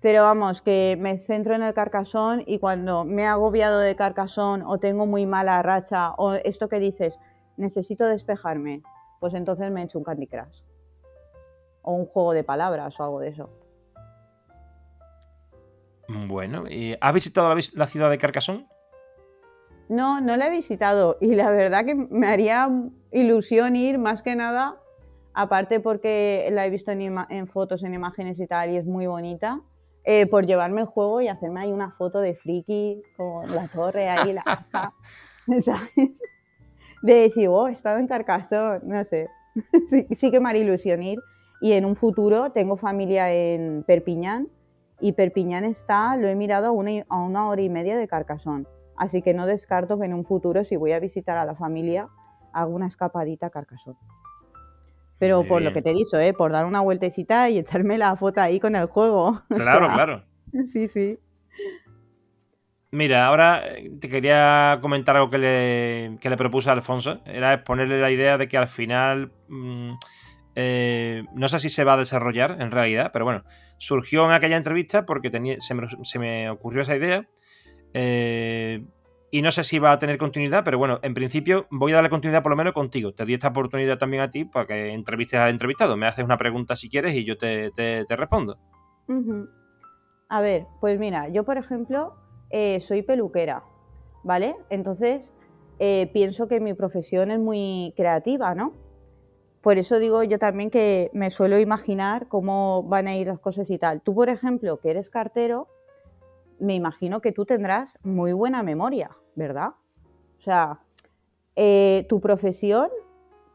pero 0.00 0.22
vamos, 0.22 0.62
que 0.62 0.96
me 0.98 1.18
centro 1.18 1.54
en 1.54 1.62
el 1.62 1.74
Carcassonne 1.74 2.42
y 2.46 2.58
cuando 2.58 3.04
me 3.04 3.22
he 3.22 3.26
agobiado 3.26 3.80
de 3.80 3.94
Carcassonne 3.96 4.64
o 4.66 4.78
tengo 4.78 5.06
muy 5.06 5.26
mala 5.26 5.62
racha 5.62 6.12
o 6.12 6.32
esto 6.34 6.70
que 6.70 6.78
dices, 6.78 7.18
necesito 7.58 8.06
despejarme, 8.06 8.82
pues 9.20 9.34
entonces 9.34 9.70
me 9.70 9.82
echo 9.82 9.98
un 9.98 10.04
Candy 10.04 10.26
Crush. 10.26 10.62
O 11.82 11.92
un 11.92 12.06
juego 12.06 12.32
de 12.32 12.44
palabras 12.44 12.98
o 12.98 13.04
algo 13.04 13.20
de 13.20 13.28
eso. 13.28 13.50
Bueno, 16.12 16.64
¿has 17.00 17.14
visitado 17.14 17.54
la, 17.54 17.86
ciudad 17.86 18.10
de 18.10 18.18
Carcassonne? 18.18 18.66
No, 19.88 20.20
no 20.20 20.36
la 20.36 20.48
he 20.48 20.50
visitado 20.50 21.16
y 21.20 21.34
la 21.36 21.50
verdad 21.50 21.84
que 21.84 21.94
me 21.94 22.26
haría 22.26 22.68
ilusión 23.12 23.76
ir 23.76 23.98
más 23.98 24.22
que 24.22 24.34
nada, 24.34 24.76
aparte 25.34 25.78
porque 25.78 26.48
la 26.50 26.66
he 26.66 26.70
visto 26.70 26.90
en, 26.90 27.46
fotos, 27.46 27.84
en 27.84 27.94
imágenes 27.94 28.40
y 28.40 28.46
tal 28.48 28.70
y 28.70 28.76
es 28.76 28.86
muy 28.86 29.06
bonita, 29.06 29.60
eh, 30.02 30.26
por 30.26 30.46
llevarme 30.46 30.80
el 30.80 30.88
juego 30.88 31.20
y 31.20 31.28
hacerme 31.28 31.60
ahí 31.60 31.72
una 31.72 31.92
foto 31.92 32.20
de 32.20 32.34
friki 32.34 33.02
con 33.16 33.54
la 33.54 33.68
torre 33.68 34.08
ahí, 34.08 34.32
la 34.32 34.42
casa, 34.42 34.92
De 37.02 37.14
decir, 37.14 37.48
oh, 37.48 37.68
he 37.68 37.72
estado 37.72 37.98
en 37.98 38.06
Carcassonne, 38.06 38.80
no 38.82 39.04
sé. 39.04 39.28
sí, 39.90 40.06
sí 40.14 40.30
que 40.30 40.40
me 40.40 40.50
haría 40.50 40.62
ilusión 40.62 41.02
ir 41.02 41.18
y 41.60 41.72
en 41.72 41.84
un 41.84 41.94
futuro 41.94 42.50
tengo 42.50 42.76
familia 42.76 43.32
en 43.32 43.84
Perpiñán 43.86 44.48
y 45.00 45.12
Perpiñán 45.12 45.64
está, 45.64 46.16
lo 46.16 46.28
he 46.28 46.34
mirado 46.34 46.66
a 46.68 46.70
una, 46.70 47.04
a 47.08 47.16
una 47.18 47.48
hora 47.48 47.62
y 47.62 47.68
media 47.68 47.96
de 47.96 48.08
Carcasón. 48.08 48.68
Así 48.96 49.22
que 49.22 49.32
no 49.32 49.46
descarto 49.46 49.98
que 49.98 50.04
en 50.04 50.14
un 50.14 50.24
futuro, 50.24 50.62
si 50.62 50.76
voy 50.76 50.92
a 50.92 51.00
visitar 51.00 51.38
a 51.38 51.44
la 51.44 51.54
familia, 51.54 52.08
haga 52.52 52.66
una 52.66 52.86
escapadita 52.86 53.46
a 53.46 53.50
Carcasón. 53.50 53.96
Pero 55.18 55.46
por 55.46 55.60
lo 55.60 55.72
que 55.72 55.82
te 55.82 55.90
he 55.90 55.94
dicho, 55.94 56.18
¿eh? 56.18 56.32
por 56.32 56.50
dar 56.50 56.64
una 56.64 56.80
vueltecita 56.80 57.50
y 57.50 57.58
echarme 57.58 57.98
la 57.98 58.16
foto 58.16 58.40
ahí 58.40 58.58
con 58.58 58.74
el 58.74 58.86
juego. 58.86 59.42
Claro, 59.48 59.88
claro. 59.92 60.24
Sí, 60.72 60.88
sí. 60.88 61.18
Mira, 62.90 63.26
ahora 63.26 63.62
eh, 63.66 63.90
te 64.00 64.08
quería 64.08 64.78
comentar 64.80 65.14
algo 65.14 65.30
que 65.30 65.38
le, 65.38 66.18
que 66.20 66.28
le 66.28 66.36
propuse 66.36 66.70
a 66.70 66.72
Alfonso. 66.72 67.20
Era 67.24 67.54
exponerle 67.54 68.00
la 68.00 68.10
idea 68.10 68.36
de 68.36 68.48
que 68.48 68.58
al 68.58 68.66
final. 68.66 69.30
Mm, 69.48 69.92
eh, 70.62 71.24
no 71.32 71.48
sé 71.48 71.58
si 71.58 71.70
se 71.70 71.84
va 71.84 71.94
a 71.94 71.96
desarrollar 71.96 72.58
en 72.60 72.70
realidad, 72.70 73.10
pero 73.14 73.24
bueno, 73.24 73.44
surgió 73.78 74.26
en 74.26 74.32
aquella 74.32 74.58
entrevista 74.58 75.06
porque 75.06 75.30
se, 75.58 76.18
me, 76.18 76.50
ocurrió 76.50 76.82
esa 76.82 76.96
idea. 76.96 77.26
Eh, 77.94 78.84
y 79.30 79.40
no 79.40 79.50
sé 79.52 79.64
si 79.64 79.78
va 79.78 79.92
a 79.92 79.98
tener 79.98 80.18
continuidad, 80.18 80.62
pero 80.62 80.76
bueno, 80.76 80.98
en 81.02 81.14
principio 81.14 81.66
voy 81.70 81.92
a 81.92 81.94
darle 81.94 82.10
continuidad 82.10 82.42
por 82.42 82.50
lo 82.50 82.56
menos 82.56 82.74
contigo. 82.74 83.14
Te 83.14 83.24
di 83.24 83.32
esta 83.32 83.48
oportunidad 83.48 83.96
también 83.96 84.22
a 84.22 84.30
ti 84.30 84.44
para 84.44 84.66
que 84.66 84.92
entrevistes 84.92 85.40
al 85.40 85.48
entrevistado. 85.48 85.96
Me 85.96 86.06
haces 86.06 86.26
una 86.26 86.36
pregunta 86.36 86.76
si 86.76 86.90
quieres 86.90 87.14
y 87.14 87.24
yo 87.24 87.38
te, 87.38 87.70
respondo. 88.10 88.58
A 90.28 90.40
ver, 90.42 90.66
pues 90.80 90.98
mira, 90.98 91.28
yo 91.28 91.44
por 91.44 91.56
ejemplo 91.56 92.16
eh, 92.50 92.80
soy 92.80 93.00
peluquera. 93.02 93.62
¿vale? 94.24 94.56
Entonces, 94.68 95.32
pienso 96.12 96.48
que 96.48 96.60
mi 96.60 96.74
profesión 96.74 97.30
es 97.30 97.38
muy 97.38 97.94
creativa, 97.96 98.54
¿no? 98.54 98.89
Por 99.60 99.76
eso 99.76 99.98
digo 99.98 100.22
yo 100.22 100.38
también 100.38 100.70
que 100.70 101.10
me 101.12 101.30
suelo 101.30 101.58
imaginar 101.58 102.28
cómo 102.28 102.82
van 102.84 103.08
a 103.08 103.16
ir 103.16 103.26
las 103.26 103.38
cosas 103.38 103.68
y 103.70 103.78
tal. 103.78 104.00
Tú, 104.00 104.14
por 104.14 104.30
ejemplo, 104.30 104.80
que 104.80 104.90
eres 104.90 105.10
cartero, 105.10 105.68
me 106.58 106.74
imagino 106.74 107.20
que 107.20 107.32
tú 107.32 107.44
tendrás 107.44 107.98
muy 108.02 108.32
buena 108.32 108.62
memoria, 108.62 109.10
¿verdad? 109.34 109.70
O 110.38 110.42
sea, 110.42 110.80
eh, 111.56 112.06
¿tu 112.08 112.20
profesión 112.20 112.88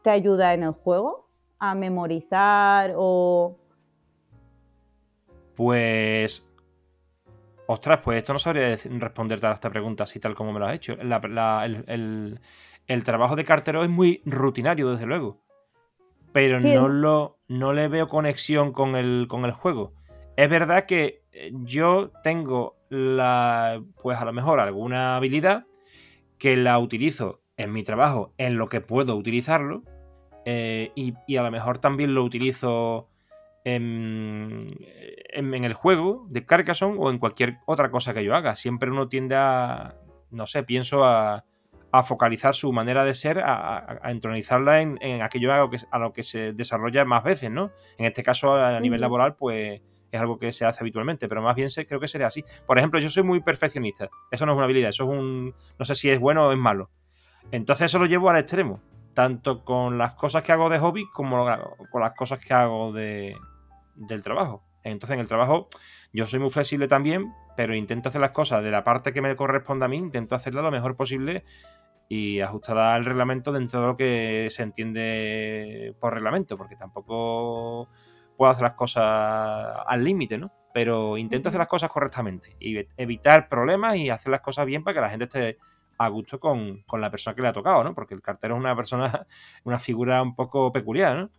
te 0.02 0.10
ayuda 0.10 0.54
en 0.54 0.62
el 0.62 0.72
juego 0.72 1.28
a 1.58 1.74
memorizar 1.74 2.94
o...? 2.96 3.56
Pues... 5.56 6.48
Ostras, 7.68 7.98
pues 8.04 8.18
esto 8.18 8.32
no 8.32 8.38
sabría 8.38 8.76
responderte 8.76 9.46
a 9.48 9.52
esta 9.54 9.70
pregunta 9.70 10.04
así 10.04 10.20
tal 10.20 10.36
como 10.36 10.52
me 10.52 10.60
lo 10.60 10.66
has 10.66 10.76
hecho. 10.76 10.92
el, 10.92 12.40
el 12.86 13.04
trabajo 13.04 13.34
de 13.34 13.44
cartero 13.44 13.82
es 13.82 13.90
muy 13.90 14.22
rutinario, 14.24 14.88
desde 14.92 15.06
luego 15.06 15.45
pero 16.36 16.60
no, 16.60 16.88
lo, 16.88 17.38
no 17.48 17.72
le 17.72 17.88
veo 17.88 18.08
conexión 18.08 18.72
con 18.74 18.94
el, 18.94 19.24
con 19.26 19.46
el 19.46 19.52
juego. 19.52 19.94
Es 20.36 20.50
verdad 20.50 20.84
que 20.84 21.22
eh, 21.32 21.50
yo 21.62 22.12
tengo 22.22 22.76
la, 22.90 23.82
pues 24.02 24.18
a 24.18 24.26
lo 24.26 24.34
mejor 24.34 24.60
alguna 24.60 25.16
habilidad 25.16 25.64
que 26.36 26.54
la 26.58 26.78
utilizo 26.78 27.40
en 27.56 27.72
mi 27.72 27.84
trabajo, 27.84 28.34
en 28.36 28.58
lo 28.58 28.68
que 28.68 28.82
puedo 28.82 29.16
utilizarlo, 29.16 29.82
eh, 30.44 30.92
y, 30.94 31.14
a 31.38 31.42
lo 31.42 31.50
mejor 31.50 31.78
también 31.78 32.14
lo 32.14 32.22
utilizo 32.22 33.08
en, 33.64 34.76
en, 35.30 35.54
en, 35.54 35.64
el 35.64 35.72
juego 35.72 36.26
de 36.28 36.44
Carcassonne 36.44 36.98
o 36.98 37.08
en 37.08 37.18
cualquier 37.18 37.60
otra 37.64 37.90
cosa 37.90 38.12
que 38.12 38.22
yo 38.22 38.36
haga. 38.36 38.56
Siempre 38.56 38.90
uno 38.90 39.08
tiende 39.08 39.36
a, 39.36 39.94
no 40.30 40.46
sé, 40.46 40.64
pienso 40.64 41.02
a, 41.02 41.46
a 41.92 42.02
focalizar 42.02 42.54
su 42.54 42.72
manera 42.72 43.04
de 43.04 43.14
ser, 43.14 43.40
a, 43.44 44.00
entronizarla 44.04 44.80
en, 44.80 45.22
aquello 45.22 45.52
a 45.52 45.58
lo, 45.58 45.70
que, 45.70 45.78
a 45.90 45.98
lo, 45.98 46.12
que, 46.12 46.22
se 46.22 46.52
desarrolla 46.52 47.04
más 47.04 47.24
veces, 47.24 47.50
¿no? 47.50 47.70
En 47.98 48.06
este 48.06 48.22
caso, 48.22 48.54
a, 48.54 48.78
nivel 48.80 49.00
laboral, 49.00 49.34
pues 49.36 49.80
es 50.10 50.20
algo 50.20 50.38
que 50.38 50.52
se 50.52 50.64
hace 50.64 50.82
habitualmente, 50.82 51.28
pero 51.28 51.42
más 51.42 51.56
bien 51.56 51.68
creo 51.86 52.00
que 52.00 52.08
sería 52.08 52.26
así. 52.26 52.44
Por 52.66 52.78
ejemplo, 52.78 53.00
yo 53.00 53.10
soy 53.10 53.22
muy 53.22 53.40
perfeccionista. 53.40 54.08
Eso 54.30 54.46
no 54.46 54.52
es 54.52 54.56
una 54.56 54.64
habilidad, 54.64 54.90
eso 54.90 55.04
es 55.04 55.18
un. 55.18 55.54
No 55.78 55.84
sé 55.84 55.94
si 55.94 56.10
es 56.10 56.20
bueno 56.20 56.46
o 56.46 56.52
es 56.52 56.58
malo. 56.58 56.90
Entonces, 57.50 57.86
eso 57.86 57.98
lo 57.98 58.06
llevo 58.06 58.30
al 58.30 58.38
extremo. 58.38 58.80
Tanto 59.14 59.64
con 59.64 59.96
las 59.96 60.12
cosas 60.12 60.42
que 60.42 60.52
hago 60.52 60.68
de 60.68 60.78
hobby 60.78 61.08
como 61.10 61.46
con 61.90 62.02
las 62.02 62.12
cosas 62.12 62.38
que 62.38 62.52
hago 62.52 62.92
de, 62.92 63.36
del 63.94 64.22
trabajo. 64.22 64.62
Entonces, 64.82 65.14
en 65.14 65.20
el 65.20 65.28
trabajo, 65.28 65.68
yo 66.12 66.26
soy 66.26 66.38
muy 66.38 66.50
flexible 66.50 66.86
también, 66.86 67.32
pero 67.56 67.74
intento 67.74 68.08
hacer 68.08 68.20
las 68.20 68.30
cosas 68.30 68.62
de 68.62 68.70
la 68.70 68.84
parte 68.84 69.12
que 69.12 69.20
me 69.20 69.34
corresponde 69.34 69.84
a 69.84 69.88
mí, 69.88 69.96
intento 69.96 70.34
hacerla 70.34 70.62
lo 70.62 70.70
mejor 70.70 70.96
posible 70.96 71.44
y 72.08 72.40
ajustada 72.40 72.94
al 72.94 73.04
reglamento 73.04 73.52
dentro 73.52 73.80
de 73.80 73.86
lo 73.86 73.96
que 73.96 74.48
se 74.50 74.62
entiende 74.62 75.94
por 76.00 76.14
reglamento, 76.14 76.56
porque 76.56 76.76
tampoco 76.76 77.88
puedo 78.36 78.52
hacer 78.52 78.62
las 78.62 78.74
cosas 78.74 79.78
al 79.86 80.04
límite, 80.04 80.38
¿no? 80.38 80.52
Pero 80.72 81.16
intento 81.16 81.48
hacer 81.48 81.58
las 81.58 81.68
cosas 81.68 81.90
correctamente 81.90 82.56
y 82.60 82.86
evitar 82.96 83.48
problemas 83.48 83.96
y 83.96 84.10
hacer 84.10 84.30
las 84.30 84.42
cosas 84.42 84.66
bien 84.66 84.84
para 84.84 84.94
que 84.94 85.00
la 85.00 85.10
gente 85.10 85.24
esté 85.24 85.58
a 85.98 86.08
gusto 86.08 86.38
con, 86.38 86.84
la 86.92 87.10
persona 87.10 87.34
que 87.34 87.42
le 87.42 87.48
ha 87.48 87.52
tocado, 87.52 87.82
¿no? 87.82 87.94
Porque 87.94 88.14
el 88.14 88.22
cartero 88.22 88.54
es 88.54 88.60
una 88.60 88.76
persona, 88.76 89.26
una 89.64 89.78
figura 89.78 90.22
un 90.22 90.34
poco 90.34 90.72
peculiar, 90.72 91.16
¿no? 91.16 91.30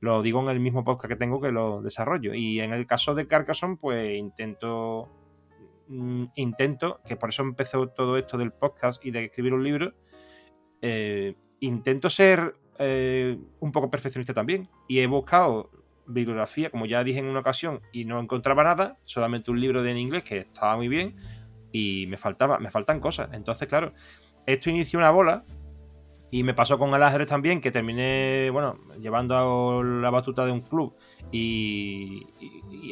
Lo 0.00 0.22
digo 0.22 0.40
en 0.42 0.48
el 0.48 0.60
mismo 0.60 0.84
podcast 0.84 1.08
que 1.08 1.16
tengo 1.16 1.40
que 1.40 1.52
lo 1.52 1.82
desarrollo. 1.82 2.34
Y 2.34 2.60
en 2.60 2.72
el 2.72 2.86
caso 2.86 3.14
de 3.14 3.26
Carcassonne, 3.26 3.76
pues 3.76 4.16
intento, 4.16 5.08
mm, 5.88 6.24
intento, 6.36 7.00
que 7.06 7.16
por 7.16 7.30
eso 7.30 7.42
empezó 7.42 7.88
todo 7.88 8.16
esto 8.16 8.38
del 8.38 8.52
podcast 8.52 9.04
y 9.04 9.10
de 9.10 9.24
escribir 9.24 9.54
un 9.54 9.64
libro, 9.64 9.92
eh, 10.88 11.34
intento 11.58 12.08
ser 12.08 12.54
eh, 12.78 13.36
un 13.58 13.72
poco 13.72 13.90
perfeccionista 13.90 14.32
también. 14.32 14.68
Y 14.86 15.00
he 15.00 15.06
buscado 15.08 15.70
bibliografía, 16.06 16.70
como 16.70 16.86
ya 16.86 17.02
dije 17.02 17.18
en 17.18 17.26
una 17.26 17.40
ocasión, 17.40 17.80
y 17.92 18.04
no 18.04 18.20
encontraba 18.20 18.62
nada, 18.62 18.96
solamente 19.02 19.50
un 19.50 19.60
libro 19.60 19.82
de 19.82 19.90
en 19.90 19.98
inglés 19.98 20.22
que 20.22 20.38
estaba 20.38 20.76
muy 20.76 20.86
bien, 20.86 21.16
y 21.72 22.06
me 22.06 22.16
faltaba, 22.16 22.60
me 22.60 22.70
faltan 22.70 23.00
cosas. 23.00 23.30
Entonces, 23.32 23.66
claro, 23.66 23.94
esto 24.46 24.70
inició 24.70 25.00
una 25.00 25.10
bola. 25.10 25.44
Y 26.30 26.42
me 26.42 26.54
pasó 26.54 26.78
con 26.78 26.92
el 26.92 27.02
ajedrez 27.02 27.28
también, 27.28 27.60
que 27.60 27.70
terminé, 27.70 28.50
bueno, 28.50 28.78
llevando 29.00 29.82
la 29.82 30.10
batuta 30.10 30.44
de 30.44 30.52
un 30.52 30.60
club 30.60 30.94
y, 31.32 32.26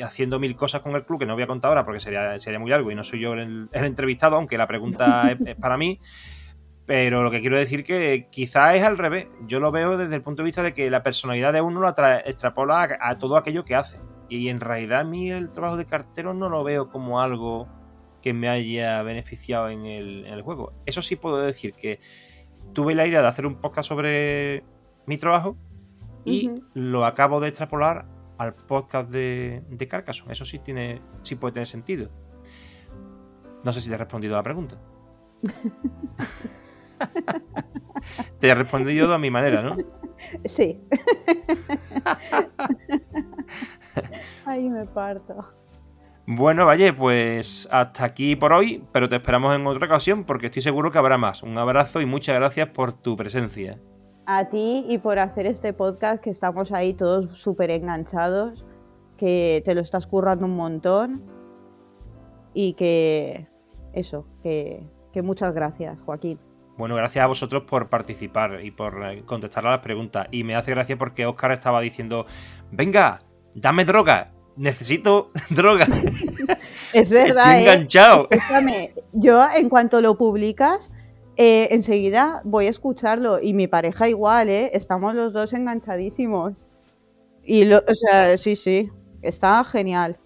haciendo 0.02 0.38
mil 0.38 0.54
cosas 0.56 0.82
con 0.82 0.94
el 0.94 1.04
club, 1.04 1.18
que 1.18 1.26
no 1.26 1.34
voy 1.34 1.42
a 1.42 1.46
contar 1.46 1.70
ahora 1.70 1.84
porque 1.84 2.00
sería, 2.00 2.38
sería 2.38 2.60
muy 2.60 2.70
largo 2.70 2.90
y 2.90 2.94
no 2.94 3.02
soy 3.02 3.20
yo 3.20 3.34
el, 3.34 3.68
entrevistado, 3.72 4.36
aunque 4.36 4.56
la 4.56 4.66
pregunta 4.66 5.36
es 5.46 5.56
para 5.56 5.76
mí. 5.76 6.00
Pero 6.86 7.22
lo 7.22 7.30
que 7.30 7.40
quiero 7.40 7.56
decir 7.56 7.82
que 7.82 8.28
quizás 8.30 8.74
es 8.74 8.82
al 8.82 8.98
revés. 8.98 9.28
Yo 9.46 9.58
lo 9.58 9.70
veo 9.72 9.96
desde 9.96 10.14
el 10.14 10.22
punto 10.22 10.42
de 10.42 10.46
vista 10.46 10.62
de 10.62 10.74
que 10.74 10.90
la 10.90 11.02
personalidad 11.02 11.52
de 11.52 11.62
uno 11.62 11.80
lo 11.80 11.88
extrapola 11.88 12.98
a, 13.00 13.18
todo 13.18 13.36
aquello 13.36 13.64
que 13.64 13.74
hace. 13.74 13.98
Y 14.28 14.48
en 14.48 14.60
realidad 14.60 15.00
a 15.00 15.04
mí 15.04 15.30
el 15.30 15.50
trabajo 15.50 15.76
de 15.76 15.86
cartero 15.86 16.34
no 16.34 16.48
lo 16.50 16.62
veo 16.62 16.90
como 16.90 17.20
algo 17.20 17.68
que 18.20 18.34
me 18.34 18.48
haya 18.48 19.02
beneficiado 19.02 19.68
en 19.68 19.86
el, 19.86 20.42
juego. 20.42 20.72
Eso 20.84 21.00
sí 21.00 21.16
puedo 21.16 21.38
decir 21.38 21.72
que 21.72 22.00
tuve 22.74 22.94
la 22.94 23.06
idea 23.06 23.22
de 23.22 23.28
hacer 23.28 23.46
un 23.46 23.60
podcast 23.60 23.88
sobre 23.88 24.64
mi 25.06 25.16
trabajo 25.16 25.56
y 26.24 26.50
lo 26.74 27.04
acabo 27.04 27.40
de 27.40 27.48
extrapolar 27.48 28.06
al 28.38 28.54
podcast 28.54 29.10
de, 29.10 29.62
de 29.68 29.88
Carcassonne. 29.88 30.32
Eso 30.32 30.44
sí 30.44 30.58
tiene, 30.58 31.00
sí 31.22 31.36
puede 31.36 31.52
tener 31.52 31.66
sentido. 31.66 32.10
No 33.62 33.72
sé 33.72 33.80
si 33.80 33.88
te 33.88 33.94
he 33.94 33.98
respondido 33.98 34.34
a 34.34 34.38
la 34.38 34.42
pregunta. 34.42 34.78
Te 38.38 38.48
he 38.48 38.54
respondido 38.54 39.12
a 39.12 39.18
mi 39.18 39.30
manera, 39.30 39.62
¿no? 39.62 39.76
Sí. 40.44 40.80
Ahí 44.46 44.68
me 44.68 44.84
parto. 44.86 45.44
Bueno, 46.26 46.64
vaya, 46.64 46.96
pues 46.96 47.68
hasta 47.70 48.04
aquí 48.04 48.34
por 48.34 48.54
hoy, 48.54 48.82
pero 48.92 49.10
te 49.10 49.16
esperamos 49.16 49.54
en 49.54 49.66
otra 49.66 49.86
ocasión 49.86 50.24
porque 50.24 50.46
estoy 50.46 50.62
seguro 50.62 50.90
que 50.90 50.96
habrá 50.96 51.18
más. 51.18 51.42
Un 51.42 51.58
abrazo 51.58 52.00
y 52.00 52.06
muchas 52.06 52.36
gracias 52.36 52.70
por 52.70 52.94
tu 52.94 53.14
presencia. 53.14 53.78
A 54.24 54.48
ti 54.48 54.86
y 54.88 54.96
por 54.96 55.18
hacer 55.18 55.46
este 55.46 55.74
podcast 55.74 56.22
que 56.22 56.30
estamos 56.30 56.72
ahí 56.72 56.94
todos 56.94 57.38
súper 57.38 57.70
enganchados, 57.70 58.64
que 59.18 59.62
te 59.66 59.74
lo 59.74 59.82
estás 59.82 60.06
currando 60.06 60.46
un 60.46 60.56
montón 60.56 61.22
y 62.54 62.72
que 62.72 63.46
eso, 63.92 64.26
que, 64.42 64.88
que 65.12 65.20
muchas 65.20 65.54
gracias, 65.54 65.98
Joaquín. 66.06 66.38
Bueno, 66.76 66.96
gracias 66.96 67.22
a 67.22 67.28
vosotros 67.28 67.62
por 67.64 67.88
participar 67.88 68.60
y 68.64 68.70
por 68.72 69.04
eh, 69.04 69.22
contestar 69.24 69.66
a 69.66 69.70
las 69.70 69.80
preguntas. 69.80 70.26
Y 70.32 70.42
me 70.42 70.56
hace 70.56 70.72
gracia 70.72 70.98
porque 70.98 71.24
Oscar 71.24 71.52
estaba 71.52 71.80
diciendo, 71.80 72.26
venga, 72.72 73.22
dame 73.54 73.84
droga, 73.84 74.32
necesito 74.56 75.30
droga. 75.50 75.86
Es 76.92 77.10
verdad. 77.10 77.58
Estoy 77.58 77.66
¿eh? 77.66 77.74
enganchado. 77.74 78.28
yo 79.12 79.44
en 79.52 79.68
cuanto 79.68 80.00
lo 80.00 80.16
publicas, 80.16 80.92
eh, 81.36 81.68
enseguida 81.72 82.40
voy 82.44 82.66
a 82.66 82.70
escucharlo. 82.70 83.40
Y 83.40 83.52
mi 83.52 83.66
pareja 83.66 84.08
igual, 84.08 84.48
¿eh? 84.48 84.70
Estamos 84.74 85.14
los 85.14 85.32
dos 85.32 85.52
enganchadísimos. 85.52 86.66
Y, 87.42 87.64
lo, 87.64 87.78
o 87.78 87.94
sea, 87.94 88.38
sí, 88.38 88.56
sí, 88.56 88.90
está 89.22 89.62
genial. 89.64 90.18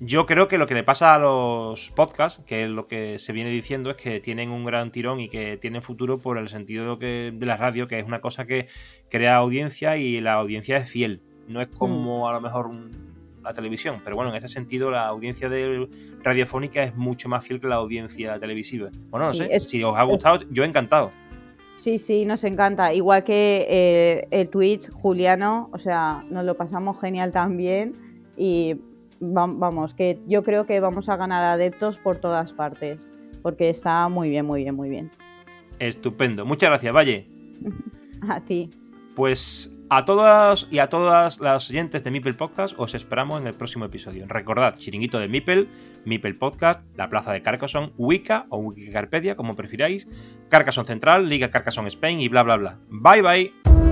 Yo 0.00 0.26
creo 0.26 0.46
que 0.46 0.58
lo 0.58 0.68
que 0.68 0.74
le 0.74 0.84
pasa 0.84 1.14
a 1.14 1.18
los 1.18 1.90
podcasts, 1.90 2.40
que 2.46 2.62
es 2.62 2.70
lo 2.70 2.86
que 2.86 3.18
se 3.18 3.32
viene 3.32 3.50
diciendo, 3.50 3.90
es 3.90 3.96
que 3.96 4.20
tienen 4.20 4.50
un 4.50 4.64
gran 4.64 4.92
tirón 4.92 5.18
y 5.18 5.28
que 5.28 5.56
tienen 5.56 5.82
futuro 5.82 6.18
por 6.18 6.38
el 6.38 6.48
sentido 6.48 6.96
de, 6.96 7.36
la 7.40 7.56
radio, 7.56 7.88
que 7.88 7.98
es 7.98 8.06
una 8.06 8.20
cosa 8.20 8.46
que 8.46 8.68
crea 9.10 9.36
audiencia 9.36 9.96
y 9.96 10.20
la 10.20 10.34
audiencia 10.34 10.76
es 10.76 10.88
fiel. 10.88 11.20
No 11.48 11.60
es 11.60 11.66
como 11.66 12.20
mm. 12.20 12.28
a 12.28 12.32
lo 12.32 12.40
mejor 12.40 12.70
la 13.42 13.52
televisión, 13.52 14.00
pero 14.04 14.14
bueno, 14.14 14.30
en 14.30 14.36
este 14.36 14.48
sentido 14.48 14.92
la 14.92 15.08
audiencia 15.08 15.48
de 15.48 15.88
radiofónica 16.22 16.84
es 16.84 16.94
mucho 16.94 17.28
más 17.28 17.44
fiel 17.44 17.60
que 17.60 17.66
la 17.66 17.76
audiencia 17.76 18.38
televisiva. 18.38 18.90
Bueno, 19.10 19.26
no 19.26 19.34
sé, 19.34 19.58
si 19.58 19.82
os 19.82 19.96
ha 19.96 20.04
gustado, 20.04 20.44
yo 20.50 20.62
encantado. 20.62 21.10
Sí, 21.76 21.98
sí, 21.98 22.24
nos 22.24 22.44
encanta. 22.44 22.92
Igual 22.92 23.24
que 23.24 23.66
eh, 23.68 24.28
el 24.30 24.48
Twitch, 24.48 24.90
Juliano, 24.90 25.70
o 25.72 25.78
sea, 25.78 26.24
nos 26.28 26.44
lo 26.44 26.56
pasamos 26.56 27.00
genial 27.00 27.32
también. 27.32 27.94
Y 28.36 28.76
vamos, 29.20 29.94
que 29.94 30.20
yo 30.26 30.42
creo 30.42 30.66
que 30.66 30.80
vamos 30.80 31.08
a 31.08 31.16
ganar 31.16 31.44
adeptos 31.44 31.98
por 31.98 32.16
todas 32.18 32.52
partes, 32.52 33.06
porque 33.42 33.68
está 33.68 34.08
muy 34.08 34.28
bien, 34.30 34.46
muy 34.46 34.62
bien, 34.62 34.74
muy 34.74 34.88
bien. 34.88 35.10
Estupendo. 35.78 36.44
Muchas 36.44 36.70
gracias, 36.70 36.94
Valle. 36.94 37.28
a 38.28 38.40
ti. 38.40 38.70
Pues 39.14 39.74
a 39.90 40.04
todas 40.04 40.68
y 40.70 40.80
a 40.80 40.88
todas 40.88 41.40
las 41.40 41.70
oyentes 41.70 42.04
de 42.04 42.10
Mipel 42.10 42.34
Podcast 42.34 42.74
os 42.78 42.94
esperamos 42.94 43.40
en 43.40 43.46
el 43.46 43.54
próximo 43.54 43.86
episodio. 43.86 44.26
Recordad, 44.28 44.76
chiringuito 44.76 45.18
de 45.18 45.28
Mipel, 45.28 45.68
Mipel 46.04 46.36
Podcast, 46.36 46.82
la 46.94 47.08
plaza 47.08 47.32
de 47.32 47.42
Carcassonne, 47.42 47.92
Wicca 47.96 48.46
o 48.50 48.58
Wikicarpedia, 48.58 49.34
como 49.34 49.56
prefiráis, 49.56 50.06
Carcassonne 50.48 50.86
Central, 50.86 51.28
Liga 51.28 51.50
Carcassonne 51.50 51.88
Spain 51.88 52.20
y 52.20 52.28
bla 52.28 52.42
bla 52.42 52.56
bla. 52.56 52.78
Bye 52.88 53.22
bye. 53.22 53.87